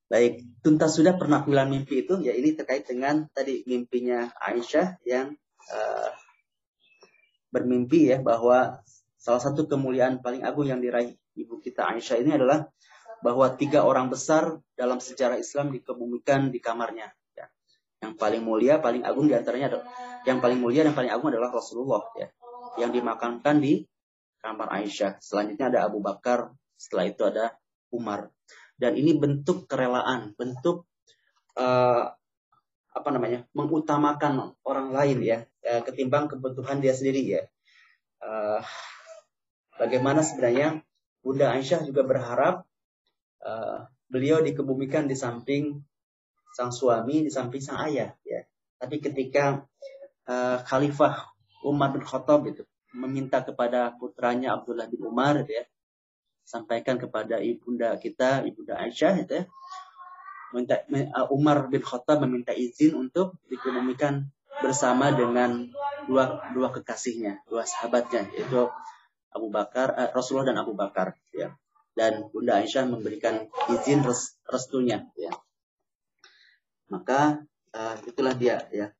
Baik, 0.08 0.64
tuntas 0.64 0.96
sudah 0.96 1.20
pernah 1.20 1.44
bilang 1.44 1.68
mimpi 1.68 2.00
itu, 2.00 2.16
ya 2.24 2.32
ini 2.32 2.56
terkait 2.56 2.88
dengan 2.88 3.28
tadi 3.28 3.60
mimpinya 3.68 4.32
Aisyah 4.40 5.04
yang 5.04 5.36
uh, 5.68 6.10
bermimpi 7.52 8.08
ya 8.08 8.18
bahwa 8.24 8.80
salah 9.20 9.42
satu 9.42 9.68
kemuliaan 9.68 10.24
paling 10.24 10.48
agung 10.48 10.64
yang 10.64 10.80
diraih 10.80 11.12
ibu 11.38 11.62
kita 11.62 11.86
Aisyah 11.94 12.18
ini 12.18 12.34
adalah 12.34 12.66
bahwa 13.22 13.50
tiga 13.54 13.82
orang 13.86 14.10
besar 14.10 14.58
dalam 14.74 14.98
sejarah 15.02 15.38
Islam 15.38 15.74
dikebumikan 15.74 16.54
di 16.54 16.58
kamarnya. 16.62 17.10
Ya. 17.34 17.46
Yang 18.02 18.14
paling 18.18 18.42
mulia, 18.42 18.78
paling 18.78 19.02
agung 19.02 19.26
di 19.26 19.34
antaranya 19.34 19.74
adalah 19.74 19.86
yang 20.26 20.38
paling 20.38 20.58
mulia 20.58 20.86
dan 20.86 20.94
paling 20.94 21.10
agung 21.10 21.30
adalah 21.30 21.50
Rasulullah 21.50 22.02
ya, 22.14 22.28
yang 22.78 22.90
dimakamkan 22.94 23.58
di 23.58 23.86
kamar 24.38 24.70
Aisyah. 24.70 25.18
Selanjutnya 25.18 25.70
ada 25.70 25.86
Abu 25.86 25.98
Bakar, 26.02 26.54
setelah 26.78 27.10
itu 27.10 27.22
ada 27.26 27.58
Umar 27.90 28.30
dan 28.78 28.94
ini 28.94 29.18
bentuk 29.18 29.66
kerelaan, 29.66 30.38
bentuk 30.38 30.86
uh, 31.58 32.14
apa 32.94 33.08
namanya 33.10 33.46
mengutamakan 33.54 34.54
orang 34.62 34.94
lain 34.94 35.18
ya 35.22 35.38
uh, 35.66 35.82
ketimbang 35.82 36.30
kebutuhan 36.30 36.78
dia 36.78 36.94
sendiri 36.94 37.22
ya. 37.26 37.42
Uh, 38.22 38.62
bagaimana 39.78 40.22
sebenarnya 40.22 40.82
Bunda 41.22 41.52
Aisyah 41.52 41.84
juga 41.84 42.06
berharap 42.06 42.64
uh, 43.42 43.86
beliau 44.08 44.40
dikebumikan 44.40 45.06
di 45.10 45.14
samping 45.18 45.82
sang 46.56 46.72
suami, 46.72 47.26
di 47.26 47.30
samping 47.30 47.60
sang 47.60 47.78
ayah 47.86 48.14
ya. 48.24 48.42
Tapi 48.78 49.02
ketika 49.02 49.62
uh, 50.26 50.58
Khalifah 50.64 51.28
Umar 51.66 51.90
bin 51.92 52.06
Khattab 52.06 52.46
itu 52.46 52.62
meminta 52.94 53.44
kepada 53.44 53.92
putranya 53.94 54.56
Abdullah 54.56 54.88
bin 54.88 55.04
Umar 55.04 55.44
ya 55.44 55.66
sampaikan 56.48 56.96
kepada 56.96 57.36
ibunda 57.44 57.92
kita, 58.00 58.40
ibunda 58.48 58.80
Aisyah 58.80 59.14
itu 59.20 59.34
ya. 59.36 59.44
Minta, 60.48 60.80
uh, 60.88 61.28
Umar 61.28 61.68
bin 61.68 61.84
Khattab 61.84 62.24
meminta 62.24 62.56
izin 62.56 62.96
untuk 62.96 63.36
dikemumikan 63.52 64.32
bersama 64.64 65.12
dengan 65.12 65.68
dua 66.08 66.40
dua 66.56 66.72
kekasihnya, 66.72 67.44
dua 67.44 67.68
sahabatnya 67.68 68.32
yaitu 68.32 68.72
Abu 69.32 69.48
Bakar, 69.52 69.94
uh, 69.94 70.10
Rasulullah 70.12 70.52
dan 70.54 70.58
Abu 70.62 70.72
Bakar 70.72 71.16
ya. 71.34 71.52
Dan 71.92 72.30
Bunda 72.30 72.62
Aisyah 72.62 72.86
memberikan 72.86 73.50
izin 73.74 74.06
res, 74.06 74.38
restunya 74.46 75.02
ya. 75.18 75.34
Maka 76.88 77.42
uh, 77.74 77.94
itulah 78.06 78.32
dia 78.38 78.64
ya 78.70 78.94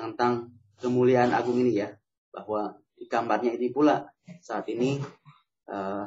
tentang 0.00 0.54
kemuliaan 0.80 1.30
agung 1.36 1.60
ini 1.60 1.84
ya 1.84 1.94
bahwa 2.32 2.74
di 2.96 3.06
kamarnya 3.06 3.54
ini 3.54 3.68
pula 3.70 4.08
saat 4.40 4.66
ini 4.72 4.98
uh, 5.68 6.06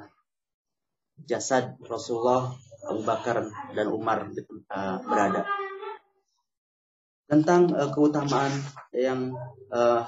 jasad 1.24 1.78
Rasulullah 1.86 2.52
Abu 2.88 3.02
Bakar 3.04 3.48
dan 3.74 3.88
Umar 3.90 4.28
uh, 4.28 4.98
berada. 5.06 5.44
Tentang 7.28 7.72
uh, 7.76 7.92
keutamaan 7.92 8.54
yang 8.96 9.36
uh, 9.70 10.08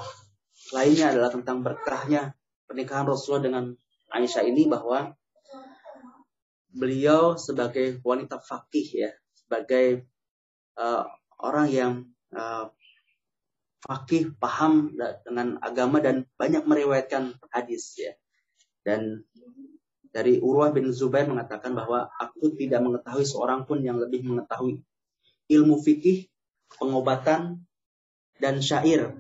lainnya 0.71 1.11
adalah 1.11 1.31
tentang 1.33 1.65
berkahnya 1.65 2.38
pernikahan 2.69 3.09
Rasulullah 3.09 3.45
dengan 3.49 3.65
Aisyah 4.13 4.45
ini 4.45 4.69
bahwa 4.69 5.17
beliau 6.69 7.33
sebagai 7.33 7.97
wanita 8.05 8.37
fakih 8.37 9.09
ya, 9.09 9.11
sebagai 9.33 10.05
uh, 10.77 11.09
orang 11.41 11.67
yang 11.73 11.93
uh, 12.37 12.69
fakih 13.81 14.37
paham 14.37 14.93
dengan 15.25 15.57
agama 15.65 15.97
dan 15.97 16.29
banyak 16.37 16.61
meriwayatkan 16.69 17.33
hadis 17.49 17.97
ya. 17.97 18.13
Dan 18.85 19.25
dari 20.09 20.37
Urwah 20.41 20.69
bin 20.69 20.89
Zubair 20.93 21.25
mengatakan 21.25 21.73
bahwa 21.73 22.09
aku 22.17 22.53
tidak 22.57 22.81
mengetahui 22.85 23.25
seorang 23.25 23.65
pun 23.65 23.81
yang 23.81 23.97
lebih 23.97 24.25
mengetahui 24.25 24.81
ilmu 25.49 25.81
fikih, 25.81 26.29
pengobatan, 26.77 27.65
dan 28.37 28.61
syair 28.61 29.13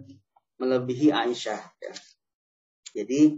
melebihi 0.61 1.09
Aisyah. 1.13 1.61
Ya. 1.81 1.93
Jadi 2.93 3.37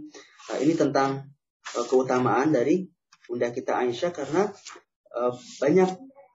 uh, 0.52 0.58
ini 0.60 0.74
tentang 0.76 1.28
uh, 1.76 1.86
keutamaan 1.86 2.52
dari 2.52 2.88
Bunda 3.28 3.48
kita 3.54 3.78
Aisyah 3.78 4.10
karena 4.12 4.50
uh, 5.16 5.32
banyak 5.62 5.88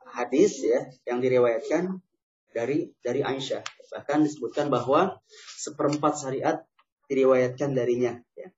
hadis 0.08 0.64
ya 0.64 0.88
yang 1.06 1.22
diriwayatkan 1.22 2.02
dari 2.56 2.90
dari 3.06 3.22
Aisyah. 3.22 3.62
Bahkan 3.94 4.26
disebutkan 4.26 4.74
bahwa 4.74 5.22
seperempat 5.62 6.18
syariat 6.18 6.64
diriwayatkan 7.06 7.78
darinya. 7.78 8.18
Ya. 8.34 8.50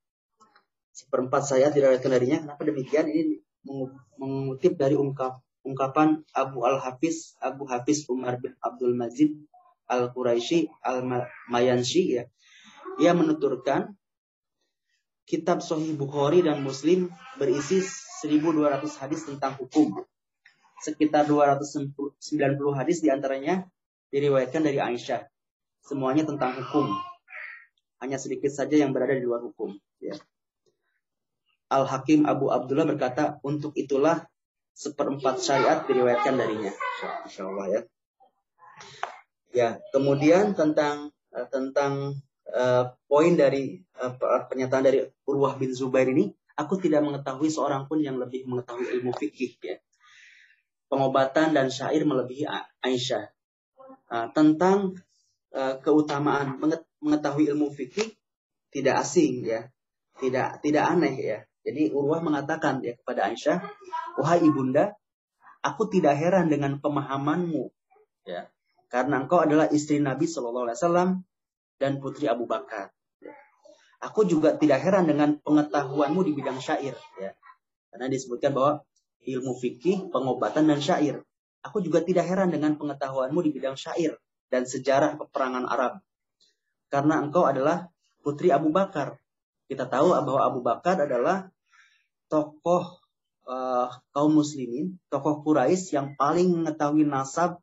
Seperempat 0.96 1.46
syariat 1.46 1.74
diriwayatkan 1.76 2.12
darinya. 2.12 2.38
Kenapa 2.48 2.64
demikian? 2.64 3.12
Ini 3.12 3.44
mengutip 4.16 4.80
dari 4.80 4.96
ungkap 4.96 5.44
ungkapan 5.68 6.24
Abu 6.32 6.64
Al 6.64 6.80
Hafiz 6.80 7.36
Abu 7.44 7.68
Hafiz 7.68 8.08
Umar 8.08 8.40
bin 8.40 8.56
Abdul 8.64 8.96
Majid 8.96 9.36
Al 9.92 10.16
Quraisy 10.16 10.72
Al 10.80 11.04
Mayanshi 11.52 12.16
ya. 12.16 12.24
Ia 13.00 13.12
menuturkan 13.12 13.99
kitab 15.30 15.62
Sahih 15.62 15.94
Bukhari 15.94 16.42
dan 16.42 16.66
Muslim 16.66 17.14
berisi 17.38 17.86
1200 18.26 18.82
hadis 18.98 19.30
tentang 19.30 19.54
hukum. 19.62 20.02
Sekitar 20.82 21.30
290 21.30 22.18
hadis 22.74 23.06
di 23.06 23.14
antaranya 23.14 23.70
diriwayatkan 24.10 24.66
dari 24.66 24.82
Aisyah. 24.82 25.30
Semuanya 25.86 26.26
tentang 26.26 26.58
hukum. 26.58 26.90
Hanya 28.02 28.18
sedikit 28.18 28.50
saja 28.50 28.74
yang 28.74 28.90
berada 28.90 29.14
di 29.14 29.22
luar 29.22 29.46
hukum. 29.46 29.78
Ya. 30.02 30.18
Al-Hakim 31.70 32.26
Abu 32.26 32.50
Abdullah 32.50 32.90
berkata, 32.90 33.38
untuk 33.46 33.78
itulah 33.78 34.26
seperempat 34.74 35.44
syariat 35.44 35.86
diriwayatkan 35.86 36.34
darinya. 36.34 36.74
Insya 37.30 37.46
Allah 37.46 37.66
ya. 37.70 37.82
Ya, 39.50 39.70
kemudian 39.94 40.58
tentang 40.58 41.12
uh, 41.36 41.48
tentang 41.52 42.18
uh, 42.54 42.94
poin 43.06 43.34
dari 43.38 43.80
uh, 44.02 44.14
pernyataan 44.20 44.84
dari 44.86 45.00
Urwah 45.26 45.56
bin 45.58 45.74
Zubair 45.74 46.10
ini, 46.10 46.30
aku 46.58 46.78
tidak 46.82 47.06
mengetahui 47.06 47.48
seorang 47.48 47.86
pun 47.86 48.02
yang 48.02 48.18
lebih 48.18 48.46
mengetahui 48.50 49.00
ilmu 49.00 49.16
fikih 49.16 49.58
ya. 49.62 49.78
Pengobatan 50.90 51.54
dan 51.54 51.70
syair 51.70 52.02
melebihi 52.02 52.50
Aisyah. 52.82 53.30
Uh, 54.10 54.28
tentang 54.34 54.98
uh, 55.54 55.78
keutamaan 55.82 56.58
mengetahui 56.98 57.46
ilmu 57.54 57.70
fikih 57.70 58.10
tidak 58.74 59.06
asing 59.06 59.46
ya, 59.46 59.70
tidak 60.18 60.62
tidak 60.66 60.84
aneh 60.90 61.16
ya. 61.18 61.40
Jadi 61.62 61.94
Urwah 61.94 62.22
mengatakan 62.26 62.82
ya 62.82 62.98
kepada 62.98 63.30
Aisyah, 63.30 63.62
wahai 64.18 64.42
ibunda, 64.42 64.98
aku 65.62 65.86
tidak 65.92 66.18
heran 66.18 66.50
dengan 66.50 66.82
pemahamanmu, 66.82 67.70
ya, 68.26 68.50
karena 68.90 69.22
engkau 69.22 69.46
adalah 69.46 69.70
istri 69.70 70.02
Nabi 70.02 70.26
Shallallahu 70.26 70.66
Alaihi 70.72 70.80
Wasallam 70.82 71.10
dan 71.80 71.98
putri 72.04 72.28
Abu 72.28 72.46
Bakar. 72.46 72.92
Aku 74.00 74.24
juga 74.24 74.56
tidak 74.56 74.80
heran 74.84 75.08
dengan 75.08 75.40
pengetahuanmu 75.40 76.22
di 76.24 76.32
bidang 76.36 76.60
syair, 76.60 76.96
ya, 77.20 77.32
karena 77.92 78.08
disebutkan 78.08 78.56
bahwa 78.56 78.84
ilmu 79.24 79.56
fikih, 79.60 80.08
pengobatan 80.12 80.72
dan 80.72 80.80
syair. 80.80 81.24
Aku 81.60 81.84
juga 81.84 82.00
tidak 82.00 82.24
heran 82.24 82.52
dengan 82.52 82.80
pengetahuanmu 82.80 83.40
di 83.44 83.52
bidang 83.52 83.76
syair 83.76 84.16
dan 84.48 84.64
sejarah 84.64 85.20
peperangan 85.20 85.68
Arab, 85.68 86.00
karena 86.88 87.20
engkau 87.20 87.44
adalah 87.44 87.92
putri 88.24 88.56
Abu 88.56 88.72
Bakar 88.72 89.20
kita 89.70 89.86
tahu 89.86 90.18
bahwa 90.18 90.42
Abu 90.42 90.60
Bakar 90.66 90.98
adalah 90.98 91.46
tokoh 92.26 92.98
uh, 93.46 93.86
kaum 94.10 94.34
muslimin, 94.34 94.98
tokoh 95.14 95.46
Quraisy 95.46 95.94
yang 95.94 96.18
paling 96.18 96.50
mengetahui 96.50 97.06
nasab 97.06 97.62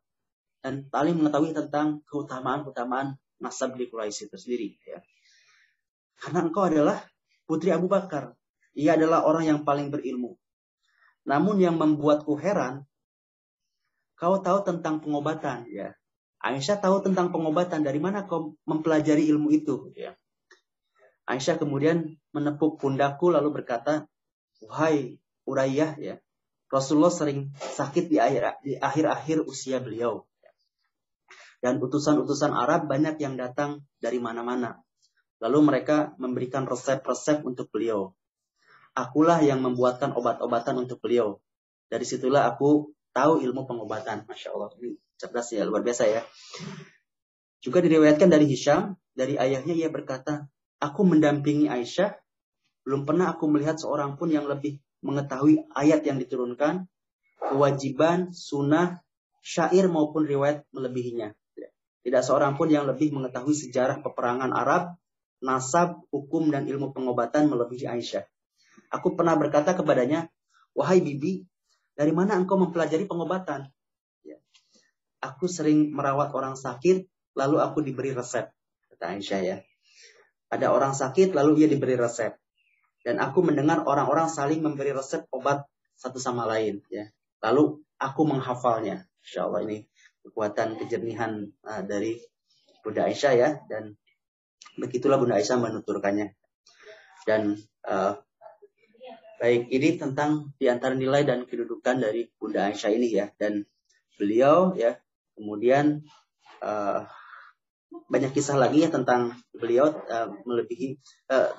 dan 0.63 0.87
paling 0.87 1.19
mengetahui 1.19 1.51
tentang 1.51 1.99
keutamaan-keutamaan 2.07 3.19
nasab 3.41 3.77
di 3.77 3.89
Quraisy 3.89 4.29
itu 4.29 4.37
sendiri. 4.37 4.69
Ya. 4.85 4.99
Karena 6.17 6.45
engkau 6.45 6.65
adalah 6.65 7.01
putri 7.45 7.69
Abu 7.69 7.89
Bakar. 7.89 8.33
Ia 8.77 8.93
adalah 8.97 9.25
orang 9.25 9.45
yang 9.45 9.59
paling 9.65 9.89
berilmu. 9.89 10.37
Namun 11.25 11.57
yang 11.57 11.75
membuatku 11.75 12.37
heran, 12.37 12.85
kau 14.17 14.37
tahu 14.41 14.63
tentang 14.65 15.01
pengobatan. 15.01 15.65
ya. 15.69 15.93
Aisyah 16.41 16.77
tahu 16.77 17.01
tentang 17.01 17.33
pengobatan. 17.33 17.81
Dari 17.81 17.97
mana 17.97 18.29
kau 18.29 18.53
mempelajari 18.69 19.25
ilmu 19.29 19.49
itu? 19.53 19.89
Ya. 19.97 20.13
Aisyah 21.27 21.57
kemudian 21.59 22.15
menepuk 22.31 22.77
pundakku 22.79 23.33
lalu 23.33 23.61
berkata, 23.61 24.05
Wahai 24.63 25.21
Urayyah, 25.45 25.99
ya, 26.01 26.15
Rasulullah 26.67 27.13
sering 27.13 27.55
sakit 27.55 28.11
di 28.11 28.19
akhir-akhir 28.81 29.47
usia 29.47 29.79
beliau. 29.79 30.27
Dan 31.57 31.81
utusan-utusan 31.81 32.53
Arab 32.53 32.85
banyak 32.85 33.17
yang 33.17 33.33
datang 33.33 33.81
dari 33.97 34.21
mana-mana. 34.21 34.77
Lalu 35.41 35.59
mereka 35.73 36.13
memberikan 36.21 36.65
resep-resep 36.65 37.41
untuk 37.45 37.69
beliau. 37.73 38.13
Akulah 38.97 39.41
yang 39.41 39.61
membuatkan 39.61 40.13
obat-obatan 40.13 40.85
untuk 40.85 41.01
beliau. 41.01 41.37
Dari 41.89 42.05
situlah 42.05 42.49
aku 42.49 42.89
tahu 43.13 43.41
ilmu 43.41 43.69
pengobatan. 43.69 44.25
Masya 44.25 44.53
Allah, 44.53 44.69
ini 44.81 44.97
cerdas 45.17 45.49
ya, 45.53 45.65
luar 45.65 45.81
biasa 45.85 46.03
ya. 46.09 46.21
Juga 47.61 47.81
diriwayatkan 47.81 48.29
dari 48.29 48.45
Hisham, 48.45 48.97
dari 49.17 49.37
ayahnya 49.37 49.73
ia 49.73 49.89
berkata, 49.89 50.45
Aku 50.77 51.01
mendampingi 51.01 51.65
Aisyah, 51.65 52.13
belum 52.85 53.09
pernah 53.09 53.33
aku 53.33 53.49
melihat 53.49 53.81
seorang 53.81 54.13
pun 54.13 54.29
yang 54.29 54.45
lebih 54.45 54.77
mengetahui 55.01 55.65
ayat 55.73 56.05
yang 56.05 56.21
diturunkan, 56.21 56.85
kewajiban, 57.41 58.29
sunnah, 58.29 59.01
syair 59.41 59.89
maupun 59.89 60.25
riwayat 60.25 60.65
melebihinya. 60.69 61.33
Tidak 62.07 62.23
seorang 62.23 62.55
pun 62.55 62.71
yang 62.71 62.87
lebih 62.87 63.11
mengetahui 63.11 63.51
sejarah 63.51 63.99
peperangan 63.99 64.55
Arab, 64.55 64.95
nasab, 65.43 66.07
hukum, 66.07 66.47
dan 66.47 66.63
ilmu 66.63 66.95
pengobatan 66.95 67.51
melebihi 67.51 67.83
Aisyah. 67.83 68.23
Aku 68.95 69.19
pernah 69.19 69.35
berkata 69.35 69.75
kepadanya, 69.75 70.31
Wahai 70.71 71.03
bibi, 71.03 71.43
dari 71.99 72.15
mana 72.15 72.39
engkau 72.39 72.55
mempelajari 72.55 73.11
pengobatan? 73.11 73.67
Ya. 74.23 74.39
Aku 75.19 75.51
sering 75.51 75.91
merawat 75.91 76.31
orang 76.31 76.55
sakit, 76.55 77.11
lalu 77.35 77.59
aku 77.59 77.83
diberi 77.83 78.15
resep. 78.15 78.55
Kata 78.87 79.11
Aisyah 79.11 79.41
ya. 79.43 79.57
Ada 80.47 80.71
orang 80.71 80.95
sakit 80.95 81.35
lalu 81.35 81.59
ia 81.59 81.67
diberi 81.67 81.99
resep. 81.99 82.39
Dan 83.03 83.19
aku 83.19 83.43
mendengar 83.43 83.83
orang-orang 83.83 84.31
saling 84.31 84.63
memberi 84.63 84.95
resep 84.95 85.27
obat 85.35 85.67
satu 85.99 86.23
sama 86.23 86.47
lain. 86.47 86.79
Ya. 86.87 87.11
Lalu 87.43 87.83
aku 87.99 88.23
menghafalnya. 88.23 89.11
Insya 89.27 89.51
Allah 89.51 89.67
ini 89.67 89.83
kekuatan 90.27 90.75
kejernihan 90.75 91.47
uh, 91.63 91.81
dari 91.87 92.19
Bunda 92.83 93.07
Aisyah 93.07 93.33
ya. 93.33 93.49
Dan 93.65 93.95
begitulah 94.75 95.17
Bunda 95.17 95.39
Aisyah 95.39 95.57
menuturkannya. 95.57 96.35
Dan 97.23 97.55
uh, 97.87 98.19
baik 99.39 99.71
ini 99.71 99.95
tentang 99.95 100.51
di 100.59 100.67
antara 100.67 100.93
nilai 100.93 101.23
dan 101.23 101.47
kedudukan 101.47 102.03
dari 102.03 102.27
Bunda 102.35 102.67
Aisyah 102.67 102.91
ini 102.91 103.07
ya. 103.11 103.31
Dan 103.35 103.63
beliau 104.17 104.73
ya 104.73 104.97
kemudian 105.37 106.01
uh, 106.65 107.05
banyak 108.09 108.31
kisah 108.33 108.57
lagi 108.57 108.83
ya 108.83 108.89
tentang 108.89 109.37
beliau 109.53 109.93
uh, 109.93 110.33
melebihi 110.43 110.97
uh, 111.31 111.53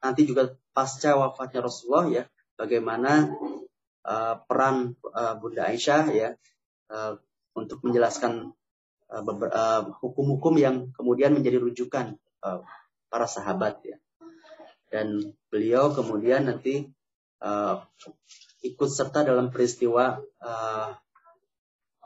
nanti 0.00 0.24
juga 0.24 0.54
pasca 0.72 1.18
wafatnya 1.18 1.64
Rasulullah 1.64 2.06
ya 2.08 2.22
bagaimana 2.54 3.28
uh, 4.06 4.34
peran 4.46 4.94
uh, 5.12 5.34
Bunda 5.36 5.68
Aisyah 5.68 6.04
ya 6.14 6.28
uh, 6.92 7.18
untuk 7.54 7.80
menjelaskan 7.86 8.52
hukum-hukum 10.02 10.54
uh, 10.58 10.62
yang 10.62 10.76
kemudian 10.90 11.34
menjadi 11.34 11.62
rujukan 11.62 12.18
uh, 12.42 12.66
para 13.06 13.30
sahabat 13.30 13.78
ya 13.86 13.96
dan 14.90 15.34
beliau 15.50 15.94
kemudian 15.94 16.50
nanti 16.50 16.90
uh, 17.42 17.78
ikut 18.66 18.90
serta 18.90 19.22
dalam 19.22 19.54
peristiwa 19.54 20.18
uh, 20.42 20.88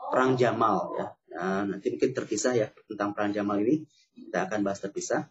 perang 0.09 0.37
Jamal 0.37 0.93
ya 1.01 1.07
Nah, 1.39 1.63
nanti 1.63 1.93
mungkin 1.93 2.11
terpisah 2.11 2.53
ya 2.57 2.67
tentang 2.89 3.13
peran 3.13 3.31
Jamal 3.31 3.61
ini 3.61 3.85
kita 4.11 4.49
akan 4.49 4.59
bahas 4.65 4.81
terpisah. 4.81 5.29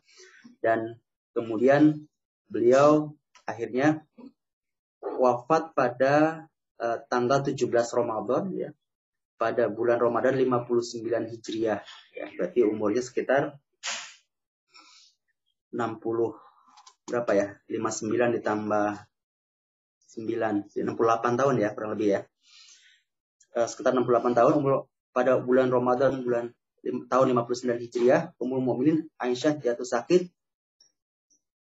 Dan 0.62 0.96
kemudian 1.34 2.08
beliau 2.46 3.12
akhirnya 3.44 4.06
wafat 5.02 5.74
pada 5.74 6.46
uh, 6.78 6.98
tanggal 7.10 7.44
17 7.44 7.60
Ramadan 7.68 8.44
ya. 8.54 8.70
Pada 9.38 9.70
bulan 9.70 10.02
Ramadan 10.02 10.34
59 10.34 11.30
Hijriah 11.30 11.80
ya. 12.12 12.26
Berarti 12.34 12.66
umurnya 12.66 13.02
sekitar 13.06 13.54
60 15.70 16.02
berapa 17.06 17.30
ya? 17.32 17.46
59 17.70 18.36
ditambah 18.42 18.88
9 20.18 20.74
68 20.74 21.38
tahun 21.38 21.54
ya 21.62 21.68
kurang 21.72 21.94
lebih 21.94 22.08
ya. 22.18 22.20
Uh, 23.54 23.70
sekitar 23.70 23.94
68 23.94 24.34
tahun 24.34 24.52
umur 24.58 24.90
pada 25.14 25.38
bulan 25.38 25.70
Ramadan 25.70 26.20
bulan 26.26 26.50
tahun 26.82 27.26
59 27.34 27.84
Hijriah, 27.84 28.34
Ummul 28.38 28.62
Mukminin 28.62 29.06
Aisyah 29.18 29.58
jatuh 29.58 29.86
sakit. 29.86 30.30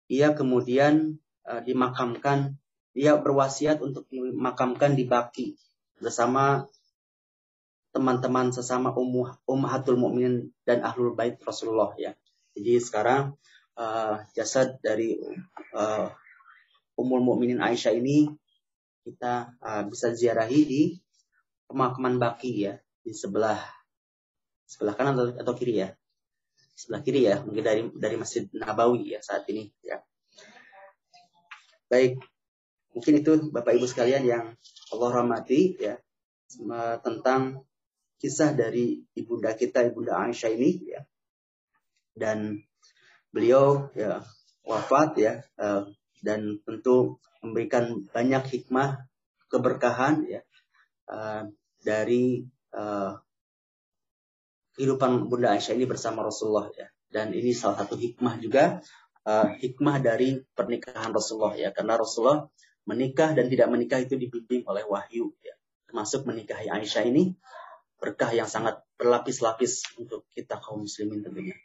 Ia 0.09 0.33
kemudian 0.33 1.21
uh, 1.45 1.61
dimakamkan, 1.61 2.57
ia 2.97 3.17
berwasiat 3.17 3.85
untuk 3.85 4.09
dimakamkan 4.09 4.97
di 4.97 5.05
Baki 5.05 5.57
bersama 6.01 6.65
teman-teman 7.99 8.55
sesama 8.55 8.95
ummahatul 9.43 9.99
mukminin 9.99 10.55
dan 10.63 10.87
ahlul 10.87 11.19
bait 11.19 11.35
Rasulullah 11.43 11.91
ya. 11.99 12.15
Jadi 12.55 12.79
sekarang 12.79 13.35
uh, 13.75 14.23
jasad 14.39 14.79
dari 14.79 15.19
uh, 15.75 16.07
Ummul 16.95 17.27
Mukminin 17.27 17.59
Aisyah 17.59 17.99
ini 17.99 18.31
kita 19.03 19.51
uh, 19.59 19.83
bisa 19.91 20.15
ziarahi 20.15 20.61
di 20.63 20.83
pemakaman 21.67 22.23
Baki 22.23 22.71
ya. 22.71 22.79
Di 23.03 23.11
sebelah 23.11 23.59
sebelah 24.63 24.95
kanan 24.95 25.19
atau, 25.19 25.35
atau 25.35 25.55
kiri 25.59 25.83
ya. 25.83 25.91
Sebelah 26.79 27.03
kiri 27.03 27.27
ya. 27.27 27.43
Mungkin 27.43 27.65
dari 27.67 27.83
dari 27.99 28.15
Masjid 28.15 28.47
Nabawi 28.55 29.19
ya 29.19 29.19
saat 29.19 29.43
ini 29.51 29.75
ya. 29.83 29.99
Baik. 31.91 32.23
Mungkin 32.95 33.15
itu 33.27 33.51
Bapak 33.51 33.75
Ibu 33.75 33.91
sekalian 33.91 34.23
yang 34.23 34.45
Allah 34.95 35.11
rahmati 35.11 35.79
ya 35.83 35.99
tentang 37.05 37.63
kisah 38.19 38.53
dari 38.53 38.99
ibunda 39.15 39.55
kita 39.55 39.87
ibunda 39.87 40.19
Aisyah 40.19 40.51
ini 40.53 40.71
ya. 40.91 41.01
Dan 42.19 42.59
beliau 43.31 43.95
ya 43.95 44.27
wafat 44.67 45.17
ya 45.23 45.33
uh, 45.63 45.87
dan 46.21 46.59
tentu 46.67 47.23
memberikan 47.39 48.03
banyak 48.11 48.43
hikmah 48.59 49.07
keberkahan 49.47 50.27
ya 50.27 50.43
uh, 51.07 51.47
dari 51.79 52.43
uh, 52.75 53.15
kehidupan 54.75 55.31
Bunda 55.31 55.55
Aisyah 55.55 55.79
ini 55.79 55.87
bersama 55.87 56.27
Rasulullah 56.27 56.71
ya. 56.75 56.91
Dan 57.09 57.33
ini 57.33 57.57
salah 57.57 57.83
satu 57.87 57.97
hikmah 57.97 58.37
juga 58.37 58.85
hikmah 59.29 60.01
dari 60.01 60.41
pernikahan 60.41 61.13
Rasulullah 61.13 61.57
ya. 61.57 61.69
Karena 61.73 61.97
Rasulullah 62.01 62.49
menikah 62.89 63.37
dan 63.37 63.53
tidak 63.53 63.69
menikah 63.69 64.01
itu 64.01 64.17
dibimbing 64.17 64.65
oleh 64.65 64.85
wahyu 64.89 65.33
ya. 65.45 65.53
Termasuk 65.89 66.25
menikahi 66.25 66.69
Aisyah 66.73 67.05
ini 67.09 67.33
berkah 67.99 68.31
yang 68.31 68.47
sangat 68.47 68.79
berlapis-lapis 68.95 69.99
untuk 69.99 70.27
kita 70.33 70.63
kaum 70.63 70.87
muslimin 70.87 71.23
tentunya 71.23 71.59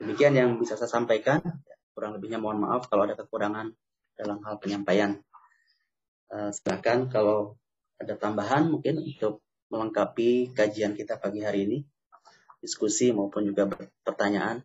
demikian 0.00 0.34
yang 0.34 0.50
bisa 0.58 0.74
saya 0.74 0.88
sampaikan 0.88 1.44
kurang 1.92 2.16
lebihnya 2.16 2.40
mohon 2.40 2.64
maaf 2.64 2.88
kalau 2.88 3.04
ada 3.04 3.14
kekurangan 3.14 3.76
dalam 4.16 4.40
hal 4.44 4.56
penyampaian. 4.60 5.20
Uh, 6.32 6.48
silakan 6.50 7.12
kalau 7.12 7.60
ada 8.00 8.16
tambahan 8.16 8.72
mungkin 8.72 9.04
untuk 9.04 9.44
melengkapi 9.68 10.52
kajian 10.56 10.96
kita 10.96 11.20
pagi 11.20 11.44
hari 11.44 11.68
ini, 11.68 11.78
diskusi 12.64 13.12
maupun 13.12 13.52
juga 13.52 13.68
pertanyaan. 14.04 14.64